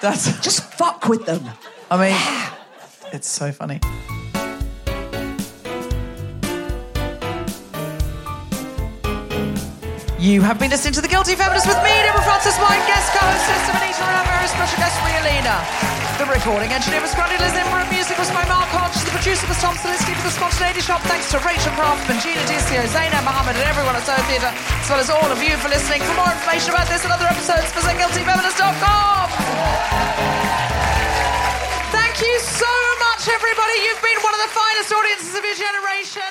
that's. 0.00 0.40
Just 0.40 0.62
fuck 0.74 1.08
with 1.08 1.26
them. 1.26 1.44
I 1.92 1.96
mean, 2.10 2.16
it's 3.12 3.28
so 3.28 3.52
funny. 3.52 3.80
You 10.20 10.42
have 10.42 10.58
been 10.58 10.68
listening 10.68 10.92
to 10.94 11.00
The 11.00 11.08
Guilty 11.08 11.34
Feminist 11.34 11.66
with 11.66 11.80
me, 11.80 11.90
Deborah 12.04 12.20
Frances-White, 12.20 12.84
guest 12.84 13.08
co-host 13.16 13.48
Esther 13.56 13.72
Manito, 13.72 14.04
and 14.04 14.16
our 14.20 14.26
very 14.28 14.48
special 14.52 14.76
guest, 14.76 15.00
Ria 15.00 15.22
Lina. 15.24 15.56
The 16.20 16.28
recording 16.28 16.68
engineer 16.76 17.00
was 17.00 17.16
Grundy 17.16 17.40
Liz 17.40 17.56
and 17.56 17.64
music 17.88 18.18
was 18.20 18.28
by 18.36 18.44
Mark 18.44 18.68
Hodge. 18.68 18.92
The 19.00 19.12
producer 19.16 19.48
was 19.48 19.56
Tom 19.64 19.72
Salinsky 19.80 20.12
for 20.12 20.28
The 20.28 20.36
Spontaneity 20.36 20.84
Shop. 20.84 21.00
Thanks 21.08 21.32
to 21.32 21.40
Rachel 21.40 21.72
Craftman, 21.72 22.20
Gina 22.20 22.44
Dicio, 22.44 22.84
Zainab 22.92 23.24
Mohammed, 23.24 23.56
and 23.56 23.64
everyone 23.64 23.96
at 23.96 24.04
Soho 24.04 24.20
Theatre, 24.28 24.52
as 24.52 24.88
well 24.92 25.00
as 25.00 25.08
all 25.08 25.28
of 25.32 25.40
you 25.40 25.56
for 25.56 25.72
listening. 25.72 26.04
For 26.04 26.12
more 26.20 26.28
information 26.28 26.76
about 26.76 26.88
this 26.92 27.04
and 27.04 27.12
other 27.12 27.24
episodes, 27.24 27.72
visit 27.72 27.96
guiltyfeminist.com. 27.96 29.24
Thank 31.96 32.20
you 32.20 32.36
so 32.40 32.68
much, 32.68 32.89
everybody. 33.28 33.72
You've 33.82 34.00
been 34.02 34.18
one 34.22 34.32
of 34.32 34.40
the 34.40 34.48
finest 34.48 34.92
audiences 34.92 35.34
of 35.36 35.44
your 35.44 35.54
generation. 35.54 36.22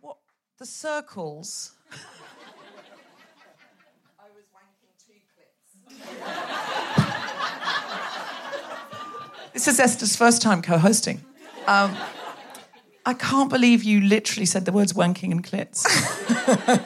What? 0.00 0.16
The 0.58 0.66
circles. 0.66 1.72
I 4.18 4.24
was 4.34 4.46
wanking 4.52 4.90
two 4.98 5.20
clips. 5.34 5.76
This 9.52 9.68
is 9.68 9.78
Esther's 9.78 10.16
first 10.16 10.42
time 10.42 10.60
co-hosting. 10.60 11.24
Um, 11.66 11.96
I 13.06 13.14
can't 13.14 13.48
believe 13.48 13.82
you 13.82 14.00
literally 14.02 14.44
said 14.46 14.64
the 14.66 14.72
words 14.72 14.92
wanking 14.92 15.30
and 15.32 15.42
clits. 15.44 15.84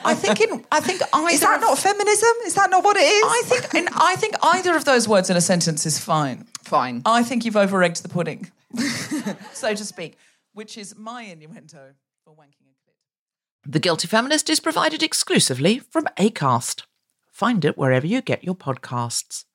I 0.05 0.13
think 0.15 0.39
in 0.41 0.65
I 0.71 0.79
think 0.79 1.01
either 1.13 1.33
Is 1.33 1.41
that 1.41 1.55
of- 1.55 1.61
not 1.61 1.77
feminism? 1.77 2.29
Is 2.45 2.53
that 2.55 2.69
not 2.69 2.83
what 2.83 2.95
it 2.97 3.01
is? 3.01 3.23
I 3.25 3.41
think 3.45 3.73
in, 3.75 3.87
I 3.93 4.15
think 4.15 4.35
either 4.41 4.75
of 4.75 4.85
those 4.85 5.07
words 5.07 5.29
in 5.29 5.35
a 5.37 5.41
sentence 5.41 5.85
is 5.85 5.99
fine. 5.99 6.47
Fine. 6.63 7.01
I 7.05 7.21
think 7.23 7.45
you've 7.45 7.57
over-egged 7.57 8.01
the 8.03 8.09
pudding, 8.09 8.49
so 9.53 9.73
to 9.75 9.85
speak, 9.85 10.17
which 10.53 10.77
is 10.77 10.95
my 10.97 11.23
innuendo 11.23 11.93
for 12.23 12.31
wanking 12.33 12.65
and 12.65 12.75
clit. 12.83 13.71
The 13.71 13.79
Guilty 13.79 14.07
Feminist 14.07 14.49
is 14.49 14.59
provided 14.59 15.03
exclusively 15.03 15.79
from 15.79 16.05
Acast. 16.17 16.83
Find 17.31 17.63
it 17.65 17.77
wherever 17.77 18.07
you 18.07 18.21
get 18.21 18.43
your 18.43 18.55
podcasts. 18.55 19.45